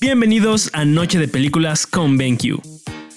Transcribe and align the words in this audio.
Bienvenidos 0.00 0.70
a 0.72 0.84
Noche 0.84 1.18
de 1.18 1.28
Películas 1.28 1.86
con 1.86 2.16
BenQ. 2.16 2.60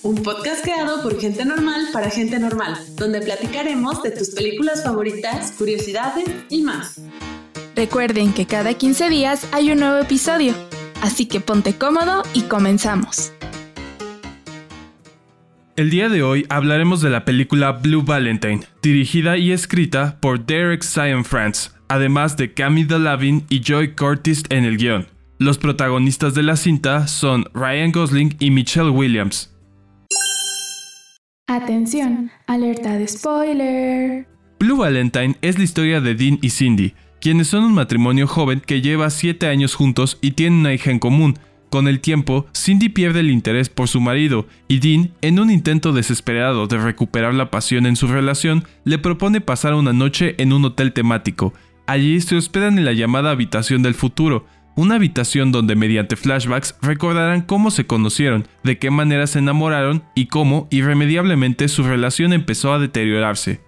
Un 0.04 0.16
podcast 0.24 0.64
creado 0.64 1.04
por 1.04 1.20
gente 1.20 1.46
normal 1.46 1.88
para 1.92 2.10
gente 2.10 2.40
normal, 2.40 2.76
donde 2.96 3.22
platicaremos 3.22 4.02
de 4.04 4.12
tus 4.12 4.30
películas 4.30 4.84
favoritas, 4.84 5.52
curiosidades 5.54 6.26
y 6.50 6.62
más. 6.62 7.02
Recuerden 7.76 8.34
que 8.34 8.46
cada 8.46 8.74
15 8.74 9.10
días 9.10 9.48
hay 9.52 9.72
un 9.72 9.80
nuevo 9.80 10.00
episodio, 10.00 10.54
así 11.02 11.26
que 11.26 11.40
ponte 11.40 11.76
cómodo 11.76 12.24
y 12.34 12.44
comenzamos. 12.44 13.32
El 15.76 15.90
día 15.90 16.08
de 16.08 16.24
hoy 16.24 16.46
hablaremos 16.48 17.02
de 17.02 17.10
la 17.10 17.26
película 17.26 17.74
Blue 17.74 18.02
Valentine, 18.02 18.62
dirigida 18.82 19.38
y 19.38 19.52
escrita 19.52 20.18
por 20.22 20.46
Derek 20.46 20.84
Sion 20.84 21.26
France, 21.26 21.72
además 21.90 22.38
de 22.38 22.54
Camille 22.54 22.88
Delavin 22.88 23.46
y 23.50 23.62
Joy 23.62 23.96
Curtis 23.96 24.44
en 24.50 24.66
el 24.66 24.78
guion. 24.78 25.08
Los 25.38 25.58
protagonistas 25.58 26.34
de 26.34 26.44
la 26.44 26.56
cinta 26.56 27.08
son 27.08 27.46
Ryan 27.54 27.92
Gosling 27.92 28.36
y 28.40 28.52
Michelle 28.52 28.90
Williams. 28.90 29.54
Atención, 31.48 32.32
alerta 32.48 32.98
de 32.98 33.08
spoiler. 33.08 34.28
Blue 34.60 34.78
Valentine 34.78 35.36
es 35.42 35.58
la 35.58 35.64
historia 35.64 36.02
de 36.02 36.16
Dean 36.16 36.40
y 36.42 36.50
Cindy, 36.50 36.94
quienes 37.20 37.48
son 37.48 37.64
un 37.64 37.74
matrimonio 37.74 38.28
joven 38.28 38.62
que 38.66 38.82
lleva 38.82 39.10
7 39.10 39.48
años 39.48 39.76
juntos 39.76 40.18
y 40.22 40.32
tienen 40.32 40.60
una 40.60 40.74
hija 40.74 40.92
en 40.92 41.00
común, 41.00 41.38
con 41.76 41.90
el 41.90 42.00
tiempo, 42.00 42.46
Cindy 42.56 42.88
pierde 42.88 43.20
el 43.20 43.30
interés 43.30 43.68
por 43.68 43.90
su 43.90 44.00
marido 44.00 44.48
y 44.70 44.80
Dean, 44.80 45.12
en 45.22 45.40
un 45.40 45.50
intento 45.50 45.92
desesperado 45.92 46.68
de 46.68 46.78
recuperar 46.78 47.34
la 47.34 47.52
pasión 47.52 47.86
en 47.86 47.98
su 47.98 48.08
relación, 48.08 48.64
le 48.86 48.98
propone 48.98 49.42
pasar 49.42 49.74
una 49.74 49.92
noche 49.92 50.36
en 50.38 50.54
un 50.54 50.64
hotel 50.64 50.94
temático. 50.94 51.54
Allí 51.88 52.20
se 52.22 52.36
hospedan 52.36 52.78
en 52.78 52.86
la 52.86 52.94
llamada 52.94 53.32
habitación 53.32 53.84
del 53.84 53.94
futuro, 53.94 54.46
una 54.76 54.96
habitación 54.96 55.52
donde 55.52 55.76
mediante 55.76 56.16
flashbacks 56.16 56.76
recordarán 56.82 57.42
cómo 57.42 57.72
se 57.72 57.86
conocieron, 57.86 58.48
de 58.64 58.78
qué 58.78 58.92
manera 58.92 59.28
se 59.28 59.40
enamoraron 59.40 60.04
y 60.16 60.28
cómo 60.28 60.68
irremediablemente 60.72 61.68
su 61.68 61.84
relación 61.84 62.34
empezó 62.34 62.74
a 62.74 62.80
deteriorarse. 62.80 63.62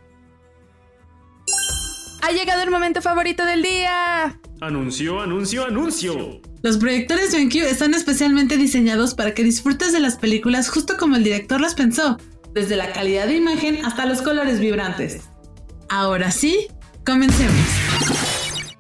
Ha 2.24 2.32
llegado 2.32 2.62
el 2.64 2.72
momento 2.72 3.02
favorito 3.02 3.46
del 3.46 3.62
día. 3.62 4.38
Anuncio, 4.60 5.22
anuncio, 5.22 5.66
anuncio. 5.66 6.42
Los 6.62 6.78
proyectores 6.78 7.32
BenQ 7.32 7.56
están 7.58 7.94
especialmente 7.94 8.58
diseñados 8.58 9.14
para 9.14 9.34
que 9.34 9.44
disfrutes 9.44 9.94
de 9.94 10.00
las 10.00 10.18
películas 10.18 10.70
justo 10.70 10.98
como 10.98 11.16
el 11.16 11.24
director 11.24 11.62
las 11.62 11.76
pensó, 11.76 12.18
desde 12.54 12.76
la 12.76 12.92
calidad 12.92 13.28
de 13.28 13.38
imagen 13.38 13.86
hasta 13.86 14.06
los 14.06 14.22
colores 14.22 14.60
vibrantes. 14.60 15.30
Ahora 15.88 16.32
sí, 16.32 16.68
comencemos. 17.06 17.67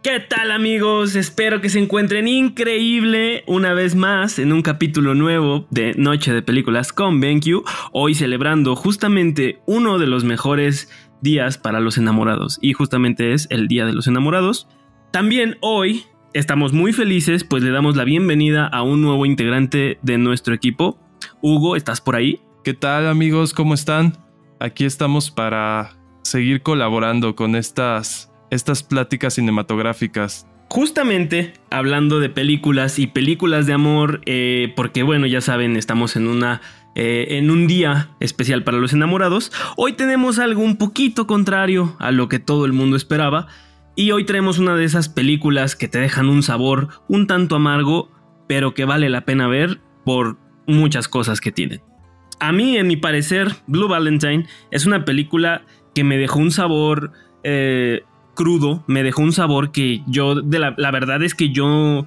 ¿Qué 0.03 0.19
tal 0.19 0.51
amigos? 0.51 1.15
Espero 1.15 1.59
que 1.59 1.69
se 1.69 1.79
encuentren 1.79 2.27
increíble 2.27 3.43
una 3.47 3.73
vez 3.73 3.95
más 3.95 4.37
en 4.37 4.53
un 4.53 4.61
capítulo 4.61 5.15
nuevo 5.15 5.65
de 5.71 5.95
Noche 5.95 6.33
de 6.33 6.43
Películas 6.43 6.93
con 6.93 7.19
BenQ, 7.19 7.65
hoy 7.91 8.13
celebrando 8.13 8.75
justamente 8.75 9.59
uno 9.65 9.97
de 9.97 10.05
los 10.05 10.23
mejores 10.23 10.89
días 11.21 11.57
para 11.57 11.79
los 11.79 11.97
enamorados 11.97 12.59
y 12.61 12.73
justamente 12.73 13.33
es 13.33 13.47
el 13.49 13.67
Día 13.67 13.85
de 13.85 13.93
los 13.93 14.07
Enamorados. 14.07 14.67
También 15.11 15.57
hoy 15.61 16.05
estamos 16.33 16.73
muy 16.73 16.93
felices 16.93 17.43
pues 17.43 17.63
le 17.63 17.71
damos 17.71 17.95
la 17.95 18.03
bienvenida 18.03 18.67
a 18.67 18.83
un 18.83 19.01
nuevo 19.01 19.25
integrante 19.25 19.97
de 20.03 20.17
nuestro 20.19 20.53
equipo. 20.53 20.99
Hugo, 21.41 21.75
¿estás 21.75 22.01
por 22.01 22.15
ahí? 22.15 22.39
¿Qué 22.63 22.75
tal 22.75 23.07
amigos? 23.07 23.51
¿Cómo 23.51 23.73
están? 23.73 24.15
Aquí 24.59 24.85
estamos 24.85 25.31
para 25.31 25.97
seguir 26.21 26.61
colaborando 26.61 27.35
con 27.35 27.55
estas, 27.55 28.31
estas 28.49 28.83
pláticas 28.83 29.35
cinematográficas. 29.35 30.47
Justamente 30.69 31.53
hablando 31.69 32.19
de 32.19 32.29
películas 32.29 32.99
y 32.99 33.07
películas 33.07 33.67
de 33.67 33.73
amor, 33.73 34.21
eh, 34.25 34.73
porque 34.75 35.03
bueno, 35.03 35.25
ya 35.25 35.41
saben, 35.41 35.77
estamos 35.77 36.15
en 36.15 36.27
una 36.27 36.61
eh, 36.99 37.37
en 37.37 37.51
un 37.51 37.67
día 37.67 38.09
especial 38.19 38.63
para 38.63 38.79
los 38.79 38.91
enamorados, 38.91 39.51
hoy 39.75 39.93
tenemos 39.93 40.39
algo 40.39 40.63
un 40.63 40.77
poquito 40.77 41.27
contrario 41.27 41.95
a 41.99 42.11
lo 42.11 42.27
que 42.27 42.39
todo 42.39 42.65
el 42.65 42.73
mundo 42.73 42.97
esperaba. 42.97 43.47
Y 43.95 44.11
hoy 44.11 44.25
traemos 44.25 44.57
una 44.57 44.75
de 44.75 44.83
esas 44.83 45.07
películas 45.07 45.75
que 45.75 45.87
te 45.87 45.99
dejan 45.99 46.27
un 46.27 46.43
sabor 46.43 46.89
un 47.07 47.27
tanto 47.27 47.55
amargo, 47.55 48.11
pero 48.47 48.73
que 48.73 48.85
vale 48.85 49.09
la 49.09 49.25
pena 49.25 49.47
ver 49.47 49.79
por 50.05 50.37
muchas 50.65 51.07
cosas 51.07 51.39
que 51.39 51.51
tienen. 51.51 51.81
A 52.39 52.51
mí, 52.51 52.77
en 52.77 52.87
mi 52.87 52.97
parecer, 52.97 53.55
Blue 53.67 53.87
Valentine 53.87 54.47
es 54.71 54.85
una 54.85 55.05
película 55.05 55.65
que 55.93 56.03
me 56.03 56.17
dejó 56.17 56.39
un 56.39 56.51
sabor 56.51 57.11
eh, 57.43 58.03
crudo, 58.37 58.83
me 58.87 59.03
dejó 59.03 59.23
un 59.23 59.33
sabor 59.33 59.71
que 59.73 60.03
yo, 60.07 60.35
de 60.35 60.59
la, 60.59 60.91
verdad 60.91 61.21
es 61.23 61.35
que 61.35 61.49
yo 61.49 62.05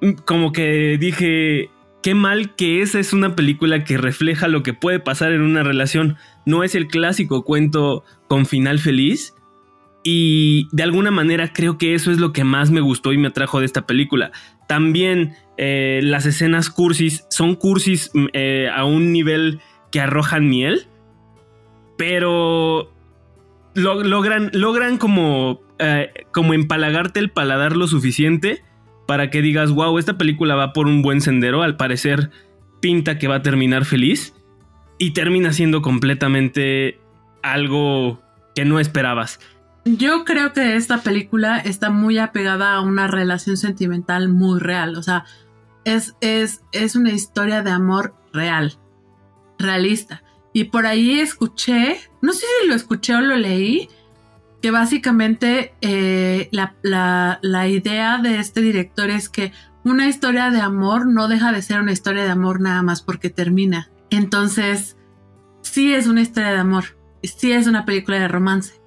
mm, 0.00 0.12
como 0.24 0.52
que 0.52 0.98
dije, 1.00 1.70
qué 2.02 2.14
mal 2.14 2.54
que 2.54 2.82
esa 2.82 3.00
es 3.00 3.12
una 3.12 3.34
película 3.34 3.82
que 3.82 3.96
refleja 3.96 4.46
lo 4.46 4.62
que 4.62 4.74
puede 4.74 5.00
pasar 5.00 5.32
en 5.32 5.40
una 5.40 5.64
relación. 5.64 6.16
No 6.46 6.62
es 6.62 6.76
el 6.76 6.86
clásico 6.86 7.42
cuento 7.42 8.04
con 8.28 8.46
final 8.46 8.78
feliz. 8.78 9.34
Y 10.06 10.68
de 10.70 10.82
alguna 10.82 11.10
manera 11.10 11.54
creo 11.54 11.78
que 11.78 11.94
eso 11.94 12.12
es 12.12 12.18
lo 12.18 12.34
que 12.34 12.44
más 12.44 12.70
me 12.70 12.82
gustó 12.82 13.14
y 13.14 13.18
me 13.18 13.28
atrajo 13.28 13.60
de 13.60 13.66
esta 13.66 13.86
película. 13.86 14.32
También 14.68 15.34
eh, 15.56 16.00
las 16.02 16.26
escenas 16.26 16.68
cursis 16.68 17.24
son 17.30 17.54
cursis 17.54 18.10
mm, 18.12 18.26
eh, 18.34 18.68
a 18.72 18.84
un 18.84 19.10
nivel 19.10 19.60
que 19.90 20.00
arrojan 20.00 20.48
miel. 20.48 20.86
Pero 21.96 22.93
logran, 23.74 24.50
logran 24.52 24.98
como, 24.98 25.60
eh, 25.78 26.12
como 26.32 26.54
empalagarte 26.54 27.20
el 27.20 27.30
paladar 27.30 27.76
lo 27.76 27.86
suficiente 27.86 28.62
para 29.06 29.30
que 29.30 29.42
digas, 29.42 29.70
wow, 29.70 29.98
esta 29.98 30.16
película 30.16 30.54
va 30.54 30.72
por 30.72 30.86
un 30.86 31.02
buen 31.02 31.20
sendero, 31.20 31.62
al 31.62 31.76
parecer 31.76 32.30
pinta 32.80 33.18
que 33.18 33.28
va 33.28 33.36
a 33.36 33.42
terminar 33.42 33.84
feliz 33.84 34.34
y 34.98 35.12
termina 35.12 35.52
siendo 35.52 35.82
completamente 35.82 37.00
algo 37.42 38.20
que 38.54 38.64
no 38.64 38.78
esperabas. 38.78 39.40
Yo 39.84 40.24
creo 40.24 40.52
que 40.52 40.76
esta 40.76 40.98
película 40.98 41.58
está 41.58 41.90
muy 41.90 42.18
apegada 42.18 42.74
a 42.74 42.80
una 42.80 43.06
relación 43.06 43.56
sentimental 43.56 44.28
muy 44.28 44.60
real, 44.60 44.96
o 44.96 45.02
sea, 45.02 45.24
es, 45.84 46.16
es, 46.20 46.62
es 46.72 46.96
una 46.96 47.12
historia 47.12 47.62
de 47.62 47.70
amor 47.70 48.14
real, 48.32 48.78
realista. 49.58 50.23
Y 50.56 50.64
por 50.64 50.86
ahí 50.86 51.18
escuché, 51.18 51.98
no 52.22 52.32
sé 52.32 52.46
si 52.62 52.68
lo 52.68 52.76
escuché 52.76 53.16
o 53.16 53.20
lo 53.20 53.34
leí, 53.34 53.88
que 54.62 54.70
básicamente 54.70 55.74
eh, 55.80 56.48
la, 56.52 56.76
la, 57.42 57.68
idea 57.68 58.18
de 58.18 58.38
este 58.38 58.60
director 58.60 59.10
es 59.10 59.28
que 59.28 59.52
una 59.82 60.06
historia 60.08 60.50
de 60.50 60.60
amor 60.60 61.08
no 61.08 61.26
deja 61.26 61.50
de 61.50 61.60
ser 61.60 61.80
una 61.80 61.90
historia 61.90 62.22
de 62.22 62.30
amor 62.30 62.60
nada 62.60 62.82
más 62.82 63.02
porque 63.02 63.30
termina. 63.30 63.90
Entonces, 64.10 64.96
sí 65.62 65.92
es 65.92 66.06
una 66.06 66.22
historia 66.22 66.52
de 66.52 66.58
amor, 66.58 66.96
sí 67.24 67.50
es 67.50 67.66
una 67.66 67.84
película 67.84 68.20
de 68.20 68.28
romance. 68.28 68.80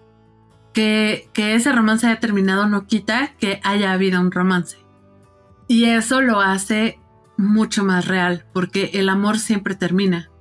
Que, 0.74 1.30
que 1.34 1.54
ese 1.54 1.74
romance 1.74 2.08
haya 2.08 2.22
terminado 2.22 2.70
no 2.70 2.88
quita 2.88 3.34
que 3.40 3.60
haya 3.64 3.92
habido 3.92 4.22
un 4.22 4.32
romance. 4.32 4.78
Y 5.68 5.84
eso 5.84 6.22
lo 6.22 6.40
hace 6.40 6.98
mucho 7.36 7.84
más 7.84 8.08
real, 8.08 8.46
porque 8.54 8.92
el 8.94 9.10
amor 9.10 9.38
siempre 9.38 9.76
termina 9.76 10.32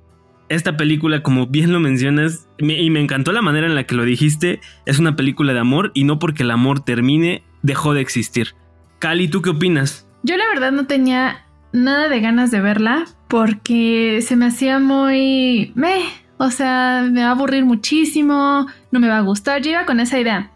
esta 0.49 0.77
película, 0.77 1.23
como 1.23 1.47
bien 1.47 1.71
lo 1.71 1.79
mencionas, 1.79 2.47
y 2.57 2.89
me 2.89 2.99
encantó 2.99 3.31
la 3.31 3.41
manera 3.41 3.67
en 3.67 3.75
la 3.75 3.85
que 3.85 3.95
lo 3.95 4.03
dijiste, 4.03 4.61
es 4.85 4.99
una 4.99 5.15
película 5.15 5.53
de 5.53 5.59
amor 5.59 5.91
y 5.93 6.03
no 6.03 6.19
porque 6.19 6.43
el 6.43 6.51
amor 6.51 6.79
termine, 6.81 7.43
dejó 7.61 7.93
de 7.93 8.01
existir. 8.01 8.55
Cali, 8.99 9.27
¿tú 9.27 9.41
qué 9.41 9.51
opinas? 9.51 10.07
Yo 10.23 10.37
la 10.37 10.47
verdad 10.49 10.71
no 10.71 10.87
tenía 10.87 11.45
nada 11.73 12.09
de 12.09 12.19
ganas 12.21 12.51
de 12.51 12.61
verla 12.61 13.05
porque 13.27 14.19
se 14.21 14.35
me 14.35 14.47
hacía 14.47 14.79
muy... 14.79 15.71
Meh, 15.75 16.03
o 16.37 16.49
sea, 16.49 17.07
me 17.11 17.21
va 17.21 17.27
a 17.27 17.31
aburrir 17.31 17.65
muchísimo, 17.65 18.67
no 18.91 18.99
me 18.99 19.09
va 19.09 19.17
a 19.17 19.21
gustar, 19.21 19.61
yo 19.61 19.71
iba 19.71 19.85
con 19.85 19.99
esa 19.99 20.19
idea. 20.19 20.51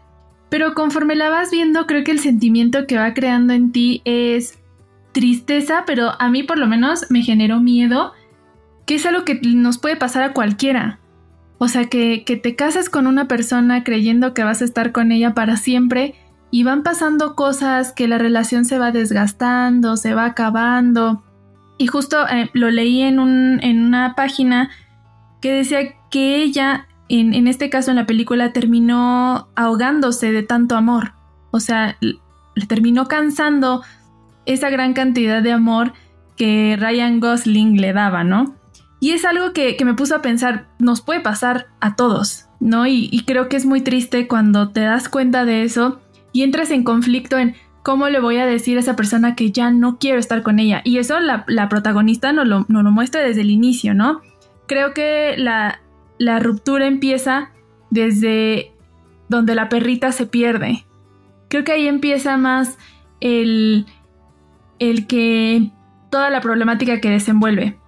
Pero 0.48 0.74
conforme 0.74 1.14
la 1.14 1.30
vas 1.30 1.50
viendo, 1.50 1.86
creo 1.86 2.04
que 2.04 2.10
el 2.10 2.18
sentimiento 2.18 2.86
que 2.86 2.98
va 2.98 3.14
creando 3.14 3.52
en 3.52 3.72
ti 3.72 4.02
es 4.04 4.58
tristeza, 5.12 5.84
pero 5.86 6.12
a 6.20 6.28
mí 6.28 6.42
por 6.42 6.58
lo 6.58 6.66
menos 6.66 7.06
me 7.10 7.22
generó 7.22 7.60
miedo 7.60 8.12
que 8.92 8.96
es 8.96 9.06
algo 9.06 9.24
que 9.24 9.40
nos 9.42 9.78
puede 9.78 9.96
pasar 9.96 10.22
a 10.22 10.34
cualquiera. 10.34 10.98
O 11.56 11.66
sea, 11.66 11.86
que, 11.86 12.24
que 12.24 12.36
te 12.36 12.56
casas 12.56 12.90
con 12.90 13.06
una 13.06 13.26
persona 13.26 13.84
creyendo 13.84 14.34
que 14.34 14.44
vas 14.44 14.60
a 14.60 14.66
estar 14.66 14.92
con 14.92 15.12
ella 15.12 15.32
para 15.32 15.56
siempre 15.56 16.14
y 16.50 16.62
van 16.64 16.82
pasando 16.82 17.34
cosas 17.34 17.92
que 17.92 18.06
la 18.06 18.18
relación 18.18 18.66
se 18.66 18.78
va 18.78 18.92
desgastando, 18.92 19.96
se 19.96 20.12
va 20.12 20.26
acabando. 20.26 21.24
Y 21.78 21.86
justo 21.86 22.28
eh, 22.28 22.50
lo 22.52 22.70
leí 22.70 23.00
en, 23.00 23.18
un, 23.18 23.60
en, 23.62 23.82
una 23.82 24.14
página 24.14 24.68
que 25.40 25.52
decía 25.52 25.94
que 26.10 26.42
ella, 26.42 26.86
en, 27.08 27.32
en, 27.32 27.48
este 27.48 27.70
caso 27.70 27.92
en 27.92 27.96
la 27.96 28.04
película, 28.04 28.52
terminó 28.52 29.48
ahogándose 29.56 30.32
de 30.32 30.42
tanto 30.42 30.76
amor. 30.76 31.14
O 31.50 31.60
sea, 31.60 31.96
le 32.02 32.66
terminó 32.66 33.08
cansando 33.08 33.82
esa 34.44 34.68
gran 34.68 34.92
cantidad 34.92 35.42
de 35.42 35.52
amor 35.52 35.94
que 36.36 36.76
Ryan 36.78 37.20
Gosling 37.20 37.80
le 37.80 37.94
daba, 37.94 38.22
¿no? 38.22 38.60
Y 39.02 39.10
es 39.10 39.24
algo 39.24 39.52
que, 39.52 39.76
me 39.84 39.94
puso 39.94 40.14
a 40.14 40.22
pensar, 40.22 40.68
nos 40.78 41.00
puede 41.00 41.18
pasar 41.18 41.66
a 41.80 41.96
todos, 41.96 42.46
¿no? 42.60 42.86
Y, 42.86 43.24
creo 43.26 43.48
que 43.48 43.56
es 43.56 43.66
muy 43.66 43.80
triste 43.80 44.28
cuando 44.28 44.68
te 44.68 44.78
das 44.78 45.08
cuenta 45.08 45.44
de 45.44 45.64
eso 45.64 46.00
y 46.32 46.44
entras 46.44 46.70
en 46.70 46.84
conflicto 46.84 47.36
en 47.36 47.56
cómo 47.82 48.08
le 48.08 48.20
voy 48.20 48.36
a 48.36 48.46
decir 48.46 48.76
a 48.76 48.80
esa 48.80 48.94
persona 48.94 49.34
que 49.34 49.50
ya 49.50 49.72
no 49.72 49.98
quiero 49.98 50.20
estar 50.20 50.44
con 50.44 50.60
ella. 50.60 50.82
Y 50.84 50.98
eso 50.98 51.18
la, 51.18 51.68
protagonista 51.68 52.32
nos 52.32 52.46
lo, 52.46 52.64
lo, 52.68 52.90
muestra 52.92 53.22
desde 53.22 53.40
el 53.40 53.50
inicio, 53.50 53.92
¿no? 53.92 54.20
Creo 54.68 54.94
que 54.94 55.34
la, 55.36 55.80
la 56.18 56.38
ruptura 56.38 56.86
empieza 56.86 57.50
desde 57.90 58.72
donde 59.28 59.56
la 59.56 59.68
perrita 59.68 60.12
se 60.12 60.26
pierde. 60.26 60.86
Creo 61.48 61.64
que 61.64 61.72
ahí 61.72 61.88
empieza 61.88 62.36
más 62.36 62.78
el, 63.18 63.84
el 64.78 65.08
que 65.08 65.72
toda 66.08 66.30
la 66.30 66.40
problemática 66.40 67.00
que 67.00 67.10
desenvuelve, 67.10 67.81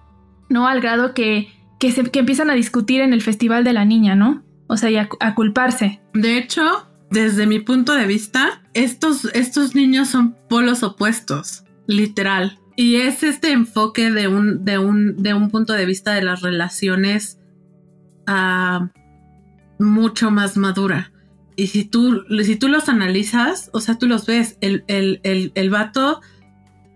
¿no? 0.49 0.67
Al 0.67 0.81
grado 0.81 1.13
que, 1.13 1.49
que, 1.79 1.91
se, 1.91 2.03
que 2.03 2.19
empiezan 2.19 2.49
a 2.49 2.53
discutir 2.53 3.01
en 3.01 3.13
el 3.13 3.21
festival 3.21 3.63
de 3.63 3.73
la 3.73 3.85
niña, 3.85 4.15
¿no? 4.15 4.43
O 4.67 4.77
sea, 4.77 4.89
y 4.89 4.97
a, 4.97 5.35
culparse. 5.35 6.01
De 6.13 6.37
hecho, 6.37 6.87
desde 7.11 7.45
mi 7.45 7.59
punto 7.59 7.93
de 7.93 8.07
vista, 8.07 8.63
estos, 8.73 9.25
estos 9.33 9.75
niños 9.75 10.09
son 10.09 10.35
polos 10.49 10.83
opuestos, 10.83 11.63
literal. 11.87 12.59
Y 12.75 12.95
es 12.95 13.23
este 13.23 13.51
enfoque 13.51 14.11
de 14.11 14.27
un, 14.27 14.65
de 14.65 14.79
un, 14.79 15.21
de 15.21 15.33
un 15.33 15.49
punto 15.49 15.73
de 15.73 15.85
vista 15.85 16.13
de 16.13 16.23
las 16.23 16.41
relaciones 16.41 17.39
uh, 18.27 18.87
mucho 19.79 20.31
más 20.31 20.57
madura. 20.57 21.11
Y 21.55 21.67
si 21.67 21.85
tú, 21.85 22.23
si 22.43 22.55
tú 22.57 22.67
los 22.67 22.89
analizas, 22.89 23.69
o 23.71 23.79
sea, 23.79 23.97
tú 23.97 24.07
los 24.07 24.25
ves, 24.25 24.57
el, 24.61 24.83
el, 24.87 25.21
el, 25.23 25.51
el 25.55 25.69
vato 25.69 26.19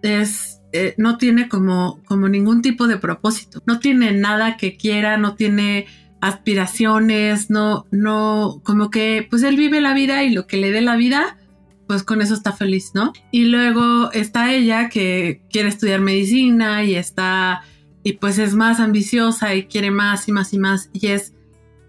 es, 0.01 0.58
eh, 0.71 0.93
no 0.97 1.17
tiene 1.17 1.49
como, 1.49 2.01
como 2.05 2.29
ningún 2.29 2.61
tipo 2.61 2.87
de 2.87 2.97
propósito, 2.97 3.61
no 3.65 3.79
tiene 3.79 4.11
nada 4.11 4.55
que 4.57 4.77
quiera, 4.77 5.17
no 5.17 5.35
tiene 5.35 5.87
aspiraciones, 6.21 7.49
no, 7.49 7.85
no, 7.91 8.61
como 8.63 8.89
que 8.89 9.25
pues 9.29 9.41
él 9.43 9.55
vive 9.55 9.81
la 9.81 9.93
vida 9.93 10.23
y 10.23 10.31
lo 10.31 10.47
que 10.47 10.57
le 10.57 10.71
dé 10.71 10.81
la 10.81 10.95
vida, 10.95 11.37
pues 11.87 12.03
con 12.03 12.21
eso 12.21 12.35
está 12.35 12.51
feliz, 12.51 12.91
¿no? 12.93 13.13
Y 13.31 13.45
luego 13.45 14.11
está 14.11 14.53
ella 14.53 14.89
que 14.89 15.41
quiere 15.49 15.69
estudiar 15.69 16.01
medicina 16.01 16.83
y 16.83 16.95
está, 16.95 17.63
y 18.03 18.13
pues 18.13 18.37
es 18.37 18.53
más 18.53 18.79
ambiciosa 18.79 19.55
y 19.55 19.65
quiere 19.65 19.89
más 19.89 20.27
y 20.27 20.31
más 20.31 20.53
y 20.53 20.59
más 20.59 20.89
y 20.93 21.07
es, 21.07 21.33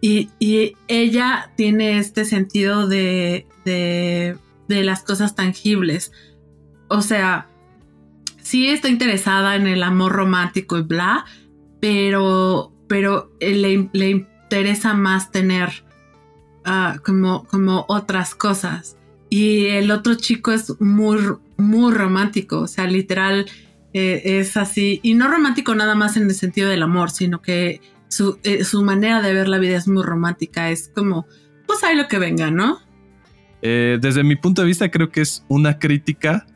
y, 0.01 0.31
y 0.39 0.75
ella 0.89 1.51
tiene 1.57 1.99
este 1.99 2.25
sentido 2.25 2.89
de, 2.89 3.47
de, 3.67 4.39
de 4.69 4.85
las 4.85 5.03
cosas 5.03 5.35
tangibles. 5.35 6.13
O 6.89 7.03
sea, 7.03 7.50
sí 8.51 8.69
está 8.69 8.89
interesada 8.89 9.55
en 9.55 9.69
el 9.69 9.83
amor 9.85 10.13
romántico 10.13 10.77
y 10.77 10.83
bla, 10.83 11.25
pero 11.81 12.73
pero 12.91 13.31
eh, 13.39 13.89
le, 13.93 14.09
interesa 14.11 14.95
más 14.95 15.31
tener 15.31 15.85
ah, 16.65 16.97
como, 17.05 17.45
como 17.45 17.85
otras 17.87 18.35
cosas. 18.35 18.97
Y 19.29 19.67
el 19.67 19.93
otro 19.93 20.17
chico 20.17 20.51
es 20.51 20.81
muy, 20.81 21.21
muy 21.57 21.95
romántico, 21.95 22.63
o 22.63 22.67
sea, 22.67 22.89
literal 22.89 23.47
eh, 23.93 24.23
es 24.25 24.57
así, 24.57 24.99
y 25.05 25.15
no 25.15 25.31
romántico 25.31 25.73
nada 25.77 25.95
más 25.95 26.17
en 26.17 26.25
el 26.25 26.35
sentido 26.35 26.69
del 26.69 26.83
amor, 26.83 27.13
sino 27.13 27.41
que 27.41 27.81
su, 28.09 28.41
eh, 28.43 28.65
su, 28.65 28.83
manera 28.83 29.23
de 29.23 29.35
ver 29.35 29.47
la 29.47 29.59
vida 29.59 29.77
es 29.77 29.87
muy 29.87 30.03
romántica, 30.03 30.71
es 30.71 30.91
como, 30.93 31.29
pues 31.69 31.85
hay 31.85 31.97
lo 31.97 32.09
que 32.09 32.19
venga, 32.19 32.51
¿no? 32.51 32.81
desde 33.63 34.25
mi 34.25 34.37
punto 34.37 34.63
de 34.63 34.69
vista 34.69 34.91
creo 34.91 35.11
que 35.11 35.21
es 35.21 35.45
una 35.47 35.79
crítica 35.79 36.47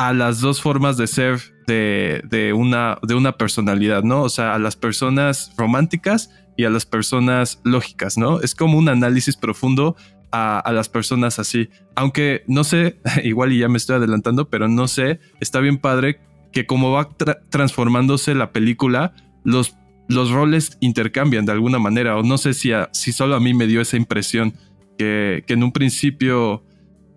a 0.00 0.14
las 0.14 0.40
dos 0.40 0.62
formas 0.62 0.96
de 0.96 1.06
ser 1.06 1.40
de, 1.66 2.54
una, 2.56 2.98
de 3.02 3.14
una 3.14 3.36
personalidad, 3.36 4.02
¿no? 4.02 4.22
O 4.22 4.30
sea, 4.30 4.54
a 4.54 4.58
las 4.58 4.74
personas 4.74 5.52
románticas 5.58 6.30
y 6.56 6.64
a 6.64 6.70
las 6.70 6.86
personas 6.86 7.60
lógicas, 7.64 8.16
¿no? 8.16 8.40
Es 8.40 8.54
como 8.54 8.78
un 8.78 8.88
análisis 8.88 9.36
profundo 9.36 9.96
a, 10.32 10.62
las 10.72 10.88
personas 10.88 11.38
así. 11.38 11.68
Aunque 11.96 12.44
no 12.48 12.64
sé, 12.64 12.98
igual 13.24 13.52
y 13.52 13.58
ya 13.58 13.68
me 13.68 13.76
estoy 13.76 13.96
adelantando, 13.96 14.48
pero 14.48 14.68
no 14.68 14.88
sé, 14.88 15.20
está 15.38 15.60
bien 15.60 15.76
padre 15.76 16.18
que 16.50 16.64
como 16.64 16.92
va 16.92 17.10
transformándose 17.50 18.34
la 18.34 18.52
película, 18.52 19.12
los, 19.44 19.76
los 20.08 20.30
roles 20.30 20.78
intercambian 20.80 21.44
de 21.44 21.52
alguna 21.52 21.78
manera, 21.78 22.16
o 22.16 22.22
no 22.22 22.38
sé 22.38 22.54
si, 22.54 22.70
si 22.92 23.12
solo 23.12 23.34
a 23.36 23.40
mí 23.40 23.52
me 23.52 23.66
dio 23.66 23.82
esa 23.82 23.98
impresión, 23.98 24.54
que, 24.96 25.44
que 25.46 25.52
en 25.52 25.62
un 25.62 25.72
principio 25.72 26.64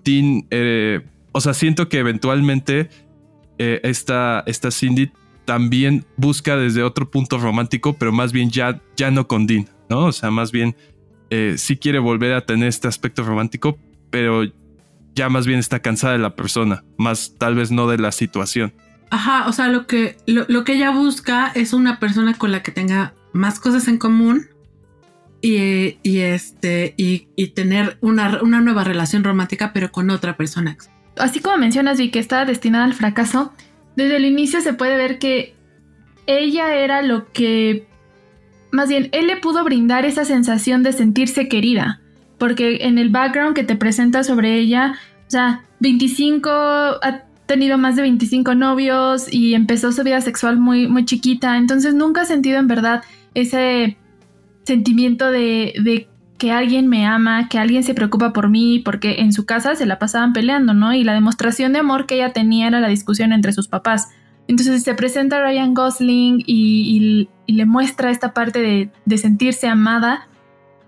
Dean 0.04 0.48
eh, 0.52 1.00
o 1.34 1.42
sea, 1.42 1.54
siento 1.54 1.90
que 1.90 1.98
eventualmente 1.98 2.90
eh, 3.58 3.82
esta, 3.84 4.44
Cindy 4.72 5.12
también 5.46 6.06
busca 6.16 6.56
desde 6.56 6.84
otro 6.84 7.12
punto 7.12 7.38
romántico, 7.38 7.94
pero 7.94 8.12
más 8.12 8.32
bien 8.32 8.50
ya, 8.50 8.82
ya 8.96 9.12
no 9.12 9.28
con 9.28 9.46
Dean, 9.46 9.68
¿no? 9.90 10.06
O 10.06 10.12
sea, 10.12 10.32
más 10.32 10.52
bien 10.52 10.76
eh, 11.30 11.56
sí 11.58 11.78
quiere 11.78 12.00
volver 12.00 12.34
a 12.34 12.46
tener 12.46 12.70
este 12.70 12.88
aspecto 12.88 13.24
romántico, 13.24 13.78
pero 14.10 14.44
ya 15.16 15.30
más 15.30 15.46
bien 15.46 15.60
está 15.60 15.80
cansada 15.80 16.14
de 16.14 16.20
la 16.20 16.36
persona, 16.36 16.84
más 16.98 17.36
tal 17.38 17.56
vez 17.56 17.72
no 17.72 17.88
de 17.88 17.98
la 17.98 18.12
situación. 18.12 18.74
Ajá, 19.10 19.48
o 19.48 19.54
sea, 19.54 19.68
lo 19.68 19.86
que, 19.86 20.18
lo, 20.26 20.64
que 20.64 20.74
ella 20.74 20.92
busca 20.92 21.52
es 21.54 21.74
una 21.74 22.00
persona 22.00 22.36
con 22.36 22.52
la 22.52 22.64
que 22.64 22.72
tenga 22.72 23.14
más 23.32 23.60
cosas 23.60 23.88
en 23.88 24.00
común 24.00 24.48
y, 25.40 25.98
este, 26.04 26.96
y, 26.98 27.48
tener 27.50 27.98
una, 28.02 28.42
una, 28.42 28.62
nueva 28.62 28.84
relación 28.84 29.24
romántica, 29.24 29.72
pero 29.74 29.92
con 29.92 30.10
otra 30.10 30.36
persona 30.38 30.78
así 31.18 31.40
como 31.40 31.58
mencionas, 31.58 31.98
Vi, 31.98 32.10
que 32.10 32.20
estaba 32.20 32.46
destinada 32.46 32.86
al 32.86 32.94
fracaso, 32.94 33.54
desde 33.96 34.18
el 34.18 34.26
inicio 34.26 34.62
se 34.62 34.74
puede 34.74 34.98
ver 34.98 35.20
que 35.20 35.56
ella 36.26 36.76
era 36.76 37.02
lo 37.02 37.32
que... 37.32 37.88
Más 38.72 38.90
bien, 38.90 39.10
él 39.12 39.28
le 39.28 39.38
pudo 39.38 39.64
brindar 39.64 40.06
esa 40.06 40.26
sensación 40.26 40.82
de 40.82 40.94
sentirse 40.94 41.48
querida, 41.48 42.02
porque 42.40 42.80
en 42.82 42.98
el 42.98 43.10
background 43.10 43.56
que 43.56 43.64
te 43.64 43.76
presenta 43.76 44.24
sobre 44.24 44.58
ella, 44.58 44.96
o 45.28 45.30
sea, 45.30 45.64
25, 45.80 46.50
ha 46.50 47.24
tenido 47.46 47.78
más 47.78 47.96
de 47.96 48.02
25 48.02 48.56
novios 48.56 49.32
y 49.32 49.54
empezó 49.54 49.92
su 49.92 50.04
vida 50.04 50.22
sexual 50.22 50.58
muy, 50.58 50.88
muy 50.88 51.06
chiquita, 51.06 51.58
entonces 51.58 51.94
nunca 51.94 52.22
ha 52.22 52.26
sentido 52.26 52.58
en 52.58 52.68
verdad 52.68 53.04
ese 53.36 53.98
sentimiento 54.64 55.30
de, 55.30 55.74
de 55.84 56.08
que 56.44 56.52
alguien 56.52 56.90
me 56.90 57.06
ama, 57.06 57.48
que 57.48 57.58
alguien 57.58 57.84
se 57.84 57.94
preocupa 57.94 58.34
por 58.34 58.50
mí, 58.50 58.82
porque 58.84 59.22
en 59.22 59.32
su 59.32 59.46
casa 59.46 59.76
se 59.76 59.86
la 59.86 59.98
pasaban 59.98 60.34
peleando, 60.34 60.74
¿no? 60.74 60.94
Y 60.94 61.06
la 61.06 61.14
demostración 61.14 61.72
de 61.72 61.80
amor 61.80 62.06
que 62.06 62.16
ella 62.16 62.34
tenía 62.34 62.68
era 62.68 62.82
la 62.82 62.90
discusión 62.90 63.32
entre 63.32 63.54
sus 63.54 63.70
papás. 63.70 64.10
Entonces 64.50 64.84
se 64.84 64.94
presenta 64.94 65.42
Ryan 65.42 65.74
Gosling 65.74 66.44
y, 66.46 67.30
le 67.48 67.66
muestra 67.66 68.12
esta 68.12 68.34
parte 68.34 68.60
de, 68.60 68.92
de, 69.06 69.18
sentirse 69.18 69.70
amada, 69.70 70.28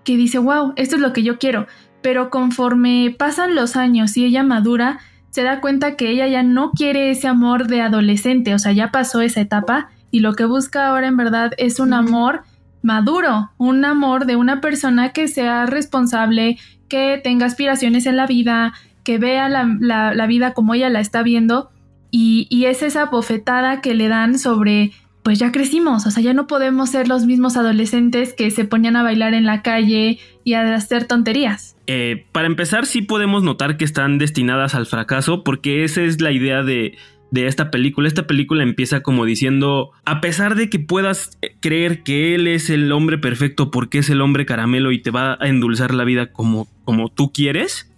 que 0.04 0.18
dice, 0.18 0.36
wow, 0.36 0.74
esto 0.76 0.96
es 0.96 1.00
lo 1.00 1.14
que 1.14 1.22
yo 1.22 1.38
quiero. 1.38 1.66
Pero 2.02 2.28
conforme 2.28 3.16
pasan 3.18 3.54
los 3.54 3.76
años 3.76 4.14
y 4.18 4.26
ella 4.26 4.42
madura, 4.42 4.98
se 5.30 5.42
da 5.42 5.62
cuenta 5.62 5.96
que 5.96 6.10
ella 6.10 6.26
ya 6.26 6.42
no 6.42 6.72
quiere 6.72 7.08
ese 7.10 7.28
amor 7.28 7.66
de 7.66 7.80
adolescente, 7.80 8.52
o 8.52 8.58
sea, 8.58 8.72
ya 8.72 8.90
pasó 8.90 9.22
esa 9.22 9.40
etapa 9.40 9.88
y 10.10 10.20
lo 10.20 10.34
que 10.34 10.44
busca 10.44 10.88
ahora 10.88 11.06
en 11.06 11.16
verdad 11.16 11.52
es 11.56 11.80
un 11.80 11.94
amor 11.94 12.42
maduro, 12.86 13.50
un 13.58 13.84
amor 13.84 14.26
de 14.26 14.36
una 14.36 14.60
persona 14.60 15.12
que 15.12 15.26
sea 15.26 15.66
responsable, 15.66 16.56
que 16.88 17.20
tenga 17.22 17.44
aspiraciones 17.44 18.06
en 18.06 18.16
la 18.16 18.26
vida, 18.26 18.74
que 19.02 19.18
vea 19.18 19.48
la, 19.48 20.26
vida 20.26 20.54
como 20.54 20.72
ella 20.72 20.88
la 20.88 21.00
está 21.00 21.24
viendo 21.24 21.70
y, 22.12 22.46
y, 22.48 22.66
es 22.66 22.82
esa 22.82 23.06
bofetada 23.06 23.80
que 23.80 23.94
le 23.94 24.06
dan 24.06 24.38
sobre, 24.38 24.92
pues 25.24 25.40
ya 25.40 25.50
crecimos, 25.50 26.06
o 26.06 26.12
sea, 26.12 26.22
ya 26.22 26.32
no 26.32 26.46
podemos 26.46 26.90
ser 26.90 27.08
los 27.08 27.26
mismos 27.26 27.56
adolescentes 27.56 28.32
que 28.32 28.52
se 28.52 28.64
ponían 28.64 28.94
a 28.94 29.02
bailar 29.02 29.34
en 29.34 29.46
la 29.46 29.62
calle 29.62 30.20
y 30.44 30.54
a 30.54 30.74
hacer 30.76 31.06
tonterías. 31.06 31.76
Eh, 31.88 32.26
para 32.30 32.46
empezar, 32.46 32.86
sí 32.86 33.02
podemos 33.02 33.42
notar 33.42 33.76
que 33.76 33.84
están 33.84 34.18
destinadas 34.18 34.76
al 34.76 34.86
fracaso 34.86 35.42
porque 35.42 35.82
esa 35.82 36.02
es 36.02 36.20
la 36.20 36.30
idea 36.30 36.62
de 36.62 36.96
de 37.30 37.46
esta 37.46 37.70
película. 37.70 38.08
Esta 38.08 38.26
película 38.26 38.62
empieza 38.62 39.00
como 39.02 39.24
diciendo, 39.24 39.90
a 40.04 40.20
pesar 40.20 40.54
de 40.54 40.70
que 40.70 40.78
puedas 40.78 41.38
creer 41.60 42.02
que 42.02 42.34
él 42.34 42.46
es 42.46 42.70
el 42.70 42.90
hombre 42.92 43.18
perfecto 43.18 43.70
porque 43.70 43.98
es 43.98 44.10
el 44.10 44.20
hombre 44.20 44.46
caramelo 44.46 44.92
y 44.92 45.00
te 45.00 45.10
va 45.10 45.38
a 45.40 45.48
endulzar 45.48 45.94
la 45.94 46.04
vida 46.04 46.32
como, 46.32 46.68
como 46.84 47.08
tú 47.08 47.32
quieres, 47.32 47.92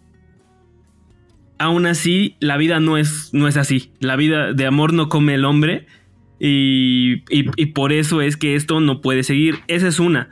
aún 1.59 1.87
así 1.87 2.37
la 2.41 2.57
vida 2.57 2.81
no 2.81 2.97
es, 2.97 3.31
no 3.33 3.49
es 3.49 3.57
así. 3.57 3.93
La 4.01 4.17
vida 4.17 4.53
de 4.53 4.67
amor 4.67 4.93
no 4.93 5.09
come 5.09 5.35
el 5.35 5.45
hombre 5.45 5.87
y, 6.41 7.23
y 7.31 7.67
por 7.67 7.93
eso 7.93 8.23
es 8.23 8.37
que 8.37 8.55
esto 8.55 8.81
no 8.81 9.01
puede 9.01 9.23
seguir. 9.23 9.59
Esa 9.69 9.89
es 9.89 9.99
una. 9.99 10.31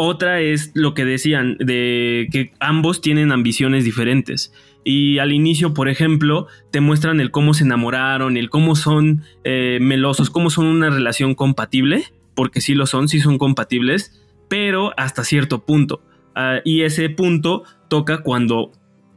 Otra 0.00 0.40
es 0.40 0.70
lo 0.74 0.94
que 0.94 1.04
decían, 1.04 1.56
de 1.58 2.28
que 2.30 2.52
ambos 2.60 3.00
tienen 3.00 3.32
ambiciones 3.32 3.82
diferentes. 3.82 4.52
Y 4.84 5.18
al 5.18 5.32
inicio, 5.32 5.74
por 5.74 5.88
ejemplo, 5.88 6.46
te 6.70 6.80
muestran 6.80 7.20
el 7.20 7.30
cómo 7.30 7.54
se 7.54 7.64
enamoraron, 7.64 8.36
el 8.36 8.48
cómo 8.48 8.76
son 8.76 9.22
eh, 9.44 9.78
melosos, 9.80 10.30
cómo 10.30 10.50
son 10.50 10.66
una 10.66 10.90
relación 10.90 11.34
compatible, 11.34 12.04
porque 12.34 12.60
sí 12.60 12.74
lo 12.74 12.86
son, 12.86 13.08
sí 13.08 13.20
son 13.20 13.38
compatibles, 13.38 14.24
pero 14.48 14.92
hasta 14.96 15.24
cierto 15.24 15.64
punto. 15.66 16.02
Ah, 16.34 16.60
y 16.64 16.82
ese 16.82 17.10
punto 17.10 17.64
toca 17.88 18.22
cuando 18.22 18.72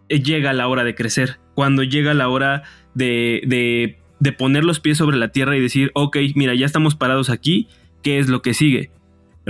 llega 0.10 0.54
la 0.54 0.68
hora 0.68 0.84
de 0.84 0.96
crecer, 0.96 1.40
cuando 1.54 1.84
llega 1.84 2.14
la 2.14 2.28
hora 2.30 2.64
de, 2.96 3.42
de, 3.46 4.00
de 4.20 4.32
poner 4.34 4.64
los 4.64 4.80
pies 4.80 4.98
sobre 4.98 5.18
la 5.18 5.30
tierra 5.30 5.56
y 5.56 5.62
decir, 5.62 5.92
ok, 5.94 6.18
mira, 6.36 6.54
ya 6.56 6.66
estamos 6.66 6.96
parados 6.96 7.30
aquí, 7.30 7.68
¿qué 8.02 8.20
es 8.20 8.28
lo 8.28 8.42
que 8.42 8.54
sigue? 8.54 8.92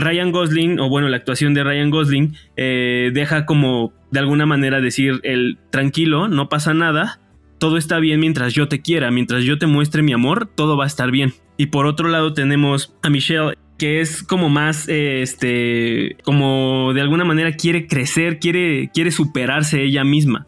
Ryan 0.02 0.32
Gosling, 0.32 0.80
o 0.80 0.90
bueno, 0.90 1.08
la 1.08 1.18
actuación 1.18 1.54
de 1.54 1.64
Ryan 1.64 1.90
Gosling, 1.90 2.36
eh, 2.58 3.12
deja 3.14 3.46
como 3.46 3.94
de 4.12 4.20
alguna 4.20 4.46
manera 4.46 4.82
decir 4.82 5.22
el 5.24 5.58
tranquilo, 5.70 6.28
no 6.28 6.50
pasa 6.50 6.74
nada, 6.74 7.20
todo 7.58 7.78
está 7.78 8.00
bien 8.00 8.20
mientras 8.20 8.54
yo 8.54 8.68
te 8.68 8.82
quiera, 8.82 9.12
mientras 9.12 9.44
yo 9.44 9.58
te 9.58 9.68
muestre 9.68 10.04
mi 10.04 10.14
amor, 10.14 10.50
todo 10.54 10.76
va 10.78 10.84
a 10.84 10.88
estar 10.88 11.12
bien. 11.12 11.34
Y 11.58 11.68
por 11.68 11.86
otro 11.86 12.10
lado 12.10 12.34
tenemos 12.34 12.96
a 13.04 13.10
Michelle, 13.10 13.56
que 13.78 14.02
es 14.02 14.24
como 14.24 14.50
más, 14.50 14.90
eh, 14.90 15.22
este, 15.22 16.18
como 16.24 16.92
de 16.94 17.02
alguna 17.02 17.24
manera 17.24 17.54
quiere 17.54 17.88
crecer, 17.88 18.40
quiere, 18.40 18.90
quiere 18.94 19.12
superarse 19.12 19.84
ella 19.84 20.04
misma. 20.04 20.48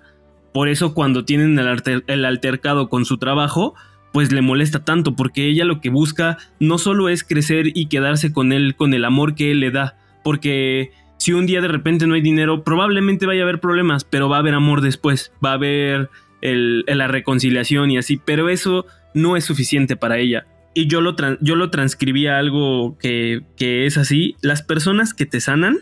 Por 0.53 0.69
eso 0.69 0.93
cuando 0.93 1.25
tienen 1.25 1.57
el, 1.57 2.03
el 2.07 2.25
altercado 2.25 2.89
con 2.89 3.05
su 3.05 3.17
trabajo, 3.17 3.75
pues 4.13 4.31
le 4.31 4.41
molesta 4.41 4.85
tanto, 4.85 5.15
porque 5.15 5.47
ella 5.47 5.65
lo 5.65 5.81
que 5.81 5.89
busca 5.89 6.37
no 6.59 6.77
solo 6.77 7.09
es 7.09 7.23
crecer 7.23 7.71
y 7.73 7.87
quedarse 7.87 8.31
con 8.31 8.53
él, 8.53 8.75
con 8.75 8.93
el 8.93 9.03
amor 9.03 9.35
que 9.35 9.51
él 9.51 9.59
le 9.59 9.71
da, 9.71 9.97
porque 10.23 10.91
si 11.17 11.33
un 11.33 11.45
día 11.45 11.61
de 11.61 11.67
repente 11.67 12.05
no 12.05 12.13
hay 12.13 12.21
dinero, 12.21 12.63
probablemente 12.63 13.25
vaya 13.25 13.41
a 13.41 13.43
haber 13.43 13.59
problemas, 13.59 14.05
pero 14.05 14.29
va 14.29 14.37
a 14.37 14.39
haber 14.39 14.53
amor 14.53 14.81
después, 14.81 15.33
va 15.43 15.51
a 15.51 15.55
haber 15.55 16.09
la 16.41 17.07
reconciliación 17.07 17.91
y 17.91 17.97
así, 17.97 18.19
pero 18.23 18.49
eso 18.49 18.85
no 19.13 19.35
es 19.35 19.45
suficiente 19.45 19.95
para 19.95 20.17
ella. 20.17 20.45
Y 20.75 20.87
yo 20.87 21.01
lo, 21.01 21.15
yo 21.39 21.55
lo 21.55 21.69
transcribí 21.69 22.27
a 22.27 22.37
algo 22.37 22.97
que, 22.97 23.41
que 23.57 23.85
es 23.85 23.97
así, 23.97 24.35
las 24.41 24.61
personas 24.61 25.13
que 25.13 25.25
te 25.25 25.39
sanan 25.39 25.77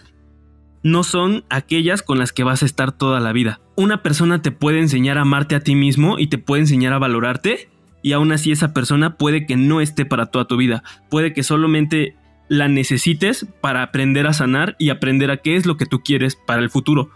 no 0.84 1.04
son 1.04 1.44
aquellas 1.50 2.02
con 2.02 2.18
las 2.18 2.34
que 2.34 2.44
vas 2.44 2.64
a 2.64 2.66
estar 2.66 2.92
toda 2.92 3.20
la 3.20 3.34
vida. 3.34 3.62
Una 3.76 4.04
persona 4.04 4.42
te 4.42 4.52
puede 4.52 4.80
enseñar 4.80 5.18
a 5.18 5.22
amarte 5.22 5.56
a 5.56 5.60
ti 5.60 5.76
mismo 5.76 6.20
y 6.20 6.28
te 6.28 6.38
puede 6.38 6.62
enseñar 6.62 6.94
a 6.94 7.00
valorarte 7.00 7.70
y 8.02 8.14
aún 8.14 8.32
así 8.32 8.52
esa 8.52 8.74
persona 8.74 9.18
puede 9.18 9.46
que 9.46 9.58
no 9.58 9.82
esté 9.82 10.06
para 10.06 10.28
toda 10.28 10.46
tu 10.46 10.58
vida, 10.58 10.84
puede 11.10 11.34
que 11.34 11.44
solamente 11.44 12.16
la 12.48 12.68
necesites 12.68 13.46
para 13.62 13.82
aprender 13.82 14.28
a 14.28 14.34
sanar 14.34 14.76
y 14.78 14.90
aprender 14.90 15.32
a 15.32 15.38
qué 15.38 15.56
es 15.56 15.66
lo 15.66 15.78
que 15.78 15.86
tú 15.86 16.02
quieres 16.02 16.36
para 16.36 16.62
el 16.62 16.70
futuro. 16.70 17.10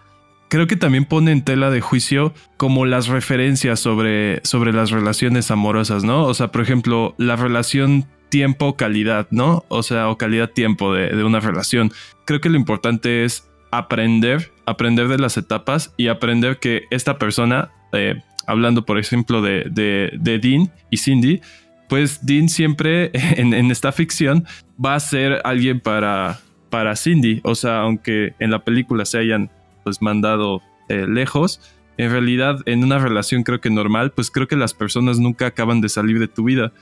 Creo 0.47 0.67
que 0.67 0.77
también 0.77 1.05
pone 1.05 1.31
en 1.31 1.43
tela 1.43 1.69
de 1.71 1.81
juicio 1.81 2.33
como 2.55 2.85
las 2.85 3.07
referencias 3.07 3.79
sobre, 3.79 4.39
sobre 4.45 4.71
las 4.71 4.91
relaciones 4.91 5.51
amorosas, 5.51 6.03
¿no? 6.03 6.23
O 6.23 6.33
sea, 6.33 6.51
por 6.51 6.61
ejemplo, 6.61 7.15
la 7.17 7.35
relación 7.35 8.05
tiempo-calidad, 8.29 9.27
¿no? 9.31 9.65
O 9.69 9.83
sea, 9.83 10.09
o 10.09 10.17
calidad-tiempo 10.17 10.93
de, 10.93 11.23
una 11.23 11.39
relación. 11.39 11.91
Creo 12.25 12.41
que 12.41 12.49
lo 12.49 12.57
importante 12.57 13.25
es 13.25 13.49
aprender, 13.71 14.51
aprender 14.65 15.07
de 15.07 15.17
las 15.17 15.37
etapas 15.37 15.93
y 15.97 16.07
aprender 16.07 16.59
que 16.59 16.83
esta 16.91 17.17
persona, 17.17 17.71
eh, 17.95 18.23
hablando 18.47 18.85
por 18.85 18.99
ejemplo 18.99 19.41
de, 19.41 19.63
de 19.69 20.39
Dean 20.39 20.71
y 20.89 20.97
Cindy, 20.97 21.41
pues 21.87 22.25
Dean 22.25 22.49
siempre 22.49 23.11
en, 23.13 23.53
esta 23.71 23.91
ficción 23.91 24.45
va 24.83 24.95
a 24.95 24.99
ser 24.99 25.41
alguien 25.43 25.79
para, 25.79 26.39
para 26.69 26.95
Cindy. 26.95 27.41
O 27.43 27.55
sea, 27.55 27.81
aunque 27.81 28.33
en 28.39 28.51
la 28.51 28.63
película 28.63 29.05
se 29.05 29.19
hayan 29.19 29.51
pues 29.83 30.01
mandado 30.01 30.61
eh, 30.89 31.05
lejos, 31.07 31.61
en 31.97 32.11
realidad 32.11 32.57
en 32.65 32.83
una 32.83 32.99
relación 32.99 33.43
creo 33.43 33.61
que 33.61 33.69
normal, 33.69 34.11
pues 34.11 34.31
creo 34.31 34.47
que 34.47 34.55
las 34.55 34.73
personas 34.73 35.19
nunca 35.19 35.47
acaban 35.47 35.81
de 35.81 35.89
salir 35.89 36.19
de 36.19 36.27
tu 36.27 36.43
vida. 36.43 36.73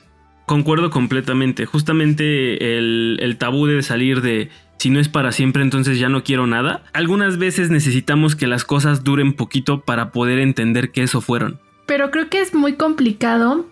Concuerdo 0.45 0.89
completamente. 0.89 1.65
Justamente 1.65 2.77
el 2.77 3.35
tabú 3.37 3.65
de 3.65 3.81
salir 3.81 4.21
de 4.21 4.49
si 4.77 4.89
no 4.89 4.99
es 4.99 5.09
para 5.09 5.31
siempre, 5.31 5.63
entonces 5.63 5.99
ya 5.99 6.09
no 6.09 6.23
quiero 6.23 6.47
nada. 6.47 6.83
Algunas 6.93 7.37
veces 7.37 7.69
necesitamos 7.69 8.35
que 8.35 8.47
las 8.47 8.65
cosas 8.65 9.03
duren 9.03 9.33
poquito 9.33 9.81
para 9.81 10.11
poder 10.11 10.39
entender 10.39 10.91
que 10.91 11.03
eso 11.03 11.21
fueron. 11.21 11.59
Pero 11.85 12.11
creo 12.11 12.29
que 12.29 12.41
es 12.41 12.53
muy 12.53 12.73
complicado 12.73 13.65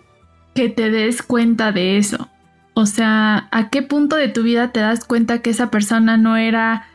que 0.54 0.68
te 0.68 0.90
des 0.90 1.22
cuenta 1.22 1.72
de 1.72 1.98
eso. 1.98 2.28
O 2.74 2.86
sea, 2.86 3.48
¿a 3.50 3.68
qué 3.68 3.82
punto 3.82 4.16
de 4.16 4.28
tu 4.28 4.42
vida 4.42 4.72
te 4.72 4.80
das 4.80 5.04
cuenta 5.04 5.42
que 5.42 5.50
esa 5.50 5.70
persona 5.70 6.16
no 6.16 6.36
era... 6.36 6.88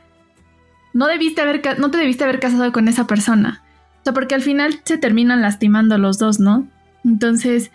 No, 0.94 1.06
debiste 1.06 1.42
haber, 1.42 1.62
no 1.80 1.92
te 1.92 1.98
debiste 1.98 2.24
haber 2.24 2.40
casado 2.40 2.72
con 2.72 2.88
esa 2.88 3.06
persona. 3.06 3.62
O 4.02 4.04
sea, 4.04 4.14
porque 4.14 4.34
al 4.34 4.42
final 4.42 4.82
se 4.84 4.98
terminan 4.98 5.42
lastimando 5.42 5.98
los 5.98 6.18
dos, 6.18 6.40
¿no? 6.40 6.68
Entonces, 7.06 7.72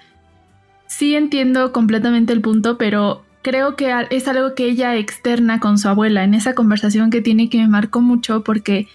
sí 0.87 1.15
entiendo 1.15 1.73
completamente 1.73 2.33
el 2.33 2.41
punto, 2.41 2.79
pero 2.79 3.25
creo 3.43 3.77
que 3.77 3.93
es 4.11 4.29
algo 4.29 4.55
que 4.55 4.67
ella 4.67 4.97
externa 4.97 5.61
con 5.61 5.79
su 5.79 5.89
abuela 5.89 6.25
en 6.25 6.35
esa 6.35 6.55
conversación 6.55 7.11
que 7.11 7.21
tiene 7.21 7.49
que 7.49 7.59
me 7.59 7.69
marcó 7.69 8.01
mucho 8.01 8.43
porque 8.45 8.89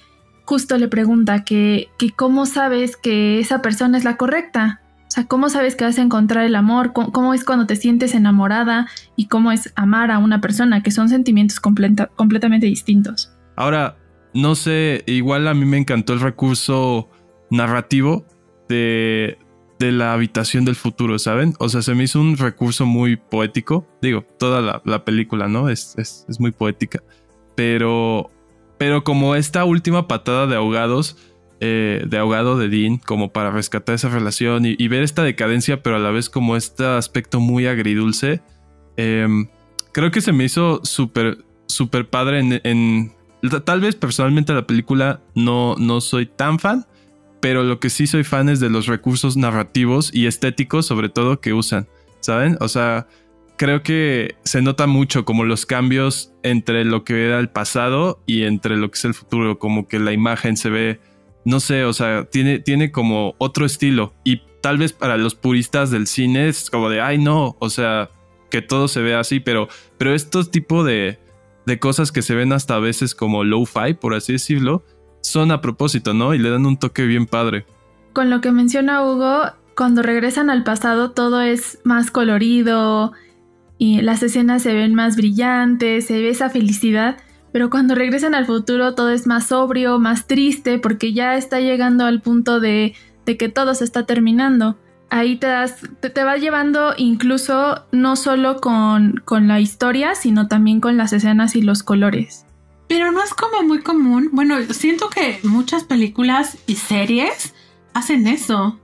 justo 0.45 0.77
le 0.77 0.87
pregunta 0.87 1.43
que, 1.43 1.89
que 1.97 2.11
cómo 2.11 2.45
sabes 2.45 2.95
que 2.97 3.39
esa 3.39 3.61
persona 3.61 3.97
es 3.97 4.03
la 4.03 4.17
correcta. 4.17 4.81
O 5.07 5.11
sea, 5.11 5.25
¿cómo 5.25 5.49
sabes 5.49 5.75
que 5.75 5.85
vas 5.85 5.97
a 5.97 6.01
encontrar 6.01 6.45
el 6.45 6.55
amor? 6.55 6.93
¿Cómo, 6.93 7.33
es 7.33 7.43
cuando 7.43 7.65
te 7.65 7.75
sientes 7.75 8.13
enamorada? 8.13 8.87
¿Y 9.15 9.27
cómo 9.27 9.51
es 9.51 9.71
amar 9.75 10.11
a 10.11 10.19
una 10.19 10.41
persona? 10.41 10.83
Que 10.83 10.91
son 10.91 11.09
sentimientos 11.09 11.59
completamente 11.59 12.65
distintos. 12.65 13.33
Ahora, 13.55 13.97
no 14.33 14.55
sé, 14.55 15.03
igual 15.07 15.47
a 15.47 15.53
mí 15.53 15.65
me 15.65 15.77
encantó 15.77 16.13
el 16.13 16.19
recurso 16.19 17.09
narrativo 17.49 18.25
de, 18.67 19.37
la 19.79 20.13
habitación 20.13 20.65
del 20.65 20.75
futuro, 20.75 21.19
¿saben? 21.19 21.53
O 21.59 21.69
sea, 21.69 21.81
se 21.81 21.93
me 21.93 22.03
hizo 22.03 22.19
un 22.19 22.37
recurso 22.37 22.85
muy 22.85 23.15
poético. 23.15 23.87
Digo, 24.01 24.23
toda 24.39 24.81
la, 24.83 25.05
película, 25.05 25.47
¿no? 25.47 25.69
Es, 25.69 25.95
es, 25.97 26.25
muy 26.39 26.51
poética. 26.51 27.03
Pero, 27.55 28.31
pero 28.77 29.03
como 29.03 29.35
esta 29.35 29.65
última 29.65 30.07
patada 30.07 30.47
de 30.47 30.55
ahogados 30.55 31.17
eh, 31.59 32.03
de 32.07 32.17
ahogado 32.19 32.55
de 32.59 32.69
Dean 32.69 32.97
como 32.97 33.31
para 33.33 33.49
rescatar 33.49 33.95
esa 33.95 34.09
relación 34.09 34.63
y, 34.65 34.87
ver 34.87 35.01
esta 35.01 35.23
decadencia, 35.23 35.81
pero 35.81 35.95
a 35.95 35.99
la 35.99 36.11
vez 36.11 36.29
como 36.29 36.55
este 36.55 36.85
aspecto 36.85 37.39
muy 37.39 37.65
agridulce. 37.65 38.41
Em, 38.95 39.47
creo 39.91 40.11
que 40.11 40.21
se 40.21 40.33
me 40.33 40.43
hizo 40.43 40.81
súper, 40.83 41.39
súper 41.67 42.09
padre 42.09 42.61
en, 42.63 43.11
Tal 43.65 43.81
vez 43.81 43.95
personalmente 43.95 44.53
la 44.53 44.65
película 44.65 45.21
no, 45.35 45.75
no 45.77 46.01
soy 46.01 46.25
tan 46.25 46.57
fan, 46.59 46.85
pero 47.39 47.63
lo 47.63 47.79
que 47.79 47.89
sí 47.89 48.07
soy 48.07 48.23
fan 48.23 48.49
es 48.49 48.59
de 48.59 48.69
los 48.69 48.87
recursos 48.87 49.37
narrativos 49.37 50.11
y 50.13 50.27
estéticos, 50.27 50.85
sobre 50.85 51.09
todo, 51.09 51.39
que 51.39 51.53
usan, 51.53 51.87
¿saben? 52.19 52.57
O 52.59 52.67
sea, 52.67 53.07
creo 53.57 53.83
que 53.83 54.35
se 54.43 54.61
nota 54.61 54.87
mucho 54.87 55.25
como 55.25 55.45
los 55.45 55.65
cambios 55.65 56.33
entre 56.43 56.85
lo 56.85 57.03
que 57.03 57.25
era 57.25 57.39
el 57.39 57.49
pasado 57.49 58.21
y 58.25 58.43
entre 58.43 58.77
lo 58.77 58.89
que 58.91 58.97
es 58.97 59.05
el 59.05 59.13
futuro, 59.13 59.59
como 59.59 59.87
que 59.87 59.99
la 59.99 60.13
imagen 60.13 60.57
se 60.57 60.69
ve 60.69 60.99
no 61.47 61.61
sé, 61.61 61.85
o 61.85 61.93
sea, 61.93 62.25
tiene, 62.25 62.59
tiene 62.59 62.91
como 62.91 63.35
otro 63.37 63.65
estilo. 63.65 64.13
Y 64.25 64.41
tal 64.59 64.77
vez 64.77 64.91
para 64.91 65.15
los 65.15 65.33
puristas 65.33 65.91
del 65.91 66.05
cine 66.05 66.49
es 66.49 66.69
como 66.69 66.89
de, 66.89 66.99
ay, 66.99 67.19
no, 67.19 67.55
o 67.59 67.69
sea, 67.69 68.09
que 68.49 68.61
todo 68.61 68.89
se 68.89 68.99
ve 69.01 69.15
así, 69.15 69.39
pero, 69.39 69.69
pero 69.97 70.13
estos 70.13 70.51
tipos 70.51 70.85
de, 70.85 71.19
de 71.65 71.79
cosas 71.79 72.11
que 72.11 72.21
se 72.21 72.35
ven 72.35 72.51
hasta 72.51 72.75
a 72.75 72.79
veces 72.79 73.15
como 73.15 73.45
low-fi, 73.45 73.93
por 73.93 74.13
así 74.13 74.33
decirlo, 74.33 74.83
son 75.21 75.51
a 75.51 75.61
propósito, 75.61 76.13
¿no? 76.13 76.33
Y 76.33 76.39
le 76.39 76.49
dan 76.49 76.65
un 76.65 76.77
toque 76.77 77.05
bien 77.05 77.25
padre. 77.25 77.65
Con 78.13 78.29
lo 78.29 78.41
que 78.41 78.51
menciona 78.51 79.03
Hugo, 79.03 79.51
cuando 79.75 80.01
regresan 80.01 80.49
al 80.49 80.63
pasado 80.63 81.11
todo 81.11 81.41
es 81.41 81.79
más 81.83 82.11
colorido 82.11 83.13
y 83.77 84.01
las 84.01 84.23
escenas 84.23 84.63
se 84.63 84.73
ven 84.73 84.95
más 84.95 85.15
brillantes, 85.15 86.07
se 86.07 86.19
ve 86.19 86.29
esa 86.29 86.49
felicidad 86.49 87.17
pero 87.51 87.69
cuando 87.69 87.95
regresan 87.95 88.35
al 88.35 88.45
futuro 88.45 88.93
todo 88.93 89.09
es 89.09 89.25
más 89.27 89.47
sobrio, 89.47 89.99
más 89.99 90.27
triste, 90.27 90.79
porque 90.79 91.13
ya 91.13 91.37
está 91.37 91.59
llegando 91.59 92.05
al 92.05 92.21
punto 92.21 92.59
de, 92.59 92.93
que 93.25 93.49
todo 93.49 93.73
se 93.73 93.83
está 93.83 94.05
terminando. 94.05 94.77
Ahí 95.09 95.37
te, 95.37 95.47
das, 95.47 95.77
te, 95.99 96.23
va 96.23 96.35
llevando 96.37 96.93
incluso 96.97 97.85
no 97.91 98.15
solo 98.15 98.59
con, 98.59 99.21
con 99.23 99.47
la 99.47 99.59
historia, 99.59 100.15
sino 100.15 100.47
también 100.47 100.81
con 100.81 100.97
las 100.97 101.13
escenas 101.13 101.55
y 101.55 101.61
los 101.61 101.81
colores. 101.81 102.45
Pero 102.87 103.11
no 103.11 103.23
es 103.23 103.33
como 103.33 103.63
muy 103.63 103.81
común. 103.81 104.29
Bueno, 104.31 104.55
siento 104.71 105.09
que 105.09 105.39
muchas 105.43 105.83
películas 105.83 106.57
y 106.67 106.75
series 106.75 107.53
hacen 107.93 108.27
eso. 108.27 108.79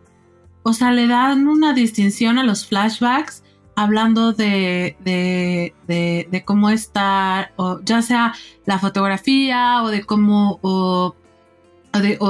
O 0.64 0.74
sea, 0.74 0.92
le 0.92 1.08
dan 1.08 1.48
una 1.48 1.74
distinción 1.74 2.38
a 2.38 2.44
los 2.44 2.66
flashbacks 2.68 3.44
hablando 3.76 4.34
de, 4.34 4.96
de, 5.04 6.44
cómo 6.46 6.70
está, 6.70 7.52
o 7.56 7.80
ya 7.84 8.02
sea 8.02 8.34
la 8.66 8.80
fotografía 8.80 9.82
o 9.84 9.90
de 9.90 10.04
cómo, 10.04 10.60
o, 10.62 11.16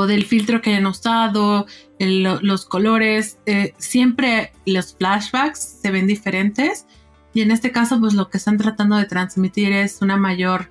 del 0.08 0.26
filtro 0.26 0.62
que 0.62 0.76
han 0.76 0.86
usado, 0.86 1.66
los 2.00 2.66
colores, 2.66 3.40
eh, 3.46 3.74
siempre 3.78 4.52
los 4.66 4.96
flashbacks 4.96 5.80
se 5.82 5.92
ven 5.92 6.08
diferentes 6.08 6.86
y 7.34 7.42
en 7.42 7.52
este 7.52 7.72
caso 7.72 8.00
pues 8.00 8.14
lo 8.14 8.30
que 8.30 8.38
están 8.38 8.58
tratando 8.58 8.98
de 8.98 9.06
transmitir 9.06 9.72
es 9.72 10.02
una 10.02 10.18
mayor 10.18 10.70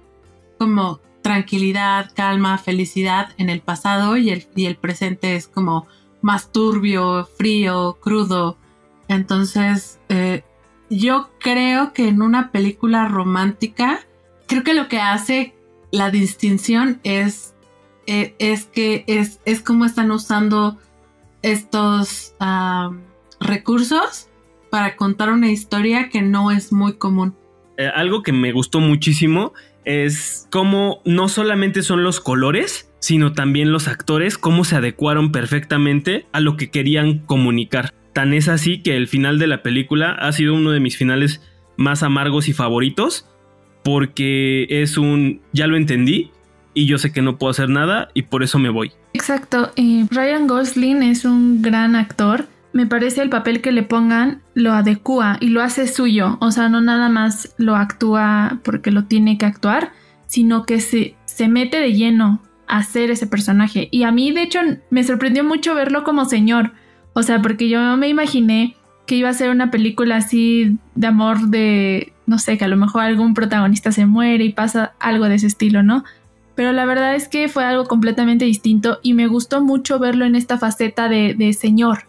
como 0.62 1.00
tranquilidad, 1.22 2.12
calma, 2.14 2.56
felicidad 2.56 3.30
en 3.36 3.50
el 3.50 3.62
pasado 3.62 4.16
y 4.16 4.30
el, 4.30 4.46
y 4.54 4.66
el 4.66 4.76
presente 4.76 5.34
es 5.34 5.48
como 5.48 5.88
más 6.20 6.52
turbio, 6.52 7.24
frío, 7.36 7.98
crudo. 8.00 8.56
Entonces, 9.08 9.98
eh, 10.08 10.44
yo 10.88 11.30
creo 11.40 11.92
que 11.92 12.06
en 12.06 12.22
una 12.22 12.52
película 12.52 13.08
romántica, 13.08 14.06
creo 14.46 14.62
que 14.62 14.72
lo 14.72 14.86
que 14.86 15.00
hace 15.00 15.52
la 15.90 16.10
distinción 16.10 17.00
es, 17.02 17.56
eh, 18.06 18.36
es 18.38 18.66
que 18.66 19.02
es, 19.08 19.40
es 19.44 19.62
como 19.62 19.84
están 19.84 20.12
usando 20.12 20.78
estos 21.42 22.36
recursos 23.40 24.28
para 24.70 24.94
contar 24.94 25.32
una 25.32 25.50
historia 25.50 26.08
que 26.08 26.22
no 26.22 26.52
es 26.52 26.72
muy 26.72 26.92
común. 26.92 27.34
Eh, 27.78 27.90
algo 27.92 28.22
que 28.22 28.32
me 28.32 28.52
gustó 28.52 28.80
muchísimo 28.80 29.54
es 29.84 30.46
cómo 30.50 31.00
no 31.04 31.28
solamente 31.28 31.82
son 31.82 32.04
los 32.04 32.20
colores, 32.20 32.90
sino 33.00 33.32
también 33.32 33.72
los 33.72 33.88
actores, 33.88 34.38
cómo 34.38 34.64
se 34.64 34.76
adecuaron 34.76 35.32
perfectamente 35.32 36.26
a 36.32 36.40
lo 36.40 36.56
que 36.56 36.70
querían 36.70 37.18
comunicar. 37.18 37.92
Tan 38.12 38.34
es 38.34 38.48
así 38.48 38.82
que 38.82 38.96
el 38.96 39.08
final 39.08 39.38
de 39.38 39.46
la 39.46 39.62
película 39.62 40.12
ha 40.12 40.32
sido 40.32 40.54
uno 40.54 40.70
de 40.70 40.80
mis 40.80 40.96
finales 40.96 41.42
más 41.76 42.02
amargos 42.02 42.48
y 42.48 42.52
favoritos, 42.52 43.28
porque 43.82 44.66
es 44.68 44.98
un 44.98 45.40
ya 45.52 45.66
lo 45.66 45.76
entendí 45.76 46.30
y 46.74 46.86
yo 46.86 46.98
sé 46.98 47.12
que 47.12 47.22
no 47.22 47.38
puedo 47.38 47.50
hacer 47.50 47.68
nada 47.68 48.08
y 48.14 48.22
por 48.22 48.42
eso 48.42 48.58
me 48.58 48.70
voy. 48.70 48.92
Exacto, 49.14 49.72
eh, 49.76 50.06
Ryan 50.10 50.46
Gosling 50.46 51.02
es 51.02 51.24
un 51.24 51.62
gran 51.62 51.96
actor. 51.96 52.46
Me 52.72 52.86
parece 52.86 53.22
el 53.22 53.30
papel 53.30 53.60
que 53.60 53.72
le 53.72 53.82
pongan 53.82 54.42
lo 54.54 54.72
adecua 54.72 55.36
y 55.40 55.48
lo 55.48 55.62
hace 55.62 55.86
suyo. 55.86 56.38
O 56.40 56.50
sea, 56.50 56.68
no 56.68 56.80
nada 56.80 57.08
más 57.08 57.54
lo 57.58 57.76
actúa 57.76 58.60
porque 58.64 58.90
lo 58.90 59.04
tiene 59.04 59.36
que 59.36 59.46
actuar, 59.46 59.92
sino 60.26 60.64
que 60.64 60.80
se, 60.80 61.14
se 61.26 61.48
mete 61.48 61.78
de 61.78 61.92
lleno 61.92 62.40
a 62.66 62.78
hacer 62.78 63.10
ese 63.10 63.26
personaje. 63.26 63.88
Y 63.90 64.04
a 64.04 64.12
mí, 64.12 64.32
de 64.32 64.42
hecho, 64.42 64.60
me 64.90 65.04
sorprendió 65.04 65.44
mucho 65.44 65.74
verlo 65.74 66.04
como 66.04 66.24
señor. 66.24 66.72
O 67.12 67.22
sea, 67.22 67.42
porque 67.42 67.68
yo 67.68 67.96
me 67.96 68.08
imaginé 68.08 68.76
que 69.06 69.16
iba 69.16 69.28
a 69.28 69.34
ser 69.34 69.50
una 69.50 69.70
película 69.70 70.16
así 70.16 70.78
de 70.94 71.06
amor 71.06 71.48
de, 71.48 72.12
no 72.26 72.38
sé, 72.38 72.56
que 72.56 72.64
a 72.64 72.68
lo 72.68 72.76
mejor 72.76 73.02
algún 73.02 73.34
protagonista 73.34 73.92
se 73.92 74.06
muere 74.06 74.44
y 74.44 74.52
pasa 74.52 74.94
algo 75.00 75.28
de 75.28 75.34
ese 75.34 75.48
estilo, 75.48 75.82
¿no? 75.82 76.04
Pero 76.54 76.72
la 76.72 76.84
verdad 76.84 77.14
es 77.14 77.28
que 77.28 77.48
fue 77.48 77.64
algo 77.64 77.84
completamente 77.86 78.44
distinto 78.44 78.98
y 79.02 79.14
me 79.14 79.26
gustó 79.26 79.62
mucho 79.62 79.98
verlo 79.98 80.24
en 80.24 80.34
esta 80.34 80.58
faceta 80.58 81.08
de, 81.08 81.56
señor. 81.58 82.06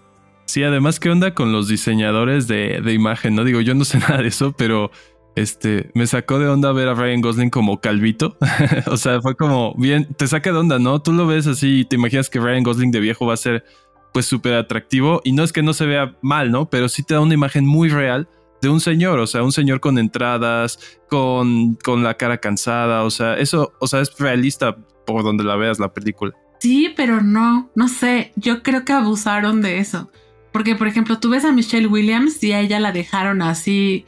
Sí, 0.54 0.62
además, 0.62 1.00
¿qué 1.00 1.10
onda 1.10 1.34
con 1.34 1.52
los 1.52 1.68
diseñadores 1.68 2.48
de, 2.48 2.80
de, 2.80 2.94
imagen? 2.94 3.34
No 3.34 3.44
digo, 3.44 3.60
yo 3.62 3.74
no 3.74 3.86
sé 3.86 3.98
nada 4.08 4.22
de 4.22 4.28
eso, 4.28 4.52
pero 4.52 4.92
este 5.36 5.90
me 5.96 6.06
sacó 6.06 6.38
de 6.38 6.48
onda 6.48 6.72
ver 6.72 6.90
a 6.90 6.94
Ryan 6.94 7.22
Gosling 7.22 7.50
como 7.50 7.82
calvito. 7.82 8.38
o 8.86 8.96
sea, 8.98 9.20
fue 9.20 9.36
como 9.36 9.74
bien, 9.80 10.14
te 10.14 10.28
saca 10.28 10.52
de 10.52 10.60
onda, 10.60 10.78
¿no? 10.78 11.02
Tú 11.02 11.12
lo 11.12 11.26
ves 11.26 11.48
así 11.48 11.80
y 11.80 11.86
te 11.86 11.96
imaginas 11.96 12.30
que 12.30 12.40
Ryan 12.40 12.62
Gosling 12.62 12.92
de 12.92 13.00
viejo 13.00 13.26
va 13.26 13.34
a 13.34 13.38
ser 13.38 13.66
pues 14.14 14.28
súper 14.28 14.54
atractivo 14.54 15.22
y 15.24 15.32
no 15.32 15.44
es 15.44 15.52
que 15.54 15.64
no 15.64 15.74
se 15.74 15.88
vea 15.88 16.16
mal, 16.22 16.52
¿no? 16.52 16.70
Pero 16.70 16.88
sí 16.88 17.02
te 17.02 17.16
da 17.16 17.22
una 17.22 17.34
imagen 17.34 17.66
muy 17.66 17.90
real 17.90 18.30
de 18.62 18.70
un 18.70 18.80
señor, 18.80 19.18
o 19.18 19.26
sea, 19.26 19.42
un 19.42 19.54
señor 19.54 19.80
con 19.80 19.98
entradas, 19.98 20.78
con, 21.10 21.74
con 21.84 22.04
la 22.04 22.14
cara 22.14 22.38
cansada, 22.38 23.06
o 23.06 23.10
sea, 23.10 23.40
eso, 23.40 23.74
o 23.80 23.88
sea, 23.88 24.02
es 24.02 24.16
realista 24.20 24.78
por 25.08 25.24
donde 25.24 25.44
la 25.44 25.56
veas 25.56 25.80
la 25.80 25.92
película. 25.92 26.32
Sí, 26.60 26.94
pero 26.96 27.22
no, 27.22 27.72
no 27.74 27.88
sé, 27.88 28.34
yo 28.36 28.62
creo 28.62 28.86
que 28.86 28.94
abusaron 28.94 29.64
de 29.64 29.80
eso. 29.80 30.12
Porque, 30.54 30.76
por 30.76 30.88
ejemplo, 30.88 31.20
tú 31.20 31.30
ves 31.30 31.44
a 31.44 31.52
Michelle 31.52 31.88
Williams 31.88 32.42
y 32.44 32.54
a 32.54 32.62
ella 32.62 32.80
la 32.80 32.94
dejaron 32.94 33.42
así 33.42 34.06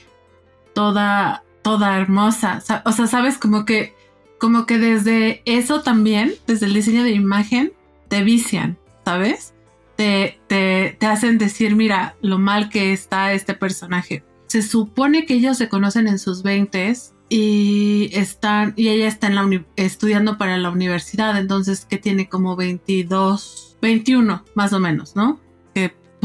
toda, 0.74 1.44
toda 1.62 1.98
hermosa. 1.98 2.64
O 2.86 2.92
sea, 2.94 3.08
sabes, 3.08 3.38
como 3.38 3.66
que, 3.66 3.94
como 4.40 4.66
que 4.66 4.78
desde 4.78 5.42
eso 5.44 5.82
también, 5.82 6.36
desde 6.48 6.68
el 6.68 6.74
diseño 6.74 7.04
de 7.04 7.12
imagen, 7.12 7.74
te 8.08 8.24
vician, 8.24 8.78
¿sabes? 9.04 9.54
Te, 9.98 10.40
te, 10.48 10.96
te 10.98 11.06
hacen 11.06 11.38
decir, 11.38 11.76
mira, 11.76 12.16
lo 12.22 12.38
mal 12.38 12.70
que 12.70 12.94
está 12.94 13.34
este 13.34 13.54
personaje 13.54 14.24
se 14.48 14.62
supone 14.62 15.26
que 15.26 15.34
ellos 15.34 15.58
se 15.58 15.70
conocen 15.70 16.08
en 16.08 16.20
sus 16.20 16.44
20 16.44 16.94
y 17.28 18.10
están 18.14 18.74
y 18.76 18.90
ella 18.90 19.08
está 19.08 19.28
en 19.28 19.36
la 19.36 19.66
estudiando 19.76 20.38
para 20.38 20.58
la 20.58 20.70
universidad, 20.70 21.38
entonces 21.38 21.86
que 21.86 21.98
tiene 21.98 22.30
como 22.30 22.56
22, 22.56 23.78
21 23.82 24.46
más 24.54 24.74
o 24.74 24.80
menos, 24.80 25.16
¿no? 25.16 25.42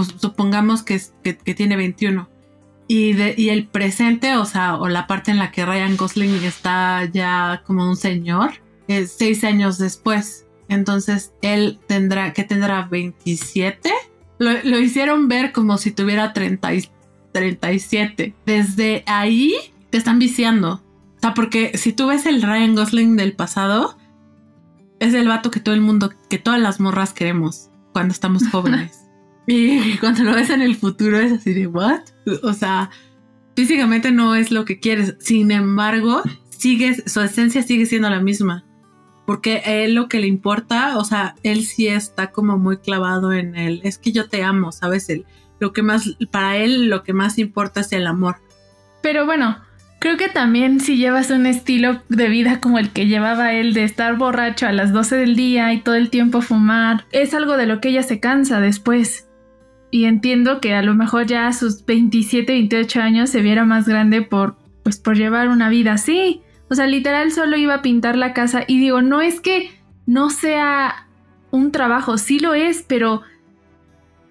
Pues, 0.07 0.21
supongamos 0.21 0.83
que, 0.83 0.99
que, 1.23 1.55
tiene 1.55 1.77
21. 1.77 2.27
Y, 2.89 3.13
de, 3.13 3.35
y 3.37 3.51
el 3.51 3.67
presente, 3.67 4.37
o 4.37 4.47
sea, 4.47 4.77
o 4.77 4.89
la 4.89 5.07
parte 5.07 5.31
en 5.31 5.39
la 5.39 5.51
que 5.51 5.67
Ryan 5.67 5.97
Gosling 5.97 6.43
está 6.43 7.05
ya 7.05 7.63
como 7.67 7.87
un 7.87 7.97
señor, 7.97 8.53
es 8.89 9.13
seis 9.13 9.45
años 9.45 9.77
después. 9.77 10.47
Entonces 10.69 11.33
él 11.43 11.79
tendrá, 11.87 12.33
que 12.33 12.45
tendrá 12.45 12.83
27. 12.87 13.91
Lo, 14.39 14.53
lo, 14.65 14.79
hicieron 14.79 15.29
ver 15.29 15.53
como 15.53 15.77
si 15.77 15.91
tuviera 15.91 16.33
30, 16.33 16.71
37. 17.33 18.35
Desde 18.47 19.05
ahí 19.07 19.55
te 19.91 19.99
están 19.99 20.19
viciando. 20.19 20.83
O 21.17 21.21
sea, 21.21 21.35
porque 21.35 21.77
si 21.77 21.93
tú 21.93 22.07
ves 22.07 22.25
el 22.25 22.41
Ryan 22.41 22.75
Gosling 22.75 23.17
del 23.17 23.35
pasado, 23.35 23.99
es 24.99 25.13
el 25.13 25.29
vato 25.29 25.51
que 25.51 25.61
todo 25.61 25.75
el 25.75 25.83
mundo, 25.83 26.11
que 26.31 26.39
todas 26.39 26.59
las 26.59 26.81
morras 26.81 27.13
queremos 27.13 27.69
cuando 27.93 28.13
estamos 28.13 28.49
jóvenes. 28.51 29.00
Y 29.51 29.97
cuando 30.01 30.23
lo 30.23 30.33
ves 30.33 30.51
en 30.51 30.63
el 30.63 30.77
futuro 30.77 31.19
es 31.19 31.33
así 31.33 31.53
de, 31.53 31.67
¿what? 31.67 32.03
O 32.43 32.53
sea, 32.53 32.91
físicamente 33.57 34.13
no 34.13 34.37
es 34.37 34.53
lo 34.53 34.65
que 34.65 34.79
quieres. 34.79 35.17
Sin 35.19 35.51
embargo, 35.51 36.23
sigues, 36.51 37.03
su 37.07 37.21
esencia 37.21 37.63
sigue 37.63 37.87
siendo 37.87 38.09
la 38.11 38.21
misma. 38.21 38.65
Porque 39.27 39.63
a 39.65 39.73
él 39.73 39.95
lo 39.95 40.09
que 40.09 40.21
le 40.21 40.29
importa, 40.29 40.97
o 40.99 41.05
sea, 41.05 41.35
él 41.43 41.65
sí 41.65 41.89
está 41.89 42.31
como 42.31 42.59
muy 42.59 42.79
clavado 42.79 43.33
en 43.33 43.57
él. 43.57 43.81
Es 43.83 43.99
que 43.99 44.13
yo 44.13 44.29
te 44.29 44.45
amo, 44.45 44.71
¿sabes? 44.71 45.09
El, 45.09 45.27
lo 45.59 45.73
que 45.73 45.83
más, 45.83 46.17
para 46.31 46.57
él 46.57 46.89
lo 46.89 47.03
que 47.03 47.13
más 47.13 47.39
importa 47.39 47.81
es 47.81 47.93
el 47.93 48.07
amor. 48.07 48.37
Pero 49.03 49.27
bueno, 49.27 49.59
creo 49.99 50.17
que 50.17 50.29
también 50.29 50.79
si 50.79 50.97
llevas 50.97 51.31
un 51.31 51.47
estilo 51.47 52.03
de 52.09 52.29
vida 52.29 52.61
como 52.61 52.79
el 52.79 52.91
que 52.91 53.07
llevaba 53.07 53.53
él 53.53 53.75
de 53.75 53.83
estar 53.83 54.17
borracho 54.17 54.67
a 54.67 54.73
las 54.73 54.93
12 54.93 55.17
del 55.17 55.35
día 55.35 55.73
y 55.73 55.81
todo 55.81 55.97
el 55.97 56.11
tiempo 56.11 56.41
fumar, 56.41 57.05
es 57.11 57.35
algo 57.35 57.57
de 57.57 57.67
lo 57.67 57.81
que 57.81 57.89
ella 57.89 58.05
se 58.05 58.21
cansa 58.21 58.61
después. 58.61 59.27
Y 59.91 60.05
entiendo 60.05 60.61
que 60.61 60.75
a 60.75 60.83
lo 60.83 60.95
mejor 60.95 61.27
ya 61.27 61.47
a 61.47 61.53
sus 61.53 61.85
27, 61.85 62.53
28 62.53 63.01
años 63.01 63.31
se 63.31 63.43
viera 63.43 63.65
más 63.65 63.89
grande 63.89 64.23
por, 64.23 64.57
pues, 64.83 64.99
por 64.99 65.17
llevar 65.17 65.49
una 65.49 65.69
vida 65.69 65.95
así. 65.95 66.43
O 66.69 66.75
sea, 66.75 66.87
literal 66.87 67.33
solo 67.33 67.57
iba 67.57 67.75
a 67.75 67.83
pintar 67.83 68.17
la 68.17 68.33
casa 68.33 68.63
y 68.67 68.79
digo, 68.79 69.03
no 69.03 69.21
es 69.21 69.41
que 69.41 69.71
no 70.07 70.31
sea 70.31 71.07
un 71.51 71.73
trabajo, 71.73 72.19
sí 72.19 72.39
lo 72.39 72.55
es, 72.55 72.85
pero 72.87 73.23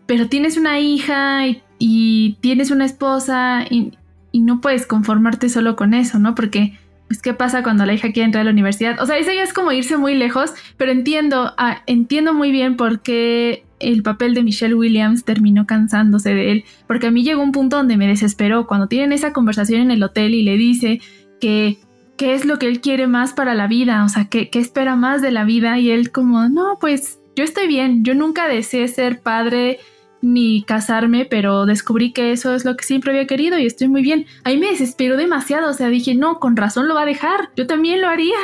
pero 0.09 0.27
tienes 0.27 0.57
una 0.57 0.79
hija 0.79 1.43
y, 1.77 2.37
tienes 2.41 2.71
una 2.71 2.85
esposa 2.85 3.63
y, 3.69 3.93
no 4.33 4.59
puedes 4.59 4.87
conformarte 4.87 5.49
solo 5.49 5.75
con 5.75 5.93
eso, 5.93 6.17
¿no? 6.17 6.33
Porque, 6.33 6.79
pues, 7.07 7.21
¿qué 7.21 7.35
pasa 7.35 7.61
cuando 7.61 7.85
la 7.85 7.93
hija 7.93 8.11
quiere 8.11 8.25
entrar 8.25 8.41
a 8.41 8.45
la 8.45 8.51
universidad? 8.51 8.99
O 8.99 9.05
sea, 9.05 9.19
eso 9.19 9.31
ya 9.31 9.43
es 9.43 9.53
como 9.53 9.71
irse 9.71 9.97
muy 9.97 10.15
lejos, 10.15 10.51
pero 10.77 10.91
entiendo, 10.91 11.53
ah, 11.59 11.83
entiendo 11.85 12.33
muy 12.33 12.51
bien 12.51 12.75
por 12.75 13.01
qué 13.01 13.65
el 13.79 14.03
papel 14.03 14.33
de 14.33 14.43
Michelle 14.43 14.75
Williams 14.75 15.23
terminó 15.23 15.65
cansándose 15.65 16.33
de 16.33 16.51
él, 16.51 16.63
porque 16.87 17.07
a 17.07 17.11
mí 17.11 17.23
llegó 17.23 17.41
un 17.41 17.51
punto 17.51 17.77
donde 17.77 17.97
me 17.97 18.07
desesperó 18.07 18.67
cuando 18.67 18.87
tienen 18.87 19.11
esa 19.11 19.33
conversación 19.33 19.81
en 19.81 19.91
el 19.91 20.03
hotel 20.03 20.33
y 20.33 20.43
le 20.43 20.57
dice 20.57 21.01
que 21.39 21.79
qué 22.19 22.33
es 22.33 22.43
lo 22.43 22.59
que 22.59 22.67
él 22.67 22.81
quiere 22.81 23.07
más 23.07 23.31
para 23.31 23.55
la 23.55 23.67
vida, 23.67 24.03
o 24.03 24.09
sea, 24.09 24.25
qué, 24.25 24.49
espera 24.53 24.97
más 24.97 25.21
de 25.21 25.31
la 25.31 25.45
vida 25.45 25.79
y 25.79 25.89
él 25.89 26.11
como, 26.11 26.49
no, 26.49 26.77
pues 26.79 27.19
yo 27.33 27.45
estoy 27.45 27.67
bien, 27.67 28.03
yo 28.03 28.13
nunca 28.13 28.49
deseé 28.49 28.89
ser 28.89 29.21
padre 29.21 29.79
ni 30.21 30.63
casarme, 30.63 31.23
pero 31.23 31.65
descubrí 31.65 32.11
que 32.11 32.33
eso 32.33 32.53
es 32.53 32.65
lo 32.65 32.75
que 32.75 32.83
siempre 32.83 33.11
había 33.11 33.25
querido 33.25 33.57
y 33.57 33.65
estoy 33.65 33.87
muy 33.87 34.01
bien. 34.01 34.25
Ahí 34.43 34.57
me 34.57 34.67
desesperó 34.67 35.15
demasiado, 35.15 35.69
o 35.69 35.73
sea, 35.73 35.87
dije, 35.87 36.13
no, 36.13 36.39
con 36.39 36.57
razón 36.57 36.89
lo 36.89 36.95
va 36.95 37.03
a 37.03 37.05
dejar, 37.05 37.51
yo 37.55 37.67
también 37.67 38.01
lo 38.01 38.09
haría. 38.09 38.37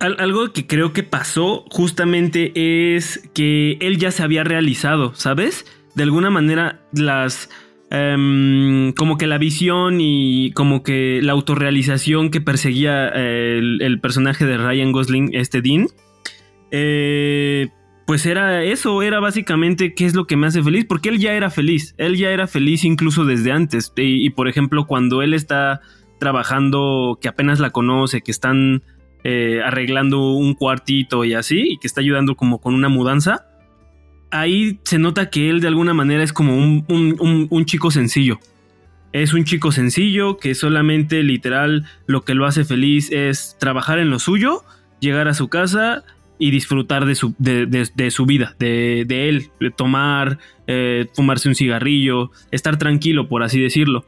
Algo 0.00 0.52
que 0.52 0.66
creo 0.66 0.92
que 0.92 1.02
pasó 1.02 1.64
justamente 1.70 2.52
es 2.96 3.28
que 3.34 3.76
él 3.80 3.98
ya 3.98 4.10
se 4.10 4.22
había 4.22 4.44
realizado, 4.44 5.14
¿sabes? 5.14 5.66
De 5.94 6.02
alguna 6.02 6.30
manera 6.30 6.80
las... 6.92 7.50
Em, 7.92 8.92
como 8.92 9.18
que 9.18 9.26
la 9.26 9.36
visión 9.36 10.00
y 10.00 10.52
como 10.52 10.84
que 10.84 11.18
la 11.22 11.32
autorrealización 11.32 12.30
que 12.30 12.40
perseguía 12.40 13.08
el, 13.08 13.82
el 13.82 14.00
personaje 14.00 14.46
de 14.46 14.58
Ryan 14.58 14.92
Gosling, 14.92 15.30
este 15.34 15.60
Dean, 15.60 15.88
eh, 16.70 17.68
pues 18.06 18.26
era 18.26 18.64
eso, 18.64 19.02
era 19.02 19.20
básicamente 19.20 19.94
qué 19.94 20.04
es 20.04 20.14
lo 20.14 20.26
que 20.26 20.36
me 20.36 20.46
hace 20.48 20.62
feliz, 20.62 20.84
porque 20.88 21.10
él 21.10 21.18
ya 21.18 21.32
era 21.34 21.50
feliz, 21.50 21.94
él 21.96 22.16
ya 22.16 22.30
era 22.30 22.46
feliz 22.46 22.84
incluso 22.84 23.24
desde 23.24 23.52
antes. 23.52 23.92
Y, 23.96 24.30
por 24.30 24.48
ejemplo, 24.48 24.86
cuando 24.86 25.22
él 25.22 25.32
está 25.32 25.80
trabajando, 26.18 27.18
que 27.20 27.28
apenas 27.28 27.60
la 27.60 27.70
conoce, 27.70 28.20
que 28.20 28.32
están 28.32 28.82
eh, 29.24 29.60
arreglando 29.64 30.32
un 30.32 30.54
cuartito 30.54 31.24
y 31.24 31.34
así, 31.34 31.72
y 31.72 31.78
que 31.78 31.86
está 31.86 32.00
ayudando 32.00 32.36
como 32.36 32.60
con 32.60 32.74
una 32.74 32.88
mudanza, 32.88 33.46
ahí 34.30 34.78
se 34.84 34.98
nota 34.98 35.30
que 35.30 35.50
él 35.50 35.60
de 35.60 35.68
alguna 35.68 35.94
manera 35.94 36.22
es 36.22 36.32
como 36.32 36.56
un, 36.56 37.48
un 37.50 37.64
chico 37.64 37.90
sencillo. 37.90 38.38
Es 39.12 39.34
un 39.34 39.44
chico 39.44 39.72
sencillo 39.72 40.36
que 40.36 40.54
solamente 40.54 41.24
literal 41.24 41.84
lo 42.06 42.22
que 42.22 42.34
lo 42.34 42.46
hace 42.46 42.64
feliz 42.64 43.10
es 43.10 43.56
trabajar 43.58 43.98
en 43.98 44.08
lo 44.08 44.20
suyo, 44.20 44.62
llegar 45.00 45.26
a 45.26 45.34
su 45.34 45.48
casa 45.48 46.04
y 46.40 46.50
disfrutar 46.52 47.04
de 47.04 47.14
su, 47.14 47.34
de, 47.38 48.10
su 48.10 48.24
vida, 48.24 48.56
de, 48.58 49.02
él, 49.02 49.50
de 49.60 49.70
tomar, 49.70 50.38
eh, 50.66 51.06
fumarse 51.14 51.48
un 51.50 51.54
cigarrillo, 51.54 52.30
estar 52.50 52.78
tranquilo, 52.78 53.28
por 53.28 53.42
así 53.42 53.60
decirlo. 53.60 54.06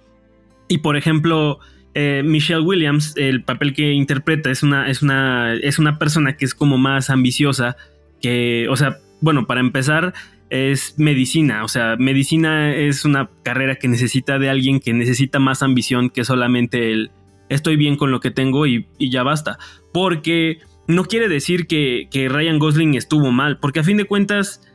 Y 0.67 0.79
por 0.79 0.97
ejemplo, 0.97 1.59
eh, 1.95 2.23
Michelle 2.25 2.61
Williams, 2.63 3.15
el 3.17 3.43
papel 3.43 3.75
que 3.75 3.93
interpreta 3.93 4.51
es 4.51 4.63
una, 4.63 4.89
es, 4.89 5.03
una, 5.03 5.55
es 5.55 5.79
una 5.79 5.99
persona 5.99 6.37
que 6.37 6.45
es 6.45 6.55
como 6.55 6.79
más 6.79 7.11
ambiciosa, 7.11 7.77
que, 8.21 8.67
o 8.71 8.77
sea, 8.77 8.99
bueno, 9.21 9.47
para 9.47 9.61
empezar, 9.61 10.15
es 10.49 10.99
medicina, 10.99 11.65
o 11.65 11.69
sea, 11.69 11.97
medicina 11.99 12.75
es 12.75 13.05
una 13.05 13.31
carrera 13.43 13.77
que 13.77 13.89
necesita 13.89 14.39
de 14.39 14.51
alguien 14.51 14.81
que 14.81 14.93
necesita 14.93 15.39
más 15.39 15.63
ambición 15.63 16.11
que 16.11 16.25
solamente 16.25 16.93
el, 16.93 17.11
estoy 17.49 17.77
bien 17.77 17.97
con 17.97 18.11
lo 18.11 18.21
que 18.21 18.31
tengo 18.31 18.67
y, 18.67 18.87
ya 18.99 19.23
basta. 19.23 19.59
Porque 19.93 20.59
no 20.87 21.05
quiere 21.05 21.29
decir 21.29 21.67
que, 21.67 22.09
que 22.11 22.29
Ryan 22.29 22.59
Gosling 22.59 22.95
estuvo 22.95 23.31
mal, 23.31 23.59
porque 23.61 23.81
a 23.81 23.85
fin 23.85 23.97
de 23.97 24.05
cuentas, 24.05 24.67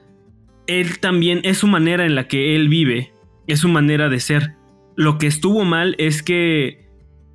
él 0.68 1.00
también 1.00 1.42
es 1.44 1.60
su 1.60 1.68
manera 1.68 2.06
en 2.06 2.16
la 2.16 2.28
que 2.28 2.56
él 2.56 2.70
vive, 2.70 3.14
es 3.48 3.60
su 3.60 3.70
manera 3.70 4.10
de 4.10 4.20
ser. 4.20 4.54
Lo 4.96 5.18
que 5.18 5.28
estuvo 5.28 5.64
mal 5.64 5.96
es 5.98 6.24
que 6.24 6.87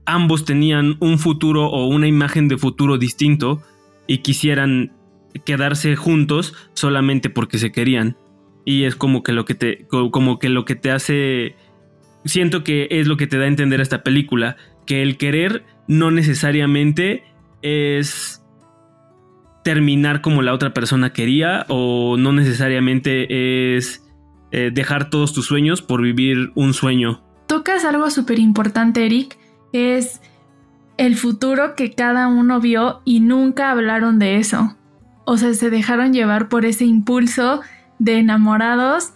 ambos 0.04 0.44
tenían 0.44 0.96
un 1.00 1.18
futuro 1.18 1.66
o 1.66 1.86
una 1.86 2.06
imagen 2.06 2.48
de 2.48 2.58
futuro 2.58 2.98
distinto 2.98 3.62
y 4.06 4.18
quisieran 4.18 4.92
quedarse 5.44 5.96
juntos 5.96 6.54
solamente 6.74 7.30
porque 7.30 7.58
se 7.58 7.72
querían. 7.72 8.16
Y 8.64 8.84
es 8.84 8.96
como 8.96 9.22
que 9.22 9.32
lo 9.32 9.44
que 9.44 9.54
te 9.54 9.86
como 9.88 10.38
que 10.38 10.48
lo 10.48 10.64
que 10.64 10.76
te 10.76 10.90
hace 10.90 11.56
siento 12.24 12.62
que 12.62 12.88
es 12.90 13.06
lo 13.06 13.16
que 13.16 13.26
te 13.26 13.38
da 13.38 13.44
a 13.44 13.48
entender 13.48 13.80
esta 13.80 14.02
película, 14.02 14.56
que 14.86 15.02
el 15.02 15.16
querer 15.16 15.64
no 15.88 16.10
necesariamente 16.10 17.24
es 17.62 18.44
terminar 19.64 20.20
como 20.20 20.42
la 20.42 20.52
otra 20.52 20.74
persona 20.74 21.12
quería 21.12 21.66
o 21.68 22.16
no 22.18 22.32
necesariamente 22.32 23.76
es 23.76 24.04
eh, 24.50 24.70
dejar 24.72 25.10
todos 25.10 25.32
tus 25.32 25.46
sueños 25.46 25.82
por 25.82 26.02
vivir 26.02 26.50
un 26.54 26.74
sueño. 26.74 27.22
Tocas 27.46 27.84
algo 27.84 28.10
súper 28.10 28.38
importante, 28.38 29.04
Eric, 29.06 29.38
es 29.72 30.20
el 30.96 31.16
futuro 31.16 31.74
que 31.74 31.92
cada 31.92 32.28
uno 32.28 32.60
vio 32.60 33.00
y 33.04 33.20
nunca 33.20 33.70
hablaron 33.70 34.18
de 34.18 34.36
eso. 34.36 34.76
O 35.24 35.36
sea, 35.36 35.54
se 35.54 35.70
dejaron 35.70 36.12
llevar 36.12 36.48
por 36.48 36.64
ese 36.64 36.84
impulso 36.84 37.60
de 37.98 38.18
enamorados. 38.18 39.12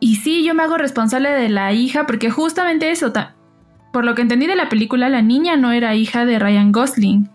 Y 0.00 0.16
sí, 0.16 0.44
yo 0.44 0.54
me 0.54 0.62
hago 0.62 0.78
responsable 0.78 1.30
de 1.30 1.48
la 1.48 1.72
hija 1.72 2.06
porque 2.06 2.30
justamente 2.30 2.90
eso, 2.90 3.12
por 3.92 4.04
lo 4.04 4.14
que 4.14 4.22
entendí 4.22 4.46
de 4.46 4.56
la 4.56 4.68
película, 4.68 5.08
la 5.08 5.22
niña 5.22 5.56
no 5.56 5.72
era 5.72 5.94
hija 5.94 6.24
de 6.24 6.38
Ryan 6.38 6.72
Gosling. 6.72 7.30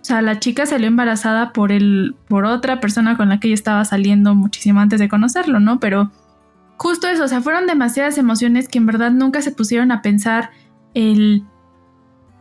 O 0.00 0.04
sea, 0.04 0.20
la 0.20 0.40
chica 0.40 0.66
salió 0.66 0.88
embarazada 0.88 1.52
por 1.52 1.70
el, 1.70 2.16
por 2.28 2.44
otra 2.44 2.80
persona 2.80 3.16
con 3.16 3.28
la 3.28 3.38
que 3.38 3.48
ella 3.48 3.54
estaba 3.54 3.84
saliendo 3.84 4.34
muchísimo 4.34 4.80
antes 4.80 4.98
de 4.98 5.08
conocerlo, 5.08 5.60
¿no? 5.60 5.78
Pero 5.78 6.10
justo 6.76 7.06
eso, 7.06 7.24
o 7.24 7.28
sea, 7.28 7.40
fueron 7.40 7.68
demasiadas 7.68 8.18
emociones 8.18 8.68
que 8.68 8.78
en 8.78 8.86
verdad 8.86 9.12
nunca 9.12 9.42
se 9.42 9.52
pusieron 9.52 9.92
a 9.92 10.02
pensar 10.02 10.50
el, 10.94 11.44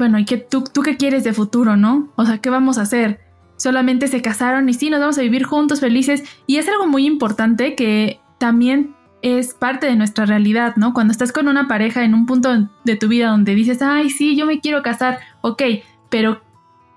bueno, 0.01 0.17
¿y 0.17 0.25
qué, 0.25 0.37
tú, 0.37 0.63
tú 0.63 0.81
qué 0.81 0.97
quieres 0.97 1.23
de 1.23 1.31
futuro, 1.31 1.77
no? 1.77 2.09
O 2.15 2.25
sea, 2.25 2.39
¿qué 2.39 2.49
vamos 2.49 2.79
a 2.79 2.81
hacer? 2.81 3.19
Solamente 3.55 4.07
se 4.07 4.23
casaron 4.23 4.67
y 4.67 4.73
sí, 4.73 4.89
nos 4.89 4.99
vamos 4.99 5.19
a 5.19 5.21
vivir 5.21 5.43
juntos, 5.43 5.79
felices. 5.79 6.23
Y 6.47 6.57
es 6.57 6.67
algo 6.67 6.87
muy 6.87 7.05
importante 7.05 7.75
que 7.75 8.19
también 8.39 8.95
es 9.21 9.53
parte 9.53 9.85
de 9.85 9.95
nuestra 9.95 10.25
realidad, 10.25 10.75
¿no? 10.75 10.95
Cuando 10.95 11.11
estás 11.11 11.31
con 11.31 11.47
una 11.47 11.67
pareja 11.67 12.03
en 12.03 12.15
un 12.15 12.25
punto 12.25 12.67
de 12.83 12.95
tu 12.95 13.09
vida 13.09 13.29
donde 13.29 13.53
dices, 13.53 13.83
ay, 13.83 14.09
sí, 14.09 14.35
yo 14.35 14.47
me 14.47 14.59
quiero 14.59 14.81
casar, 14.81 15.19
ok, 15.41 15.61
pero 16.09 16.41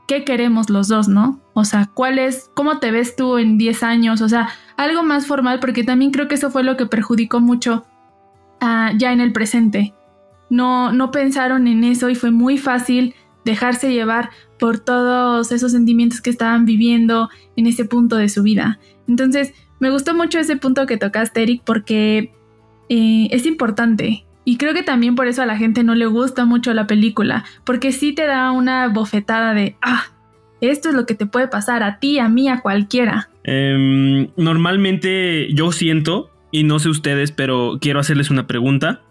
qué 0.08 0.24
queremos 0.24 0.70
los 0.70 0.88
dos, 0.88 1.06
¿no? 1.06 1.40
O 1.52 1.66
sea, 1.66 1.90
¿cuál 1.92 2.18
es, 2.18 2.50
cómo 2.54 2.78
te 2.78 2.90
ves 2.90 3.16
tú 3.16 3.36
en 3.36 3.58
10 3.58 3.82
años? 3.82 4.22
O 4.22 4.30
sea, 4.30 4.48
algo 4.78 5.02
más 5.02 5.26
formal, 5.26 5.60
porque 5.60 5.84
también 5.84 6.10
creo 6.10 6.26
que 6.26 6.36
eso 6.36 6.50
fue 6.50 6.62
lo 6.62 6.78
que 6.78 6.86
perjudicó 6.86 7.42
mucho 7.42 7.84
ah, 8.62 8.92
ya 8.96 9.12
en 9.12 9.20
el 9.20 9.34
presente. 9.34 9.92
No, 10.54 10.92
no 10.92 11.10
pensaron 11.10 11.66
en 11.66 11.82
eso 11.82 12.10
y 12.10 12.14
fue 12.14 12.30
muy 12.30 12.58
fácil 12.58 13.16
dejarse 13.44 13.92
llevar 13.92 14.30
por 14.60 14.78
todos 14.78 15.50
esos 15.50 15.72
sentimientos 15.72 16.20
que 16.20 16.30
estaban 16.30 16.64
viviendo 16.64 17.28
en 17.56 17.66
ese 17.66 17.84
punto 17.84 18.16
de 18.16 18.28
su 18.28 18.44
vida. 18.44 18.78
Entonces, 19.08 19.52
me 19.80 19.90
gustó 19.90 20.14
mucho 20.14 20.38
ese 20.38 20.56
punto 20.56 20.86
que 20.86 20.96
tocaste, 20.96 21.42
Eric, 21.42 21.62
porque 21.66 22.32
eh, 22.88 23.28
es 23.32 23.46
importante. 23.46 24.24
Y 24.44 24.56
creo 24.56 24.74
que 24.74 24.84
también 24.84 25.16
por 25.16 25.26
eso 25.26 25.42
a 25.42 25.46
la 25.46 25.56
gente 25.56 25.82
no 25.82 25.96
le 25.96 26.06
gusta 26.06 26.44
mucho 26.44 26.72
la 26.72 26.86
película, 26.86 27.44
porque 27.64 27.90
sí 27.90 28.12
te 28.12 28.24
da 28.24 28.52
una 28.52 28.86
bofetada 28.86 29.54
de, 29.54 29.74
ah, 29.82 30.04
esto 30.60 30.90
es 30.90 30.94
lo 30.94 31.04
que 31.04 31.14
te 31.14 31.26
puede 31.26 31.48
pasar 31.48 31.82
a 31.82 31.98
ti, 31.98 32.20
a 32.20 32.28
mí, 32.28 32.48
a 32.48 32.60
cualquiera. 32.60 33.28
Em, 33.42 34.28
normalmente 34.36 35.52
yo 35.52 35.72
siento, 35.72 36.30
y 36.52 36.62
no 36.62 36.78
sé 36.78 36.90
ustedes, 36.90 37.32
pero 37.32 37.78
quiero 37.80 37.98
hacerles 37.98 38.30
una 38.30 38.46
pregunta. 38.46 39.02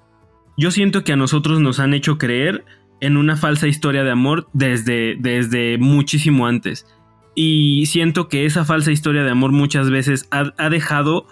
Yo 0.58 0.72
siento 0.72 1.04
que 1.04 1.14
a 1.14 1.18
nosotros 1.18 1.60
nos 1.60 1.80
han 1.80 1.94
hecho 1.94 2.18
creer 2.18 2.66
en 3.00 3.18
una 3.18 3.36
falsa 3.36 3.68
historia 3.68 4.04
de 4.04 4.12
amor 4.12 4.48
desde, 4.54 5.16
desde 5.20 5.78
muchísimo 5.78 6.48
antes. 6.48 6.88
Y 7.36 7.86
siento 7.88 8.30
que 8.30 8.46
esa 8.46 8.64
falsa 8.64 8.92
historia 8.92 9.24
de 9.24 9.32
amor 9.32 9.52
muchas 9.52 9.90
veces 9.90 10.28
ha 10.32 10.70
dejado 10.70 11.26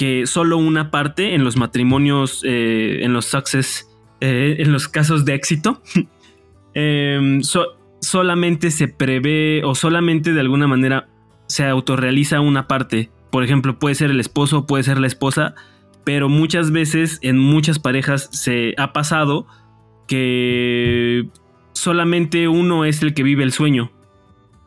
que 0.00 0.26
solo 0.26 0.56
una 0.56 0.90
parte 0.90 1.34
en 1.34 1.44
los 1.44 1.58
matrimonios, 1.58 2.42
eh, 2.44 3.04
en 3.04 3.12
los 3.12 3.26
success, 3.26 3.86
eh, 4.22 4.56
en 4.58 4.72
los 4.72 4.88
casos 4.88 5.26
de 5.26 5.34
éxito, 5.34 5.82
em, 6.74 7.42
solamente 8.00 8.70
se 8.70 8.88
prevé 8.88 9.62
o 9.62 9.74
solamente 9.74 10.32
de 10.32 10.40
alguna 10.40 10.66
manera 10.66 11.08
se 11.48 11.66
autorrealiza 11.66 12.40
una 12.40 12.66
parte. 12.66 13.10
Por 13.30 13.44
ejemplo, 13.44 13.78
puede 13.78 13.94
ser 13.94 14.10
el 14.10 14.20
esposo, 14.20 14.66
puede 14.66 14.84
ser 14.84 14.98
la 14.98 15.06
esposa, 15.06 15.54
pero 16.04 16.28
muchas 16.28 16.70
veces 16.70 17.18
en 17.22 17.38
muchas 17.38 17.78
parejas 17.78 18.28
se 18.32 18.74
ha 18.78 18.92
pasado 18.92 19.46
que 20.06 21.28
solamente 21.72 22.48
uno 22.48 22.84
es 22.84 23.02
el 23.02 23.14
que 23.14 23.22
vive 23.22 23.44
el 23.44 23.52
sueño 23.52 23.90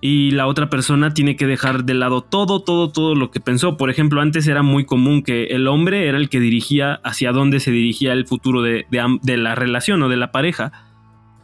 y 0.05 0.31
la 0.31 0.47
otra 0.47 0.69
persona 0.69 1.13
tiene 1.13 1.37
que 1.37 1.47
dejar 1.47 1.85
de 1.85 1.93
lado 1.93 2.19
todo, 2.19 2.59
todo, 2.59 2.91
todo 2.91 3.15
lo 3.15 3.31
que 3.31 3.39
pensó. 3.39 3.77
Por 3.77 3.89
ejemplo, 3.89 4.19
antes 4.19 4.45
era 4.47 4.61
muy 4.61 4.83
común 4.83 5.23
que 5.23 5.45
el 5.45 5.65
hombre 5.65 6.09
era 6.09 6.17
el 6.17 6.27
que 6.27 6.41
dirigía 6.41 6.95
hacia 7.05 7.31
dónde 7.31 7.61
se 7.61 7.71
dirigía 7.71 8.11
el 8.11 8.27
futuro 8.27 8.61
de, 8.61 8.85
la 8.91 9.55
relación 9.55 10.03
o 10.03 10.09
de 10.09 10.17
la 10.17 10.33
pareja. 10.33 10.73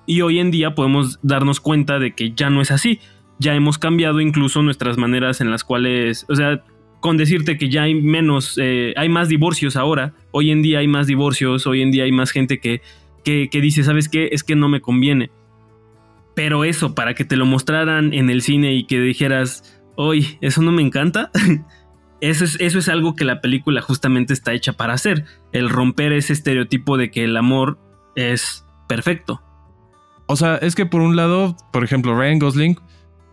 Y 0.05 0.23
hoy 0.23 0.39
en 0.39 0.51
día 0.51 0.75
podemos 0.75 1.19
darnos 1.21 1.61
cuenta 1.61 1.99
de 1.99 2.13
que 2.13 2.33
ya 2.33 2.49
no 2.49 2.59
es 2.59 2.71
así. 2.71 2.99
Ya 3.37 3.55
hemos 3.55 3.77
cambiado 3.77 4.19
incluso 4.19 4.61
nuestras 4.61 4.97
maneras 4.97 5.39
en 5.39 5.51
las 5.51 5.63
cuales, 5.63 6.25
o 6.27 6.35
sea, 6.35 6.61
con 6.99 7.17
decirte 7.17 7.57
que 7.57 7.69
ya 7.69 7.83
hay 7.83 7.95
menos, 7.95 8.57
eh, 8.61 8.93
hay 8.97 9.09
más 9.09 9.29
divorcios 9.29 9.75
ahora. 9.75 10.13
Hoy 10.31 10.51
en 10.51 10.61
día 10.61 10.79
hay 10.79 10.87
más 10.87 11.07
divorcios, 11.07 11.65
hoy 11.67 11.81
en 11.81 11.91
día 11.91 12.03
hay 12.03 12.11
más 12.11 12.31
gente 12.31 12.59
que, 12.59 12.81
que, 13.23 13.49
que 13.49 13.61
dice, 13.61 13.83
¿sabes 13.83 14.09
qué? 14.09 14.29
Es 14.31 14.43
que 14.43 14.55
no 14.55 14.69
me 14.69 14.81
conviene 14.81 15.31
pero 16.39 16.63
eso, 16.63 16.95
para 16.95 17.15
que 17.15 17.25
te 17.25 17.35
lo 17.35 17.45
mostraran 17.45 18.13
en 18.13 18.29
el 18.29 18.41
cine 18.41 18.73
y 18.73 18.85
que 18.85 19.01
dijeras, 19.01 19.77
hoy, 19.97 20.37
eso 20.39 20.61
no 20.61 20.71
me 20.71 20.81
encanta. 20.81 21.31
eso, 22.21 22.45
es, 22.45 22.55
eso 22.61 22.79
es 22.79 22.87
algo 22.87 23.13
que 23.13 23.25
la 23.25 23.41
película 23.41 23.81
justamente 23.81 24.31
está 24.31 24.53
hecha 24.53 24.71
para 24.71 24.93
hacer. 24.93 25.25
El 25.51 25.69
romper 25.69 26.13
ese 26.13 26.31
estereotipo 26.31 26.95
de 26.95 27.11
que 27.11 27.25
el 27.25 27.35
amor 27.35 27.77
es 28.15 28.65
perfecto. 28.87 29.41
O 30.27 30.37
sea, 30.37 30.55
es 30.55 30.75
que 30.75 30.85
por 30.85 31.01
un 31.01 31.17
lado, 31.17 31.57
por 31.73 31.83
ejemplo, 31.83 32.17
Ryan 32.17 32.39
Gosling 32.39 32.79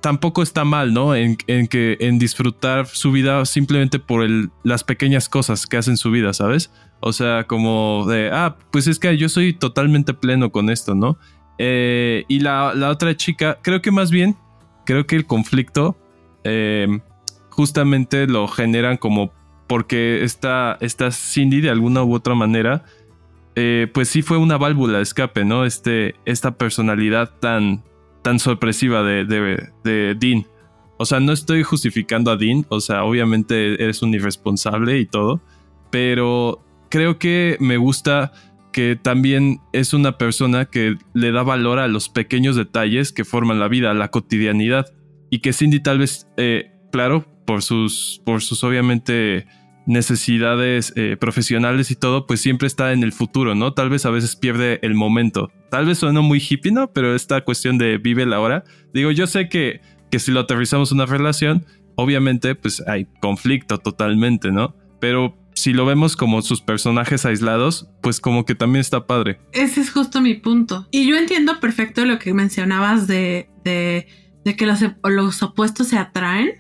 tampoco 0.01 0.43
está 0.43 0.65
mal, 0.65 0.93
¿no? 0.93 1.15
En, 1.15 1.37
que 1.37 1.97
en 2.01 2.19
disfrutar 2.19 2.87
su 2.87 3.13
vida 3.13 3.45
simplemente 3.45 3.99
por 3.99 4.27
las 4.63 4.85
pequeñas 4.85 5.29
cosas 5.29 5.67
que 5.67 5.77
hacen 5.77 5.97
su 5.97 6.11
vida, 6.11 6.33
¿sabes? 6.33 6.71
O 7.01 7.13
sea, 7.13 7.45
como 7.45 8.07
de, 8.07 8.31
ah, 8.33 8.57
pues 8.71 8.87
es 8.87 8.99
que 8.99 9.17
yo 9.17 9.29
soy 9.29 9.53
totalmente 9.53 10.15
pleno 10.15 10.51
con 10.51 10.71
esto, 10.71 10.95
¿no? 10.95 11.19
Eh, 11.59 12.25
y 12.29 12.41
la, 12.41 12.73
otra 12.89 13.17
chica, 13.17 13.59
creo 13.63 13.83
que 13.83 13.91
más 13.91 14.11
bien, 14.11 14.37
creo 14.85 15.07
que 15.07 15.17
el 15.17 15.27
conflicto 15.27 15.97
eh, 16.45 17.01
justamente 17.51 18.27
lo 18.27 18.47
generan 18.47 18.97
como 18.97 19.33
porque 19.67 20.23
esta, 20.23 20.79
esta 20.81 21.11
Cindy 21.11 21.61
de 21.61 21.71
alguna 21.71 22.05
u 22.05 22.15
otra 22.15 22.35
manera, 22.35 22.85
eh, 23.57 23.89
pues 23.93 24.09
sí 24.09 24.23
fue 24.23 24.37
una 24.37 24.59
válvula 24.59 24.99
de 24.99 25.03
escape, 25.03 25.45
¿no? 25.45 25.65
Este, 25.65 26.15
esta 26.25 26.57
personalidad 26.57 27.33
tan, 27.41 27.83
tan 28.27 28.41
sorpresiva 28.41 29.05
de, 29.05 29.25
de 29.85 30.17
Dean. 30.19 30.45
O 30.97 31.07
sea, 31.07 31.21
no 31.21 31.31
estoy 31.31 31.62
justificando 31.62 32.33
a 32.33 32.37
Dean, 32.37 32.67
o 32.71 32.81
sea, 32.81 33.05
obviamente 33.05 33.81
eres 33.81 34.03
un 34.03 34.15
irresponsable 34.15 34.99
y 34.99 35.07
todo, 35.07 35.41
pero 35.93 36.61
creo 36.91 37.21
que 37.21 37.57
me 37.61 37.77
gusta 37.77 38.33
que 38.73 38.99
también 39.01 39.61
es 39.73 39.95
una 39.95 40.19
persona 40.19 40.65
que 40.65 40.97
le 41.15 41.31
da 41.31 41.45
valor 41.45 41.79
a 41.79 41.87
los 41.87 42.09
pequeños 42.09 42.57
detalles 42.57 43.12
que 43.12 43.25
forman 43.25 43.61
la 43.61 43.69
vida, 43.69 43.95
la 43.95 44.11
cotidianidad. 44.11 44.93
Y 45.31 45.39
que 45.39 45.53
Cindy 45.53 45.79
tal 45.79 46.01
vez, 46.01 46.27
eh, 46.37 46.73
claro, 46.91 47.25
por 47.47 47.62
sus, 47.62 48.21
por 48.25 48.43
sus 48.43 48.65
obviamente 48.65 49.47
necesidades 49.87 50.92
eh, 50.96 51.16
profesionales 51.18 51.90
y 51.90 51.96
todo, 51.96 52.27
pues 52.27 52.40
siempre 52.40 52.66
está 52.66 52.92
en 52.92 53.03
el 53.03 53.12
futuro, 53.12 53.55
¿no? 53.55 53.72
Tal 53.72 53.88
vez 53.88 54.05
a 54.05 54.11
veces 54.11 54.37
pierde 54.37 54.81
el 54.83 54.94
momento. 54.94 55.51
Tal 55.70 55.87
vez 55.87 55.99
suena 55.99 56.20
muy 56.20 56.42
hippie, 56.46 56.72
¿no? 56.72 56.92
Pero 56.92 57.14
esta 57.14 57.42
cuestión 57.42 57.79
de 57.79 57.99
vive 57.99 58.27
la 58.27 58.40
hora. 58.40 58.64
Digo, 58.92 59.11
yo 59.12 59.27
sé 59.27 59.49
que, 59.49 59.81
que 60.11 60.18
si 60.18 60.33
lo 60.33 60.40
aterrizamos 60.40 60.92
una 60.92 61.07
relación, 61.07 61.64
obviamente 61.94 62.55
pues 62.55 62.83
hay 62.87 63.07
conflicto 63.20 63.79
totalmente, 63.79 64.53
¿no? 64.53 64.75
Pero 65.01 65.37
si 65.57 65.72
lo 65.72 65.87
vemos 65.87 66.16
como 66.16 66.42
sus 66.42 66.61
personajes 66.61 67.25
aislados, 67.25 67.88
pues 68.03 68.20
como 68.20 68.44
que 68.44 68.55
también 68.55 68.81
está 68.81 69.07
padre. 69.07 69.40
Ese 69.53 69.81
es 69.81 69.90
justo 69.90 70.20
mi 70.20 70.35
punto. 70.35 70.87
Y 70.90 71.09
yo 71.09 71.16
entiendo 71.16 71.61
perfecto 71.61 72.05
lo 72.05 72.18
que 72.18 72.35
mencionabas 72.35 73.07
de, 73.07 73.49
de, 73.64 74.07
que 74.57 74.66
los, 74.66 74.81
los 75.03 75.42
opuestos 75.42 75.88
se 75.88 75.99
atraen, 75.99 76.53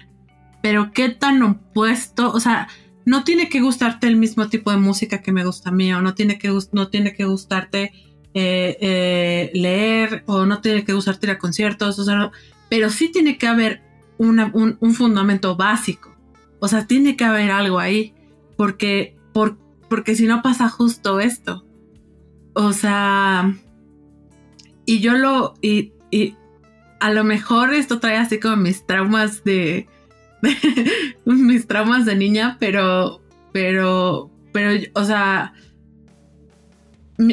pero 0.62 0.92
qué 0.92 1.10
tan 1.10 1.42
opuesto, 1.42 2.32
o 2.32 2.40
sea, 2.40 2.68
no 3.06 3.22
tiene 3.22 3.48
que 3.48 3.60
gustarte 3.60 4.08
el 4.08 4.16
mismo 4.16 4.48
tipo 4.48 4.72
de 4.72 4.78
música 4.78 5.22
que 5.22 5.32
me 5.32 5.44
gusta 5.44 5.70
a 5.70 5.72
mí, 5.72 5.92
o 5.94 6.02
no 6.02 6.14
tiene 6.14 6.38
que, 6.38 6.52
no 6.72 6.88
tiene 6.88 7.14
que 7.14 7.24
gustarte 7.24 7.92
eh, 8.34 8.76
eh, 8.80 9.50
leer 9.54 10.24
o 10.26 10.44
no 10.44 10.60
tiene 10.60 10.84
que 10.84 10.92
gustarte 10.92 11.28
ir 11.28 11.30
a 11.30 11.38
conciertos, 11.38 12.00
o 12.00 12.04
sea, 12.04 12.32
pero 12.68 12.90
sí 12.90 13.10
tiene 13.10 13.38
que 13.38 13.46
haber 13.46 13.80
un, 14.18 14.94
fundamento 14.94 15.56
básico. 15.56 16.16
O 16.58 16.66
sea, 16.66 16.86
tiene 16.86 17.16
que 17.16 17.24
haber 17.24 17.52
algo 17.52 17.78
ahí, 17.78 18.12
porque, 18.56 19.16
por, 19.32 19.56
porque 19.88 20.16
si 20.16 20.26
no 20.26 20.42
pasa 20.42 20.68
justo 20.68 21.20
esto. 21.20 21.64
O 22.54 22.72
sea, 22.72 23.54
y 24.84 24.98
yo 24.98 25.14
lo, 25.14 25.54
y, 25.62 25.92
y 26.10 26.34
a 26.98 27.12
lo 27.12 27.22
mejor 27.22 27.72
esto 27.72 28.00
trae 28.00 28.16
así 28.16 28.40
como 28.40 28.56
mis 28.56 28.84
traumas 28.84 29.44
de, 29.44 29.86
mis 31.24 31.66
traumas 31.66 32.04
de 32.04 32.16
niña, 32.16 32.56
pero, 32.58 33.20
pero, 33.52 34.30
pero, 34.52 34.82
o 34.94 35.04
sea, 35.04 35.52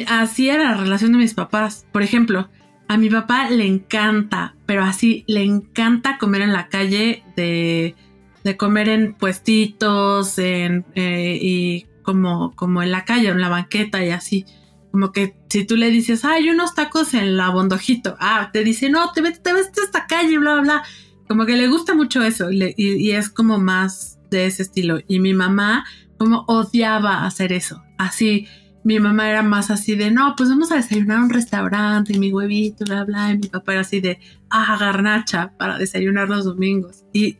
así 0.08 0.48
era 0.48 0.70
la 0.70 0.74
relación 0.74 1.12
de 1.12 1.18
mis 1.18 1.34
papás. 1.34 1.86
Por 1.92 2.02
ejemplo, 2.02 2.48
a 2.88 2.96
mi 2.96 3.10
papá 3.10 3.50
le 3.50 3.66
encanta, 3.66 4.56
pero 4.66 4.84
así 4.84 5.24
le 5.26 5.42
encanta 5.42 6.18
comer 6.18 6.42
en 6.42 6.52
la 6.52 6.68
calle, 6.68 7.22
de, 7.36 7.94
de 8.42 8.56
comer 8.56 8.88
en 8.88 9.14
puestitos, 9.14 10.38
en, 10.38 10.84
eh, 10.94 11.38
y 11.40 11.86
como, 12.02 12.54
como 12.54 12.82
en 12.82 12.92
la 12.92 13.04
calle, 13.04 13.28
en 13.28 13.40
la 13.40 13.48
banqueta 13.48 14.04
y 14.04 14.10
así. 14.10 14.44
Como 14.92 15.10
que 15.10 15.34
si 15.48 15.64
tú 15.64 15.76
le 15.76 15.90
dices, 15.90 16.24
hay 16.24 16.50
unos 16.50 16.74
tacos 16.74 17.14
en 17.14 17.36
la 17.36 17.50
bondojito, 17.50 18.16
ah, 18.20 18.50
te 18.52 18.62
dice, 18.62 18.90
no, 18.90 19.10
te 19.12 19.22
ves, 19.22 19.42
te 19.42 19.52
ves 19.52 19.70
esta 19.82 20.06
calle, 20.06 20.38
bla, 20.38 20.54
bla, 20.54 20.62
bla. 20.62 20.82
Como 21.28 21.46
que 21.46 21.56
le 21.56 21.68
gusta 21.68 21.94
mucho 21.94 22.22
eso 22.22 22.50
y, 22.50 22.74
y 22.76 23.10
es 23.12 23.28
como 23.28 23.58
más 23.58 24.18
de 24.30 24.46
ese 24.46 24.62
estilo. 24.62 24.98
Y 25.06 25.20
mi 25.20 25.34
mamá 25.34 25.84
como 26.18 26.44
odiaba 26.46 27.24
hacer 27.24 27.52
eso. 27.52 27.82
Así, 27.98 28.46
mi 28.84 29.00
mamá 29.00 29.28
era 29.30 29.42
más 29.42 29.70
así 29.70 29.96
de, 29.96 30.10
no, 30.10 30.34
pues 30.36 30.48
vamos 30.48 30.70
a 30.70 30.76
desayunar 30.76 31.18
a 31.18 31.24
un 31.24 31.30
restaurante 31.30 32.12
y 32.12 32.18
mi 32.18 32.32
huevito, 32.32 32.84
bla, 32.84 33.04
bla. 33.04 33.32
Y 33.32 33.38
mi 33.38 33.48
papá 33.48 33.72
era 33.72 33.80
así 33.80 34.00
de, 34.00 34.20
ah, 34.50 34.76
garnacha 34.78 35.52
para 35.56 35.78
desayunar 35.78 36.28
los 36.28 36.44
domingos. 36.44 37.04
Y, 37.12 37.38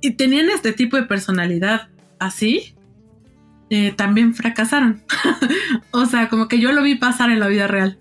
y 0.00 0.12
tenían 0.12 0.50
este 0.50 0.72
tipo 0.72 0.96
de 0.96 1.04
personalidad 1.04 1.88
así. 2.18 2.74
Eh, 3.70 3.92
también 3.92 4.34
fracasaron. 4.34 5.02
o 5.92 6.06
sea, 6.06 6.28
como 6.28 6.48
que 6.48 6.58
yo 6.58 6.72
lo 6.72 6.82
vi 6.82 6.96
pasar 6.96 7.30
en 7.30 7.40
la 7.40 7.46
vida 7.46 7.68
real. 7.68 7.98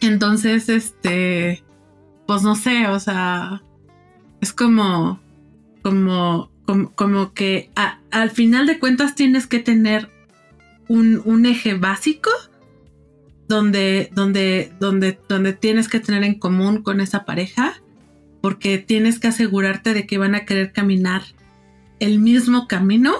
Entonces, 0.00 0.68
este, 0.68 1.64
pues 2.26 2.42
no 2.42 2.54
sé, 2.54 2.88
o 2.88 3.00
sea, 3.00 3.62
es 4.44 4.52
como, 4.52 5.20
como, 5.82 6.50
como, 6.94 7.32
que 7.32 7.70
al 8.10 8.30
final 8.30 8.66
de 8.66 8.78
cuentas 8.78 9.14
tienes 9.14 9.46
que 9.46 9.58
tener 9.58 10.10
un, 10.86 11.46
eje 11.46 11.72
básico 11.72 12.28
donde, 13.48 14.10
donde, 14.12 14.70
donde, 14.78 15.18
donde 15.30 15.54
tienes 15.54 15.88
que 15.88 15.98
tener 15.98 16.24
en 16.24 16.38
común 16.38 16.82
con 16.82 17.00
esa 17.00 17.24
pareja, 17.24 17.80
porque 18.42 18.76
tienes 18.76 19.18
que 19.18 19.28
asegurarte 19.28 19.94
de 19.94 20.06
que 20.06 20.18
van 20.18 20.34
a 20.34 20.44
querer 20.44 20.72
caminar 20.72 21.22
el 21.98 22.18
mismo 22.18 22.68
camino 22.68 23.14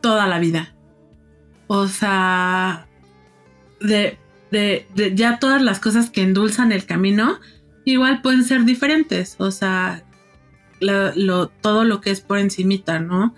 toda 0.00 0.26
la 0.26 0.38
vida. 0.38 0.74
O 1.66 1.88
sea, 1.88 2.86
de, 3.82 4.18
de, 4.50 4.86
ya 5.14 5.38
todas 5.38 5.60
las 5.60 5.78
cosas 5.78 6.08
que 6.08 6.22
endulzan 6.22 6.72
el 6.72 6.86
camino, 6.86 7.38
igual 7.86 8.20
pueden 8.20 8.44
ser 8.44 8.64
diferentes. 8.64 9.36
O 9.38 9.50
sea, 9.50 10.02
todo 11.62 11.84
lo 11.84 12.00
que 12.02 12.10
es 12.10 12.20
por 12.20 12.38
encimita, 12.38 13.00
¿no? 13.00 13.34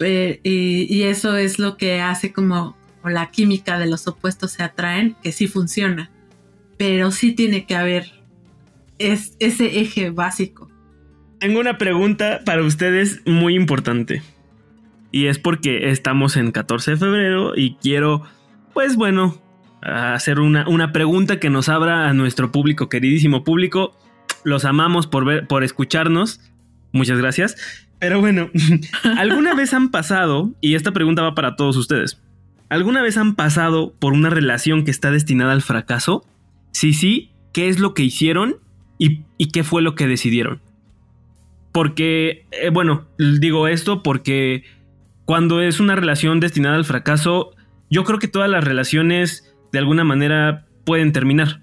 y, 0.00 1.02
eso 1.04 1.36
es 1.36 1.58
lo 1.58 1.76
que 1.76 2.00
hace 2.00 2.32
como, 2.32 2.76
la 3.04 3.30
química 3.30 3.78
de 3.78 3.86
los 3.86 4.08
opuestos 4.08 4.50
se 4.52 4.64
atraen, 4.64 5.16
que 5.22 5.30
sí 5.30 5.46
funciona, 5.46 6.10
pero 6.76 7.12
sí 7.12 7.32
tiene 7.32 7.64
que 7.64 7.76
haber 7.76 8.10
es, 8.98 9.36
ese 9.38 9.80
eje 9.80 10.10
básico. 10.10 10.68
Tengo 11.38 11.60
una 11.60 11.78
pregunta 11.78 12.40
para 12.44 12.64
ustedes 12.64 13.20
muy 13.26 13.54
importante. 13.54 14.22
Y 15.12 15.26
es 15.26 15.38
porque 15.38 15.90
estamos 15.90 16.36
en 16.36 16.50
14 16.50 16.92
de 16.92 16.96
febrero 16.96 17.52
y 17.56 17.76
quiero, 17.76 18.22
pues 18.74 18.96
bueno, 18.96 19.40
hacer 19.82 20.40
una, 20.40 20.68
una 20.68 20.92
pregunta 20.92 21.38
que 21.38 21.50
nos 21.50 21.68
abra 21.68 22.08
a 22.08 22.12
nuestro 22.12 22.52
público, 22.52 22.88
queridísimo 22.88 23.44
público. 23.44 23.96
Los 24.44 24.64
amamos 24.64 25.06
por, 25.06 25.24
ver, 25.24 25.46
por 25.46 25.64
escucharnos. 25.64 26.40
Muchas 26.92 27.18
gracias. 27.18 27.56
Pero 27.98 28.20
bueno, 28.20 28.50
¿alguna 29.16 29.54
vez 29.54 29.72
han 29.72 29.90
pasado, 29.90 30.52
y 30.60 30.74
esta 30.74 30.92
pregunta 30.92 31.22
va 31.22 31.34
para 31.34 31.56
todos 31.56 31.76
ustedes, 31.76 32.20
¿alguna 32.68 33.02
vez 33.02 33.16
han 33.16 33.34
pasado 33.34 33.94
por 33.98 34.12
una 34.12 34.30
relación 34.30 34.84
que 34.84 34.90
está 34.90 35.10
destinada 35.10 35.52
al 35.52 35.62
fracaso? 35.62 36.26
Si 36.72 36.92
sí, 36.92 37.30
¿qué 37.52 37.68
es 37.68 37.78
lo 37.78 37.94
que 37.94 38.02
hicieron 38.02 38.56
y, 38.98 39.24
qué 39.50 39.64
fue 39.64 39.82
lo 39.82 39.94
que 39.94 40.06
decidieron? 40.06 40.60
Porque, 41.72 42.46
eh, 42.52 42.70
bueno, 42.70 43.06
digo 43.18 43.68
esto 43.68 44.02
porque 44.02 44.64
cuando 45.24 45.60
es 45.60 45.80
una 45.80 45.96
relación 45.96 46.40
destinada 46.40 46.76
al 46.76 46.84
fracaso, 46.84 47.54
yo 47.90 48.04
creo 48.04 48.18
que 48.18 48.28
todas 48.28 48.50
las 48.50 48.64
relaciones 48.64 49.45
de 49.76 49.80
alguna 49.80 50.04
manera 50.04 50.64
pueden 50.86 51.12
terminar. 51.12 51.60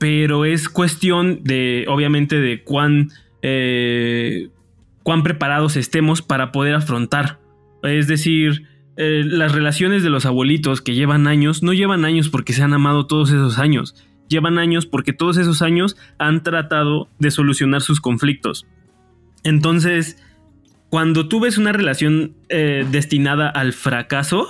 Pero 0.00 0.44
es 0.44 0.68
cuestión 0.68 1.44
de, 1.44 1.84
obviamente, 1.86 2.40
de 2.40 2.64
cuán 2.64 3.10
eh, 3.40 4.48
cuán 5.04 5.22
preparados 5.22 5.76
estemos 5.76 6.22
para 6.22 6.50
poder 6.50 6.74
afrontar. 6.74 7.38
Es 7.84 8.08
decir, 8.08 8.66
eh, 8.96 9.22
las 9.24 9.52
relaciones 9.52 10.02
de 10.02 10.10
los 10.10 10.26
abuelitos 10.26 10.80
que 10.82 10.94
llevan 10.96 11.28
años, 11.28 11.62
no 11.62 11.72
llevan 11.72 12.04
años 12.04 12.28
porque 12.28 12.52
se 12.52 12.64
han 12.64 12.74
amado 12.74 13.06
todos 13.06 13.30
esos 13.30 13.60
años, 13.60 13.94
llevan 14.28 14.58
años 14.58 14.86
porque 14.86 15.12
todos 15.12 15.36
esos 15.36 15.62
años 15.62 15.96
han 16.18 16.42
tratado 16.42 17.08
de 17.20 17.30
solucionar 17.30 17.80
sus 17.80 18.00
conflictos. 18.00 18.66
Entonces, 19.44 20.20
cuando 20.88 21.28
tú 21.28 21.38
ves 21.38 21.58
una 21.58 21.70
relación 21.70 22.34
eh, 22.48 22.84
destinada 22.90 23.48
al 23.48 23.72
fracaso, 23.72 24.48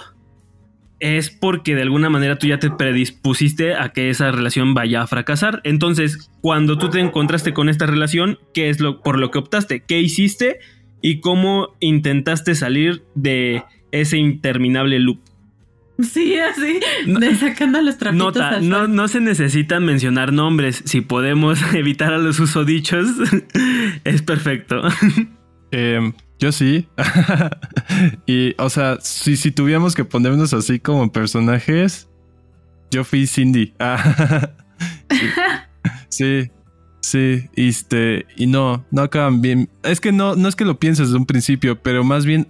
es 1.00 1.30
porque 1.30 1.74
de 1.74 1.82
alguna 1.82 2.10
manera 2.10 2.36
tú 2.36 2.46
ya 2.46 2.58
te 2.58 2.70
predispusiste 2.70 3.74
a 3.74 3.88
que 3.90 4.10
esa 4.10 4.30
relación 4.30 4.74
vaya 4.74 5.02
a 5.02 5.06
fracasar. 5.06 5.60
Entonces, 5.64 6.30
cuando 6.42 6.78
tú 6.78 6.90
te 6.90 7.00
encontraste 7.00 7.52
con 7.52 7.68
esta 7.68 7.86
relación, 7.86 8.38
¿qué 8.52 8.68
es 8.68 8.80
lo 8.80 9.02
por 9.02 9.18
lo 9.18 9.30
que 9.30 9.38
optaste? 9.38 9.80
¿Qué 9.80 10.00
hiciste 10.00 10.60
y 11.00 11.20
cómo 11.20 11.74
intentaste 11.80 12.54
salir 12.54 13.02
de 13.14 13.64
ese 13.92 14.18
interminable 14.18 14.98
loop? 14.98 15.20
Sí, 16.02 16.38
así, 16.38 16.80
de 17.06 17.34
sacando 17.34 17.80
los 17.82 17.98
trapitos. 17.98 18.34
Nota, 18.34 18.60
no, 18.60 18.88
no 18.88 19.08
se 19.08 19.20
necesitan 19.20 19.84
mencionar 19.84 20.32
nombres. 20.32 20.82
Si 20.84 21.00
podemos 21.00 21.60
evitar 21.74 22.12
a 22.12 22.18
los 22.18 22.40
usodichos, 22.40 23.08
es 24.04 24.22
perfecto. 24.22 24.82
Eh, 25.72 26.12
yo 26.40 26.52
sí. 26.52 26.88
y, 28.26 28.54
o 28.58 28.70
sea, 28.70 28.98
si, 29.00 29.36
si 29.36 29.52
tuviéramos 29.52 29.94
que 29.94 30.04
ponernos 30.04 30.54
así 30.54 30.80
como 30.80 31.12
personajes, 31.12 32.08
yo 32.90 33.04
fui 33.04 33.26
Cindy. 33.26 33.74
sí. 36.08 36.50
sí. 37.02 37.44
este, 37.54 38.26
y 38.36 38.46
no, 38.46 38.84
no 38.90 39.02
acaban 39.02 39.42
bien. 39.42 39.68
Es 39.82 40.00
que 40.00 40.12
no, 40.12 40.34
no 40.34 40.48
es 40.48 40.56
que 40.56 40.64
lo 40.64 40.80
pienses 40.80 41.08
desde 41.08 41.18
un 41.18 41.26
principio, 41.26 41.80
pero 41.80 42.02
más 42.02 42.24
bien 42.24 42.48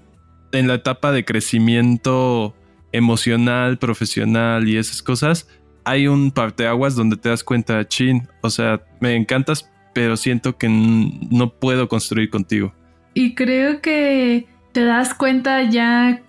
en 0.52 0.68
la 0.68 0.74
etapa 0.74 1.12
de 1.12 1.24
crecimiento 1.24 2.54
emocional, 2.92 3.78
profesional 3.78 4.68
y 4.68 4.76
esas 4.76 5.02
cosas, 5.02 5.48
hay 5.84 6.06
un 6.06 6.30
parteaguas 6.30 6.94
donde 6.94 7.16
te 7.16 7.28
das 7.28 7.42
cuenta, 7.42 7.86
chin, 7.86 8.28
o 8.42 8.50
sea, 8.50 8.82
me 9.00 9.16
encantas, 9.16 9.68
pero 9.94 10.16
siento 10.16 10.56
que 10.56 10.68
no 10.68 11.58
puedo 11.58 11.88
construir 11.88 12.30
contigo. 12.30 12.72
Y 13.14 13.34
creo 13.34 13.80
que 13.80 14.46
te 14.72 14.84
das 14.84 15.14
cuenta 15.14 15.62
ya, 15.62 16.20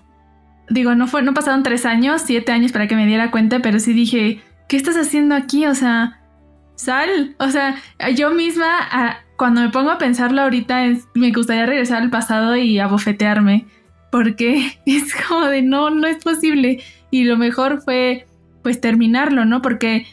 digo, 0.70 0.96
no 0.96 1.08
fue, 1.08 1.22
no 1.22 1.34
pasaron 1.34 1.64
tres 1.64 1.86
años, 1.86 2.24
siete 2.26 2.52
años 2.52 2.72
para 2.72 2.88
que 2.88 2.96
me 2.96 3.06
diera 3.06 3.32
cuenta, 3.32 3.60
pero 3.60 3.80
sí 3.80 3.94
dije, 3.94 4.42
¿qué 4.68 4.78
estás 4.78 4.98
haciendo 4.98 5.36
aquí? 5.36 5.66
O 5.68 5.76
sea, 5.76 6.22
sal. 6.76 7.36
O 7.40 7.50
sea, 7.50 7.76
yo 8.16 8.32
misma, 8.32 9.20
cuando 9.38 9.62
me 9.62 9.70
pongo 9.70 9.92
a 9.92 9.98
pensarlo 9.98 10.42
ahorita, 10.42 10.84
me 11.14 11.32
gustaría 11.32 11.66
regresar 11.66 12.02
al 12.02 12.10
pasado 12.10 12.56
y 12.56 12.80
abofetearme, 12.80 13.66
porque 14.12 14.80
es 14.86 15.14
como 15.28 15.46
de, 15.46 15.62
no, 15.62 15.90
no 15.90 16.08
es 16.08 16.24
posible. 16.24 16.84
Y 17.12 17.26
lo 17.26 17.38
mejor 17.38 17.82
fue, 17.84 18.28
pues, 18.64 18.82
terminarlo, 18.82 19.46
¿no? 19.46 19.62
Porque, 19.62 20.08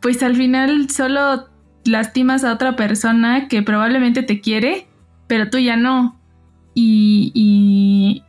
pues, 0.00 0.22
al 0.22 0.34
final 0.34 0.90
solo 0.90 1.48
lastimas 1.84 2.44
a 2.44 2.52
otra 2.52 2.76
persona 2.76 3.48
que 3.48 3.62
probablemente 3.62 4.22
te 4.22 4.40
quiere 4.40 4.86
pero 5.34 5.50
tú 5.50 5.58
ya 5.58 5.76
no. 5.76 6.16
Y, 6.76 8.22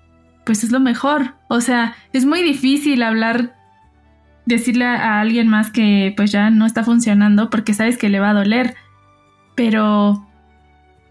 pues 0.44 0.64
es 0.64 0.72
lo 0.72 0.80
mejor. 0.80 1.36
O 1.50 1.62
sea, 1.62 1.96
es 2.14 2.26
muy 2.26 2.42
difícil 2.42 3.04
hablar, 3.04 3.56
decirle 4.48 4.86
a 4.86 5.22
alguien 5.22 5.48
más 5.48 5.70
que 5.70 6.16
pues 6.18 6.32
ya 6.32 6.50
no 6.50 6.66
está 6.66 6.84
funcionando 6.84 7.52
porque 7.52 7.76
sabes 7.76 8.00
que 8.00 8.10
le 8.10 8.20
va 8.20 8.32
a 8.32 8.34
doler. 8.34 8.74
Pero 9.54 10.28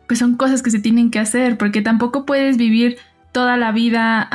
pues 0.08 0.18
son 0.18 0.34
cosas 0.34 0.64
que 0.64 0.72
se 0.72 0.80
tienen 0.80 1.12
que 1.12 1.20
hacer 1.20 1.58
porque 1.58 1.80
tampoco 1.80 2.26
puedes 2.26 2.56
vivir 2.56 2.96
toda 3.30 3.56
la 3.56 3.70
vida 3.70 4.28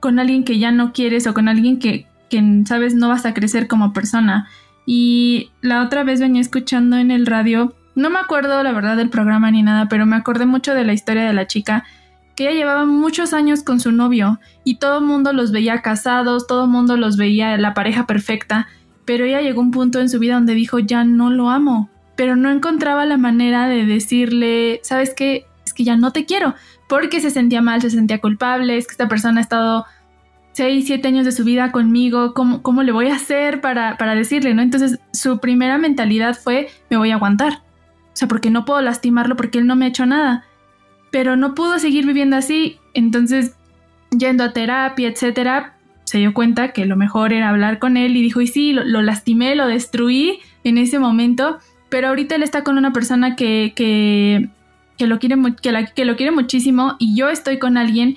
con 0.00 0.18
alguien 0.18 0.42
que 0.42 0.58
ya 0.58 0.72
no 0.72 0.92
quieres 0.92 1.28
o 1.28 1.34
con 1.34 1.46
alguien 1.46 1.78
que 1.78 2.08
que, 2.28 2.42
sabes, 2.66 2.96
no 2.96 3.08
vas 3.08 3.24
a 3.24 3.34
crecer 3.34 3.68
como 3.68 3.92
persona. 3.92 4.48
Y 4.84 5.50
la 5.60 5.80
otra 5.84 6.02
vez 6.02 6.18
venía 6.18 6.40
escuchando 6.40 6.96
en 6.96 7.12
el 7.12 7.24
radio, 7.24 7.75
no 7.96 8.10
me 8.10 8.18
acuerdo 8.18 8.62
la 8.62 8.72
verdad 8.72 8.96
del 8.96 9.08
programa 9.08 9.50
ni 9.50 9.62
nada, 9.62 9.88
pero 9.88 10.06
me 10.06 10.16
acordé 10.16 10.46
mucho 10.46 10.74
de 10.74 10.84
la 10.84 10.92
historia 10.92 11.24
de 11.24 11.32
la 11.32 11.46
chica, 11.46 11.84
que 12.36 12.44
ella 12.44 12.52
llevaba 12.52 12.84
muchos 12.84 13.32
años 13.32 13.62
con 13.62 13.80
su 13.80 13.90
novio 13.90 14.38
y 14.62 14.76
todo 14.76 14.98
el 14.98 15.04
mundo 15.04 15.32
los 15.32 15.50
veía 15.50 15.80
casados, 15.80 16.46
todo 16.46 16.64
el 16.64 16.70
mundo 16.70 16.98
los 16.98 17.16
veía 17.16 17.56
la 17.56 17.72
pareja 17.72 18.06
perfecta, 18.06 18.68
pero 19.06 19.24
ella 19.24 19.40
llegó 19.40 19.62
a 19.62 19.64
un 19.64 19.70
punto 19.70 20.00
en 20.00 20.10
su 20.10 20.18
vida 20.18 20.34
donde 20.34 20.54
dijo, 20.54 20.78
ya 20.78 21.04
no 21.04 21.30
lo 21.30 21.48
amo, 21.48 21.88
pero 22.16 22.36
no 22.36 22.50
encontraba 22.50 23.06
la 23.06 23.16
manera 23.16 23.66
de 23.66 23.86
decirle, 23.86 24.80
¿sabes 24.82 25.14
qué? 25.14 25.46
Es 25.64 25.72
que 25.72 25.84
ya 25.84 25.96
no 25.96 26.12
te 26.12 26.26
quiero, 26.26 26.54
porque 26.88 27.20
se 27.20 27.30
sentía 27.30 27.62
mal, 27.62 27.80
se 27.80 27.88
sentía 27.88 28.20
culpable, 28.20 28.76
es 28.76 28.86
que 28.86 28.92
esta 28.92 29.08
persona 29.08 29.40
ha 29.40 29.42
estado 29.42 29.86
6, 30.52 30.84
7 30.86 31.08
años 31.08 31.24
de 31.24 31.32
su 31.32 31.44
vida 31.44 31.72
conmigo, 31.72 32.34
¿cómo, 32.34 32.60
cómo 32.60 32.82
le 32.82 32.92
voy 32.92 33.08
a 33.08 33.16
hacer 33.16 33.62
para, 33.62 33.96
para 33.96 34.14
decirle, 34.14 34.52
no? 34.52 34.60
Entonces 34.60 35.00
su 35.14 35.38
primera 35.38 35.78
mentalidad 35.78 36.36
fue, 36.36 36.68
me 36.90 36.98
voy 36.98 37.10
a 37.10 37.14
aguantar, 37.14 37.62
sea, 38.16 38.28
porque 38.28 38.50
no 38.50 38.64
puedo 38.64 38.80
lastimarlo 38.80 39.36
porque 39.36 39.58
él 39.58 39.66
no 39.66 39.76
me 39.76 39.84
ha 39.84 39.88
hecho 39.88 40.06
nada, 40.06 40.44
pero 41.10 41.36
no 41.36 41.54
pudo 41.54 41.78
seguir 41.78 42.06
viviendo 42.06 42.36
así, 42.36 42.78
entonces 42.94 43.56
yendo 44.10 44.44
a 44.44 44.52
terapia, 44.52 45.08
etcétera, 45.08 45.76
se 46.04 46.18
dio 46.18 46.32
cuenta 46.32 46.72
que 46.72 46.86
lo 46.86 46.96
mejor 46.96 47.32
era 47.32 47.48
hablar 47.48 47.78
con 47.78 47.96
él 47.96 48.16
y 48.16 48.22
dijo, 48.22 48.40
y 48.40 48.46
sí, 48.46 48.72
lo, 48.72 49.02
lastimé, 49.02 49.56
lo 49.56 49.66
destruí 49.66 50.38
en 50.64 50.78
ese 50.78 50.98
momento, 50.98 51.58
pero 51.88 52.08
ahorita 52.08 52.36
él 52.36 52.42
está 52.42 52.62
con 52.64 52.78
una 52.78 52.92
persona 52.92 53.36
que, 53.36 53.72
que, 53.74 54.48
que 54.96 55.06
lo, 55.06 55.18
quiere, 55.18 55.36
que 55.94 56.04
lo 56.04 56.16
quiere 56.16 56.30
muchísimo 56.30 56.96
y 56.98 57.16
yo 57.16 57.28
estoy 57.28 57.58
con 57.58 57.76
alguien 57.76 58.16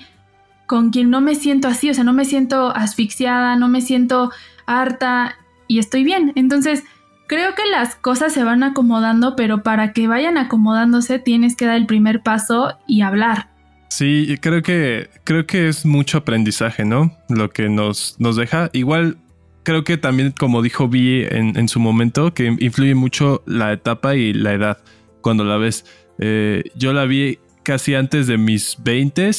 con 0.66 0.90
quien 0.90 1.10
no 1.10 1.20
me 1.20 1.34
siento 1.34 1.66
así, 1.66 1.90
o 1.90 1.94
sea, 1.94 2.04
no 2.04 2.12
me 2.12 2.24
siento 2.24 2.70
asfixiada, 2.74 3.56
no 3.56 3.66
me 3.66 3.80
siento 3.80 4.30
harta 4.66 5.34
y 5.66 5.80
estoy 5.80 6.04
bien. 6.04 6.30
Entonces, 6.36 6.84
creo 7.30 7.54
que 7.54 7.62
las 7.70 7.94
cosas 7.94 8.32
se 8.32 8.42
van 8.42 8.64
acomodando, 8.64 9.36
pero 9.36 9.62
para 9.62 9.92
que 9.92 10.08
vayan 10.08 10.36
acomodándose 10.36 11.20
tienes 11.20 11.54
que 11.54 11.64
dar 11.64 11.76
el 11.76 11.86
primer 11.86 12.24
paso 12.24 12.76
y 12.88 13.02
hablar. 13.02 13.50
Sí, 13.88 14.36
creo 14.40 14.62
que, 14.62 15.10
creo 15.22 15.46
que 15.46 15.68
es 15.68 15.86
mucho 15.86 16.18
aprendizaje, 16.18 16.84
¿no? 16.84 17.16
Lo 17.28 17.50
que 17.50 17.68
nos, 17.68 18.16
nos 18.18 18.34
deja. 18.34 18.68
Igual 18.72 19.18
creo 19.62 19.84
que 19.84 19.96
también, 19.96 20.34
como 20.36 20.60
dijo 20.60 20.88
Vi 20.88 21.24
en, 21.30 21.68
su 21.68 21.78
momento, 21.78 22.34
que 22.34 22.46
influye 22.58 22.96
mucho 22.96 23.44
la 23.46 23.72
etapa 23.72 24.16
y 24.16 24.32
la 24.32 24.52
edad 24.52 24.78
cuando 25.20 25.44
la 25.44 25.56
ves. 25.56 25.84
Eh, 26.18 26.64
yo 26.74 26.92
la 26.92 27.04
vi 27.04 27.38
casi 27.62 27.94
antes 27.94 28.26
de 28.26 28.38
mis 28.38 28.76
20 28.82 29.30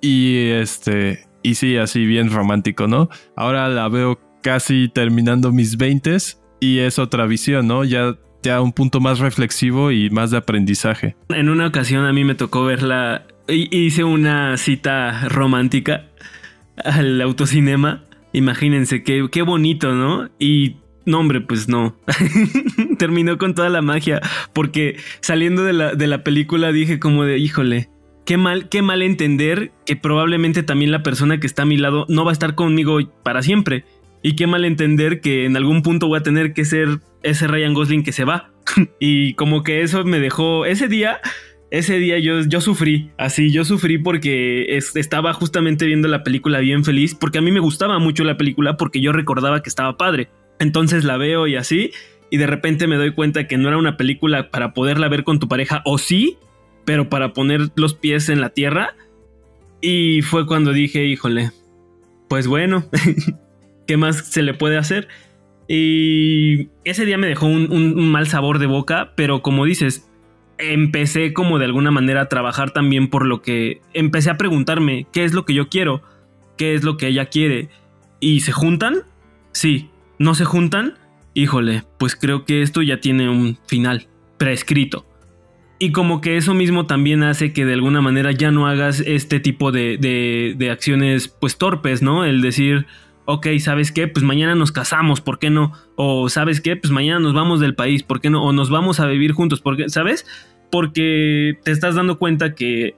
y 0.00 0.48
este, 0.48 1.26
y 1.42 1.56
sí, 1.56 1.76
así 1.76 2.06
bien 2.06 2.30
romántico, 2.30 2.86
¿no? 2.86 3.10
Ahora 3.36 3.68
la 3.68 3.86
veo 3.90 4.18
casi 4.40 4.88
terminando 4.88 5.52
mis 5.52 5.76
20 5.76 6.16
y 6.64 6.78
es 6.78 6.98
otra 6.98 7.26
visión, 7.26 7.66
¿no? 7.66 7.84
Ya, 7.84 8.16
ya 8.42 8.60
un 8.62 8.72
punto 8.72 9.00
más 9.00 9.18
reflexivo 9.18 9.90
y 9.90 10.08
más 10.10 10.30
de 10.30 10.38
aprendizaje. 10.38 11.16
En 11.28 11.48
una 11.48 11.66
ocasión 11.66 12.06
a 12.06 12.12
mí 12.12 12.24
me 12.24 12.34
tocó 12.34 12.64
verla, 12.64 13.26
hice 13.48 14.04
una 14.04 14.56
cita 14.56 15.28
romántica 15.28 16.06
al 16.82 17.20
autocinema. 17.20 18.04
Imagínense 18.32 19.02
qué, 19.02 19.28
qué 19.30 19.42
bonito, 19.42 19.94
¿no? 19.94 20.30
Y 20.38 20.76
no, 21.04 21.20
hombre, 21.20 21.42
pues 21.42 21.68
no. 21.68 21.96
Terminó 22.98 23.36
con 23.36 23.54
toda 23.54 23.68
la 23.68 23.82
magia. 23.82 24.20
Porque 24.52 24.96
saliendo 25.20 25.64
de 25.64 25.74
la, 25.74 25.94
de 25.94 26.06
la 26.06 26.24
película 26.24 26.72
dije 26.72 26.98
como 26.98 27.24
de, 27.24 27.38
híjole, 27.38 27.90
qué 28.24 28.36
mal, 28.36 28.68
qué 28.68 28.82
mal 28.82 29.02
entender 29.02 29.72
que 29.86 29.96
probablemente 29.96 30.62
también 30.62 30.90
la 30.90 31.02
persona 31.02 31.38
que 31.38 31.46
está 31.46 31.62
a 31.62 31.66
mi 31.66 31.76
lado 31.76 32.06
no 32.08 32.24
va 32.24 32.30
a 32.30 32.32
estar 32.32 32.54
conmigo 32.54 32.98
para 33.22 33.42
siempre. 33.42 33.84
Y 34.26 34.36
qué 34.36 34.46
mal 34.46 34.64
entender 34.64 35.20
que 35.20 35.44
en 35.44 35.54
algún 35.54 35.82
punto 35.82 36.08
voy 36.08 36.18
a 36.18 36.22
tener 36.22 36.54
que 36.54 36.64
ser 36.64 37.00
ese 37.22 37.46
Ryan 37.46 37.74
Gosling 37.74 38.02
que 38.02 38.12
se 38.12 38.24
va. 38.24 38.50
y 38.98 39.34
como 39.34 39.62
que 39.62 39.82
eso 39.82 40.02
me 40.04 40.18
dejó. 40.18 40.64
Ese 40.64 40.88
día. 40.88 41.20
Ese 41.70 41.98
día 41.98 42.18
yo, 42.20 42.40
yo 42.42 42.60
sufrí, 42.60 43.10
así, 43.18 43.50
yo 43.50 43.64
sufrí 43.64 43.98
porque 43.98 44.76
estaba 44.76 45.32
justamente 45.32 45.86
viendo 45.86 46.06
la 46.06 46.22
película 46.22 46.60
bien 46.60 46.84
feliz, 46.84 47.16
porque 47.16 47.38
a 47.38 47.42
mí 47.42 47.50
me 47.50 47.58
gustaba 47.58 47.98
mucho 47.98 48.22
la 48.22 48.36
película, 48.36 48.76
porque 48.76 49.00
yo 49.00 49.10
recordaba 49.10 49.60
que 49.60 49.70
estaba 49.70 49.96
padre. 49.96 50.28
Entonces 50.60 51.02
la 51.02 51.16
veo 51.16 51.48
y 51.48 51.56
así, 51.56 51.90
y 52.30 52.36
de 52.36 52.46
repente 52.46 52.86
me 52.86 52.94
doy 52.94 53.12
cuenta 53.12 53.48
que 53.48 53.58
no 53.58 53.66
era 53.66 53.76
una 53.76 53.96
película 53.96 54.50
para 54.50 54.72
poderla 54.72 55.08
ver 55.08 55.24
con 55.24 55.40
tu 55.40 55.48
pareja, 55.48 55.82
o 55.84 55.98
sí, 55.98 56.38
pero 56.84 57.08
para 57.08 57.32
poner 57.32 57.70
los 57.74 57.94
pies 57.94 58.28
en 58.28 58.40
la 58.40 58.50
tierra. 58.50 58.94
Y 59.80 60.22
fue 60.22 60.46
cuando 60.46 60.72
dije, 60.72 61.04
híjole, 61.04 61.50
pues 62.28 62.46
bueno, 62.46 62.84
¿qué 63.86 63.96
más 63.96 64.26
se 64.26 64.42
le 64.42 64.54
puede 64.54 64.76
hacer? 64.76 65.08
Y 65.68 66.68
ese 66.84 67.06
día 67.06 67.18
me 67.18 67.26
dejó 67.26 67.46
un, 67.46 68.10
mal 68.10 68.26
sabor 68.28 68.58
de 68.58 68.66
boca, 68.66 69.12
pero 69.16 69.42
como 69.42 69.64
dices, 69.64 70.10
empecé 70.58 71.32
como 71.32 71.58
de 71.58 71.64
alguna 71.64 71.90
manera 71.90 72.22
a 72.22 72.28
trabajar 72.28 72.72
también 72.72 73.08
por 73.08 73.26
lo 73.26 73.42
que 73.42 73.80
empecé 73.92 74.30
a 74.30 74.36
preguntarme 74.36 75.06
qué 75.12 75.24
es 75.24 75.32
lo 75.32 75.44
que 75.44 75.54
yo 75.54 75.68
quiero, 75.68 76.02
qué 76.56 76.74
es 76.74 76.84
lo 76.84 76.96
que 76.96 77.08
ella 77.08 77.26
quiere. 77.26 77.68
¿Y 78.20 78.40
se 78.40 78.52
juntan? 78.52 79.02
Sí. 79.52 79.90
¿No 80.18 80.34
se 80.34 80.44
juntan? 80.44 80.94
Híjole, 81.34 81.82
pues 81.98 82.14
creo 82.14 82.44
que 82.44 82.62
esto 82.62 82.82
ya 82.82 83.00
tiene 83.00 83.28
un 83.28 83.58
final 83.66 84.06
prescrito. 84.38 85.06
Y 85.78 85.90
como 85.90 86.20
que 86.20 86.36
eso 86.36 86.54
mismo 86.54 86.86
también 86.86 87.22
hace 87.22 87.52
que 87.52 87.64
de 87.64 87.72
alguna 87.72 88.00
manera 88.00 88.30
ya 88.30 88.50
no 88.50 88.66
hagas 88.66 89.00
este 89.00 89.40
tipo 89.40 89.72
de, 89.72 89.98
de, 90.56 90.70
acciones 90.70 91.28
pues 91.28 91.58
torpes, 91.58 92.00
¿no? 92.00 92.24
El 92.24 92.40
decir, 92.40 92.86
ok, 93.26 93.46
¿sabes 93.58 93.92
qué? 93.92 94.08
Pues 94.08 94.24
mañana 94.24 94.54
nos 94.54 94.72
casamos, 94.72 95.20
¿por 95.20 95.38
qué 95.38 95.50
no? 95.50 95.72
O 95.96 96.28
¿sabes 96.28 96.60
qué? 96.60 96.76
Pues 96.76 96.92
mañana 96.92 97.20
nos 97.20 97.34
vamos 97.34 97.60
del 97.60 97.74
país, 97.74 98.02
¿por 98.02 98.20
qué 98.20 98.30
no? 98.30 98.44
O 98.44 98.52
nos 98.52 98.70
vamos 98.70 99.00
a 99.00 99.06
vivir 99.06 99.32
juntos, 99.32 99.60
¿por 99.60 99.76
qué? 99.76 99.88
¿Sabes? 99.88 100.26
Porque 100.70 101.58
te 101.62 101.70
estás 101.70 101.94
dando 101.94 102.18
cuenta 102.18 102.54
que 102.54 102.96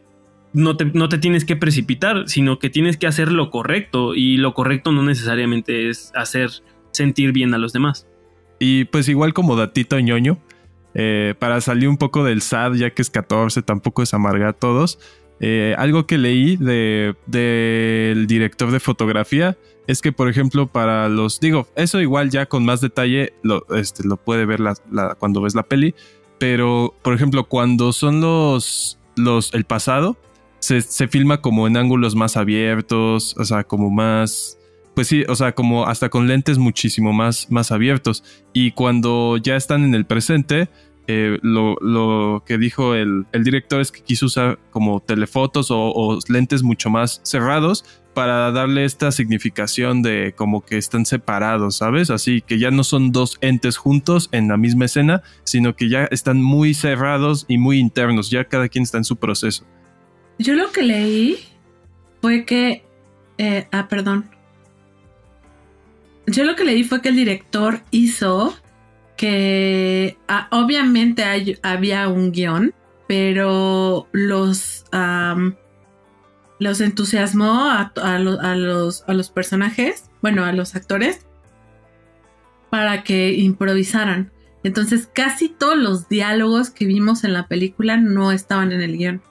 no 0.52 0.76
te, 0.76 0.86
no 0.86 1.08
te 1.08 1.18
tienes 1.18 1.44
que 1.44 1.56
precipitar, 1.56 2.28
sino 2.28 2.58
que 2.58 2.70
tienes 2.70 2.96
que 2.96 3.06
hacer 3.06 3.30
lo 3.30 3.50
correcto 3.50 4.14
y 4.14 4.38
lo 4.38 4.54
correcto 4.54 4.92
no 4.92 5.02
necesariamente 5.02 5.90
es 5.90 6.12
hacer 6.14 6.50
sentir 6.92 7.32
bien 7.32 7.52
a 7.54 7.58
los 7.58 7.72
demás. 7.72 8.06
Y 8.58 8.86
pues 8.86 9.08
igual 9.08 9.34
como 9.34 9.54
datito 9.54 10.00
ñoño, 10.00 10.38
eh, 10.94 11.34
para 11.38 11.60
salir 11.60 11.90
un 11.90 11.98
poco 11.98 12.24
del 12.24 12.40
SAD, 12.40 12.74
ya 12.74 12.90
que 12.90 13.02
es 13.02 13.10
14, 13.10 13.60
tampoco 13.62 14.02
es 14.02 14.14
amargar 14.14 14.48
a 14.48 14.52
todos. 14.54 14.98
Eh, 15.40 15.74
algo 15.76 16.06
que 16.06 16.16
leí 16.16 16.56
del 16.56 18.26
director 18.26 18.70
de 18.70 18.80
fotografía 18.80 19.58
es 19.86 20.02
que, 20.02 20.12
por 20.12 20.28
ejemplo, 20.28 20.66
para 20.66 21.08
los. 21.08 21.40
Digo, 21.40 21.68
eso 21.76 22.00
igual 22.00 22.30
ya 22.30 22.46
con 22.46 22.64
más 22.64 22.80
detalle 22.80 23.32
lo, 23.42 23.66
este, 23.74 24.06
lo 24.06 24.16
puede 24.16 24.46
ver 24.46 24.60
cuando 25.18 25.40
ves 25.40 25.54
la 25.54 25.62
peli. 25.62 25.94
Pero, 26.38 26.94
por 27.02 27.14
ejemplo, 27.14 27.44
cuando 27.44 27.92
son 27.92 28.20
los. 28.20 28.98
los 29.16 29.54
el 29.54 29.64
pasado, 29.64 30.16
se, 30.58 30.80
se 30.82 31.08
filma 31.08 31.40
como 31.40 31.66
en 31.66 31.76
ángulos 31.76 32.14
más 32.14 32.36
abiertos, 32.36 33.36
o 33.38 33.44
sea, 33.44 33.64
como 33.64 33.90
más 33.90 34.58
pues 34.96 35.08
sí, 35.08 35.24
o 35.28 35.34
sea, 35.34 35.54
como 35.54 35.86
hasta 35.86 36.08
con 36.08 36.26
lentes 36.26 36.56
muchísimo 36.56 37.12
más, 37.12 37.50
más 37.50 37.70
abiertos. 37.70 38.24
Y 38.54 38.70
cuando 38.70 39.36
ya 39.36 39.54
están 39.54 39.84
en 39.84 39.94
el 39.94 40.06
presente, 40.06 40.70
eh, 41.06 41.38
lo, 41.42 42.42
que 42.46 42.56
dijo 42.56 42.94
el, 42.94 43.26
director 43.44 43.82
es 43.82 43.92
que 43.92 44.00
quiso 44.00 44.24
usar 44.24 44.58
como 44.70 45.00
telefotos 45.00 45.68
o, 45.70 46.18
lentes 46.28 46.62
mucho 46.62 46.88
más 46.88 47.20
cerrados 47.24 47.84
para 48.16 48.50
darle 48.50 48.86
esta 48.86 49.12
significación 49.12 50.00
de 50.00 50.32
como 50.34 50.64
que 50.64 50.78
están 50.78 51.04
separados, 51.04 51.76
¿sabes? 51.76 52.08
Así 52.08 52.40
que 52.40 52.58
ya 52.58 52.70
no 52.70 52.82
son 52.82 53.12
dos 53.12 53.36
entes 53.42 53.76
juntos 53.76 54.30
en 54.32 54.48
la 54.48 54.56
misma 54.56 54.86
escena, 54.86 55.22
sino 55.44 55.76
que 55.76 55.90
ya 55.90 56.06
están 56.06 56.42
muy 56.42 56.72
cerrados 56.72 57.44
y 57.46 57.58
muy 57.58 57.78
internos, 57.78 58.30
ya 58.30 58.44
cada 58.44 58.70
quien 58.70 58.84
está 58.84 58.96
en 58.96 59.04
su 59.04 59.16
proceso. 59.16 59.66
Yo 60.38 60.54
lo 60.54 60.72
que 60.72 60.82
leí 60.82 61.40
fue 62.22 62.46
que, 62.46 62.86
eh, 63.36 63.68
ah, 63.70 63.86
perdón, 63.86 64.30
yo 66.26 66.44
lo 66.44 66.56
que 66.56 66.64
leí 66.64 66.84
fue 66.84 67.02
que 67.02 67.10
el 67.10 67.16
director 67.16 67.82
hizo 67.90 68.56
que 69.18 70.16
ah, 70.26 70.48
obviamente 70.52 71.22
había 71.62 72.08
un 72.08 72.32
guion, 72.32 72.72
pero 73.06 74.08
los, 74.12 74.86
los 76.58 76.80
entusiasmó 76.80 77.70
a, 77.70 77.92
los, 78.18 79.02
a 79.06 79.14
los 79.14 79.30
personajes, 79.30 80.10
bueno, 80.22 80.44
a 80.44 80.52
los 80.52 80.74
actores, 80.74 81.26
para 82.70 83.04
que 83.04 83.34
improvisaran. 83.34 84.32
Entonces 84.64 85.08
casi 85.12 85.48
todos 85.48 85.76
los 85.76 86.08
diálogos 86.08 86.70
que 86.70 86.86
vimos 86.86 87.24
en 87.24 87.32
la 87.32 87.46
película 87.46 87.96
no 87.96 88.32
estaban 88.32 88.72
en 88.72 88.80
el 88.80 88.96
guion. 88.96 89.22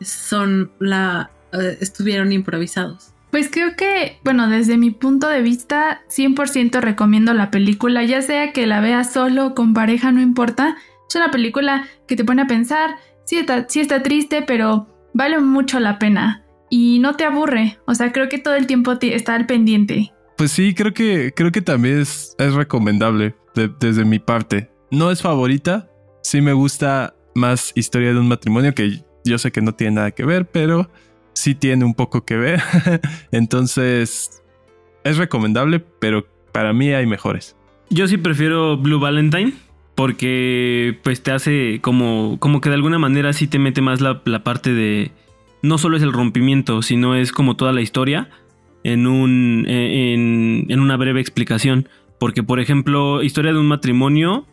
Son 0.00 0.72
la... 0.80 1.30
Eh, 1.52 1.78
estuvieron 1.80 2.32
improvisados. 2.32 3.12
Pues 3.30 3.48
creo 3.50 3.76
que, 3.76 4.18
bueno, 4.24 4.48
desde 4.48 4.76
mi 4.76 4.90
punto 4.90 5.28
de 5.28 5.42
vista, 5.42 6.02
100% 6.08 6.80
recomiendo 6.80 7.32
la 7.32 7.52
película, 7.52 8.02
ya 8.02 8.22
sea 8.22 8.52
que 8.52 8.66
la 8.66 8.80
veas 8.80 9.12
solo 9.12 9.46
o 9.46 9.54
con 9.54 9.72
pareja, 9.72 10.10
no 10.10 10.20
importa. 10.20 10.76
Es 11.08 11.14
una 11.14 11.30
película 11.30 11.86
que 12.08 12.16
te 12.16 12.24
pone 12.24 12.42
a 12.42 12.46
pensar, 12.48 12.96
sí 13.24 13.36
está, 13.36 13.68
sí 13.68 13.80
está 13.80 14.02
triste, 14.02 14.42
pero 14.42 14.88
vale 15.14 15.38
mucho 15.38 15.78
la 15.78 16.00
pena 16.00 16.44
y 16.70 16.98
no 17.00 17.16
te 17.16 17.24
aburre. 17.24 17.78
O 17.86 17.94
sea, 17.94 18.12
creo 18.12 18.28
que 18.28 18.38
todo 18.38 18.54
el 18.54 18.66
tiempo 18.66 18.96
está 19.00 19.34
al 19.34 19.46
pendiente. 19.46 20.12
Pues 20.36 20.52
sí, 20.52 20.74
creo 20.74 20.94
que, 20.94 21.32
creo 21.36 21.52
que 21.52 21.60
también 21.60 22.00
es, 22.00 22.34
es 22.38 22.54
recomendable 22.54 23.34
desde 23.78 24.04
mi 24.04 24.18
parte. 24.18 24.70
No 24.90 25.10
es 25.10 25.20
favorita, 25.20 25.90
sí 26.22 26.40
me 26.40 26.54
gusta 26.54 27.14
más 27.34 27.72
historia 27.74 28.12
de 28.12 28.18
un 28.18 28.28
matrimonio 28.28 28.74
que 28.74 29.04
yo 29.24 29.38
sé 29.38 29.52
que 29.52 29.60
no 29.60 29.74
tiene 29.74 29.96
nada 29.96 30.10
que 30.12 30.24
ver, 30.24 30.46
pero 30.46 30.90
sí 31.34 31.54
tiene 31.54 31.84
un 31.84 31.94
poco 31.94 32.24
que 32.24 32.36
ver. 32.36 32.62
Entonces, 33.32 34.42
es 35.04 35.16
recomendable, 35.16 35.80
pero 35.80 36.26
para 36.52 36.72
mí 36.72 36.92
hay 36.92 37.06
mejores. 37.06 37.56
Yo 37.90 38.06
sí 38.08 38.16
prefiero 38.16 38.76
Blue 38.76 39.00
Valentine 39.00 39.52
porque 39.94 40.98
pues 41.02 41.22
te 41.22 41.32
hace 41.32 41.80
como, 41.82 42.38
como 42.38 42.60
que 42.60 42.68
de 42.68 42.76
alguna 42.76 42.98
manera 42.98 43.32
sí 43.32 43.46
te 43.46 43.58
mete 43.58 43.82
más 43.82 44.00
la, 44.00 44.22
parte 44.42 44.72
de... 44.72 45.12
No 45.62 45.78
solo 45.78 45.96
es 45.96 46.02
el 46.02 46.12
rompimiento, 46.12 46.82
sino 46.82 47.14
es 47.14 47.32
como 47.32 47.56
toda 47.56 47.72
la 47.72 47.80
historia 47.80 48.30
en, 48.84 49.06
un, 49.06 49.66
en, 49.68 50.66
en 50.68 50.80
una 50.80 50.96
breve 50.96 51.20
explicación. 51.20 51.88
Porque, 52.18 52.42
por 52.42 52.60
ejemplo, 52.60 53.22
historia 53.22 53.52
de 53.52 53.58
un 53.58 53.66
matrimonio 53.66 54.46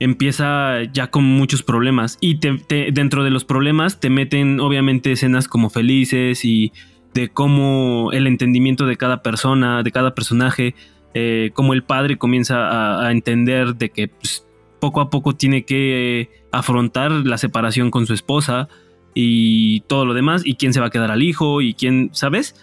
empieza 0.00 0.82
ya 0.92 1.10
con 1.10 1.24
muchos 1.24 1.62
problemas 1.62 2.18
y 2.20 2.38
dentro 2.38 3.24
de 3.24 3.30
los 3.30 3.44
problemas 3.44 4.00
te 4.00 4.10
meten 4.10 4.60
obviamente 4.60 5.12
escenas 5.12 5.48
como 5.48 5.70
felices 5.70 6.44
y 6.44 6.72
de 7.14 7.28
cómo 7.28 8.10
el 8.12 8.26
entendimiento 8.26 8.86
de 8.86 8.96
cada 8.96 9.22
persona, 9.22 9.82
de 9.82 9.92
cada 9.92 10.14
personaje, 10.14 10.74
eh, 11.14 11.50
cómo 11.54 11.72
el 11.72 11.84
padre 11.84 12.18
comienza 12.18 13.06
a, 13.06 13.12
entender 13.12 13.76
de 13.76 13.90
que 13.90 14.08
pues, 14.08 14.46
poco 14.80 15.00
a 15.00 15.10
poco 15.10 15.34
tiene 15.34 15.64
que 15.64 16.28
afrontar 16.50 17.12
la 17.12 17.38
separación 17.38 17.90
con 17.90 18.06
su 18.06 18.14
esposa 18.14 18.68
y 19.14 19.80
todo 19.82 20.04
lo 20.04 20.14
demás 20.14 20.42
y 20.44 20.54
quién 20.56 20.72
se 20.72 20.80
va 20.80 20.86
a 20.86 20.90
quedar 20.90 21.10
al 21.10 21.22
hijo 21.22 21.60
y 21.62 21.74
quién, 21.74 22.10
¿sabes? 22.12 22.54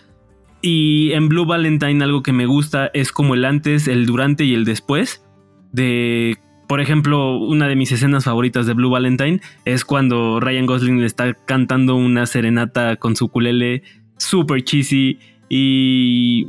Y 0.61 1.11
en 1.13 1.29
Blue 1.29 1.45
Valentine 1.45 2.03
algo 2.03 2.21
que 2.21 2.33
me 2.33 2.45
gusta 2.45 2.91
es 2.93 3.11
como 3.11 3.33
el 3.33 3.45
antes, 3.45 3.87
el 3.87 4.05
durante 4.05 4.43
y 4.43 4.53
el 4.53 4.65
después 4.65 5.23
de 5.71 6.37
por 6.71 6.79
ejemplo, 6.79 7.37
una 7.37 7.67
de 7.67 7.75
mis 7.75 7.91
escenas 7.91 8.23
favoritas 8.23 8.65
de 8.65 8.73
Blue 8.73 8.89
Valentine 8.89 9.41
es 9.65 9.83
cuando 9.83 10.39
Ryan 10.39 10.65
Gosling 10.65 11.01
le 11.01 11.05
está 11.05 11.33
cantando 11.33 11.97
una 11.97 12.25
serenata 12.25 12.95
con 12.95 13.17
su 13.17 13.27
culele 13.27 13.83
super 14.15 14.63
cheesy 14.63 15.19
y 15.49 16.47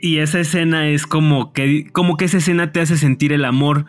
y 0.00 0.16
esa 0.16 0.40
escena 0.40 0.88
es 0.88 1.06
como 1.06 1.52
que 1.52 1.90
como 1.92 2.16
que 2.16 2.24
esa 2.24 2.38
escena 2.38 2.72
te 2.72 2.80
hace 2.80 2.96
sentir 2.96 3.34
el 3.34 3.44
amor 3.44 3.84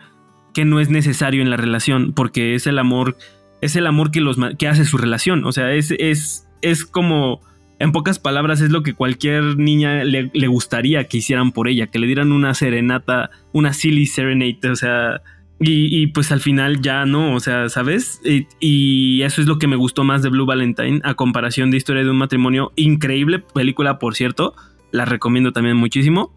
que 0.52 0.66
no 0.66 0.78
es 0.78 0.90
necesario 0.90 1.40
en 1.40 1.48
la 1.48 1.56
relación 1.56 2.12
porque 2.12 2.54
es 2.54 2.66
el 2.66 2.78
amor 2.78 3.16
es 3.64 3.76
el 3.76 3.86
amor 3.86 4.10
que 4.10 4.20
los 4.20 4.36
que 4.58 4.68
hace 4.68 4.84
su 4.84 4.98
relación, 4.98 5.44
o 5.44 5.52
sea, 5.52 5.72
es 5.72 5.92
es 5.98 6.46
es 6.60 6.84
como 6.84 7.40
en 7.78 7.92
pocas 7.92 8.18
palabras 8.18 8.60
es 8.60 8.70
lo 8.70 8.82
que 8.82 8.94
cualquier 8.94 9.58
niña 9.58 10.04
le, 10.04 10.46
gustaría 10.46 11.04
que 11.04 11.18
hicieran 11.18 11.52
por 11.52 11.68
ella, 11.68 11.88
que 11.88 11.98
le 11.98 12.06
dieran 12.06 12.32
una 12.32 12.54
serenata, 12.54 13.30
una 13.52 13.72
silly 13.72 14.06
serenade, 14.06 14.70
o 14.70 14.76
sea, 14.76 15.22
y, 15.60 16.06
pues 16.08 16.30
al 16.30 16.40
final 16.40 16.80
ya 16.82 17.06
no, 17.06 17.34
o 17.34 17.40
sea, 17.40 17.68
¿sabes? 17.68 18.20
Y, 18.60 19.22
eso 19.22 19.40
es 19.40 19.46
lo 19.46 19.58
que 19.58 19.66
me 19.66 19.76
gustó 19.76 20.04
más 20.04 20.22
de 20.22 20.28
Blue 20.28 20.46
Valentine 20.46 21.00
a 21.04 21.14
comparación 21.14 21.70
de 21.70 21.78
Historia 21.78 22.04
de 22.04 22.10
un 22.10 22.18
matrimonio. 22.18 22.72
Increíble 22.76 23.38
película, 23.38 23.98
por 23.98 24.14
cierto, 24.14 24.54
la 24.92 25.04
recomiendo 25.04 25.52
también 25.52 25.76
muchísimo. 25.76 26.34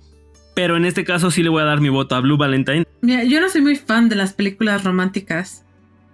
Pero 0.56 0.76
en 0.78 0.86
este 0.86 1.04
caso 1.04 1.30
sí 1.30 1.44
le 1.44 1.50
voy 1.50 1.62
a 1.62 1.66
dar 1.66 1.82
mi 1.82 1.90
voto 1.90 2.16
a 2.16 2.22
Blue 2.22 2.38
Valentine. 2.38 2.86
Mira, 3.02 3.24
yo 3.26 3.42
no 3.42 3.50
soy 3.50 3.62
muy 3.62 3.76
fan 3.76 4.10
de 4.10 4.16
las 4.16 4.34
películas 4.34 4.84
románticas. 4.84 5.66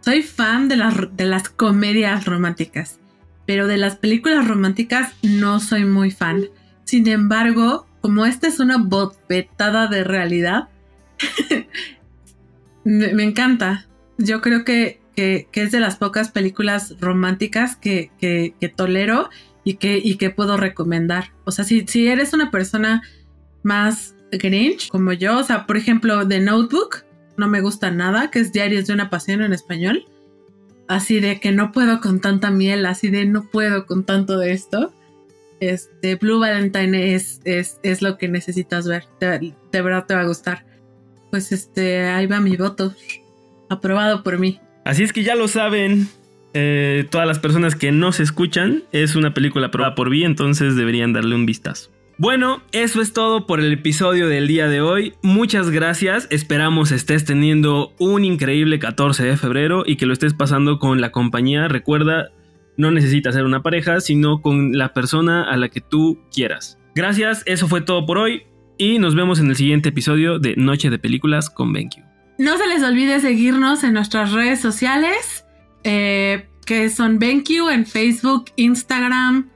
Soy 0.04 0.22
fan 0.22 0.68
de 0.68 0.76
las, 0.76 0.96
de 1.16 1.26
las 1.26 1.50
comedias 1.50 2.26
románticas 2.26 3.00
pero 3.46 3.68
de 3.68 3.78
las 3.78 3.96
películas 3.96 4.48
románticas 4.48 5.14
no 5.22 5.60
soy 5.60 5.86
muy 5.86 6.12
fan. 6.12 6.46
Sin 6.86 7.08
embargo, 7.08 7.86
como 8.02 8.26
esta 8.26 8.48
es 8.48 8.60
una 8.60 8.78
bopetada 8.78 9.88
de 9.88 10.04
realidad, 10.04 10.70
me, 12.84 13.24
encanta. 13.24 13.88
Yo 14.18 14.42
creo 14.42 14.64
que, 14.64 15.02
es 15.16 15.72
de 15.72 15.80
las 15.80 15.98
pocas 15.98 16.32
películas 16.32 16.96
románticas 17.00 17.76
que, 17.76 18.12
tolero 18.76 19.30
y 19.64 19.76
que, 19.76 19.98
y 19.98 20.16
que 20.16 20.30
puedo 20.30 20.58
recomendar. 20.58 21.34
O 21.46 21.52
sea, 21.52 21.66
si, 21.66 21.86
si 21.88 22.08
eres 22.08 22.34
una 22.34 22.52
persona 22.52 23.02
más 23.62 24.16
Grinch 24.32 24.90
como 24.90 25.14
yo, 25.14 25.38
o 25.38 25.44
sea, 25.44 25.66
por 25.66 25.78
ejemplo, 25.78 26.28
The 26.28 26.40
Notebook, 26.40 27.06
no 27.38 27.48
me 27.48 27.62
gusta 27.62 27.92
nada, 27.92 28.32
que 28.32 28.40
es 28.40 28.52
Diarios 28.52 28.88
de 28.88 28.94
una 28.94 29.10
Pasión 29.10 29.42
en 29.42 29.54
español 29.54 30.06
así 30.88 31.20
de 31.20 31.40
que 31.40 31.52
no 31.52 31.72
puedo 31.72 32.00
con 32.02 32.20
tanta 32.20 32.52
miel, 32.52 32.86
así 32.86 33.10
de 33.10 33.26
no 33.26 33.50
puedo 33.50 33.86
con 33.86 34.04
tanto 34.04 34.38
de 34.38 34.52
esto. 34.52 34.94
Este, 35.60 36.16
Blue 36.16 36.40
Valentine 36.40 37.16
es, 37.16 37.40
es, 37.46 38.02
lo 38.02 38.18
que 38.18 38.28
necesitas 38.28 38.88
ver. 38.88 39.06
De, 39.20 39.54
verdad 39.72 40.06
te 40.06 40.14
va 40.14 40.22
a 40.22 40.26
gustar. 40.26 40.66
Pues 41.32 41.52
este, 41.52 42.04
ahí 42.04 42.28
va 42.28 42.40
mi 42.40 42.58
voto. 42.58 42.94
Aprobado 43.70 44.24
por 44.24 44.40
mí. 44.40 44.60
Así 44.84 45.04
es 45.04 45.14
que 45.14 45.24
ya 45.24 45.36
lo 45.36 45.48
saben. 45.48 46.10
Eh, 46.54 47.08
todas 47.10 47.26
las 47.26 47.40
personas 47.40 47.76
que 47.76 47.92
no 47.92 48.12
se 48.12 48.24
escuchan, 48.24 48.84
es 48.92 49.16
una 49.16 49.34
película 49.34 49.68
aprobada 49.68 49.96
por 49.96 50.12
mí, 50.12 50.24
entonces 50.24 50.76
deberían 50.76 51.14
darle 51.14 51.34
un 51.34 51.48
vistazo. 51.48 51.90
Bueno, 52.24 52.62
eso 52.72 53.02
es 53.02 53.12
todo 53.12 53.46
por 53.46 53.60
el 53.60 53.74
episodio 53.74 54.30
del 54.30 54.48
día 54.48 54.70
de 54.70 54.80
hoy. 54.80 55.14
Muchas 55.24 55.70
gracias. 55.72 56.26
Esperamos 56.32 56.94
estés 56.94 57.26
teniendo 57.26 57.94
un 58.00 58.24
increíble 58.24 58.80
14 58.80 59.26
de 59.26 59.36
febrero 59.36 59.84
y 59.86 59.98
que 59.98 60.06
lo 60.06 60.14
estés 60.14 60.34
pasando 60.34 60.80
con 60.80 61.02
la 61.02 61.12
compañía. 61.12 61.68
Recuerda, 61.68 62.30
no 62.78 62.92
necesitas 62.92 63.36
ser 63.36 63.44
una 63.44 63.62
pareja, 63.62 64.00
sino 64.00 64.42
con 64.42 64.72
la 64.72 64.94
persona 64.94 65.44
a 65.44 65.58
la 65.58 65.68
que 65.68 65.82
tú 65.82 66.18
quieras. 66.34 66.80
Gracias, 66.96 67.44
eso 67.46 67.68
fue 67.68 67.82
todo 67.82 68.06
por 68.06 68.18
hoy 68.18 68.44
y 68.78 69.00
nos 69.00 69.16
vemos 69.16 69.42
en 69.42 69.50
el 69.50 69.58
siguiente 69.58 69.90
episodio 69.90 70.40
de 70.40 70.56
Noche 70.56 70.90
de 70.90 71.00
Películas 71.00 71.50
con 71.50 71.74
BenQ. 71.74 71.98
No 72.38 72.58
se 72.58 72.68
les 72.68 72.84
olvide 72.84 73.20
seguirnos 73.20 73.84
en 73.84 73.92
nuestras 73.92 74.32
redes 74.32 74.62
sociales, 74.62 75.44
eh, 75.84 76.48
que 76.66 76.90
son 76.90 77.20
BenQ 77.20 77.70
en 77.70 77.86
Facebook, 77.86 78.46
Instagram 78.56 79.50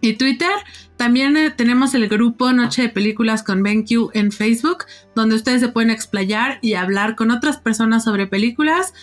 y 0.00 0.14
Twitter. 0.14 0.50
También 0.96 1.36
eh, 1.36 1.50
tenemos 1.50 1.94
el 1.94 2.08
grupo 2.08 2.52
Noche 2.52 2.82
de 2.82 2.88
Películas 2.88 3.42
con 3.42 3.62
BenQ 3.62 4.10
en 4.14 4.32
Facebook, 4.32 4.84
donde 5.14 5.36
ustedes 5.36 5.60
se 5.60 5.68
pueden 5.68 5.90
explayar 5.90 6.58
y 6.62 6.74
hablar 6.74 7.16
con 7.16 7.30
otras 7.30 7.58
personas 7.58 8.04
sobre 8.04 8.26
películas, 8.26 8.94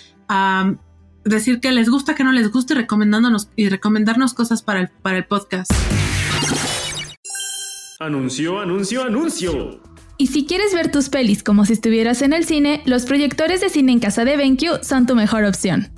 decir 1.24 1.60
que 1.60 1.72
les 1.72 1.90
gusta, 1.90 2.16
que 2.16 2.24
no 2.24 2.32
les 2.32 2.52
gusta 2.52 2.74
y, 2.74 2.78
recomendándonos, 2.78 3.50
y 3.56 3.70
recomendarnos 3.70 4.34
cosas 4.34 4.62
para 4.62 4.82
el, 4.82 4.90
para 4.90 5.18
el 5.18 5.26
podcast. 5.26 5.72
Anuncio, 8.00 8.60
anuncio, 8.60 9.04
anuncio. 9.04 9.82
Y 10.18 10.28
si 10.28 10.46
quieres 10.46 10.74
ver 10.74 10.92
tus 10.92 11.10
pelis 11.10 11.44
como 11.44 11.66
si 11.66 11.74
estuvieras 11.74 12.22
en 12.22 12.34
el 12.34 12.46
cine, 12.46 12.82
los 12.86 13.06
proyectores 13.06 13.62
de 13.62 13.70
cine 13.70 13.92
en 13.92 14.00
casa 14.00 14.24
de 14.24 14.38
BenQ 14.38 14.84
son 14.84 15.06
tu 15.06 15.16
mejor 15.16 15.44
opción. 15.44 15.90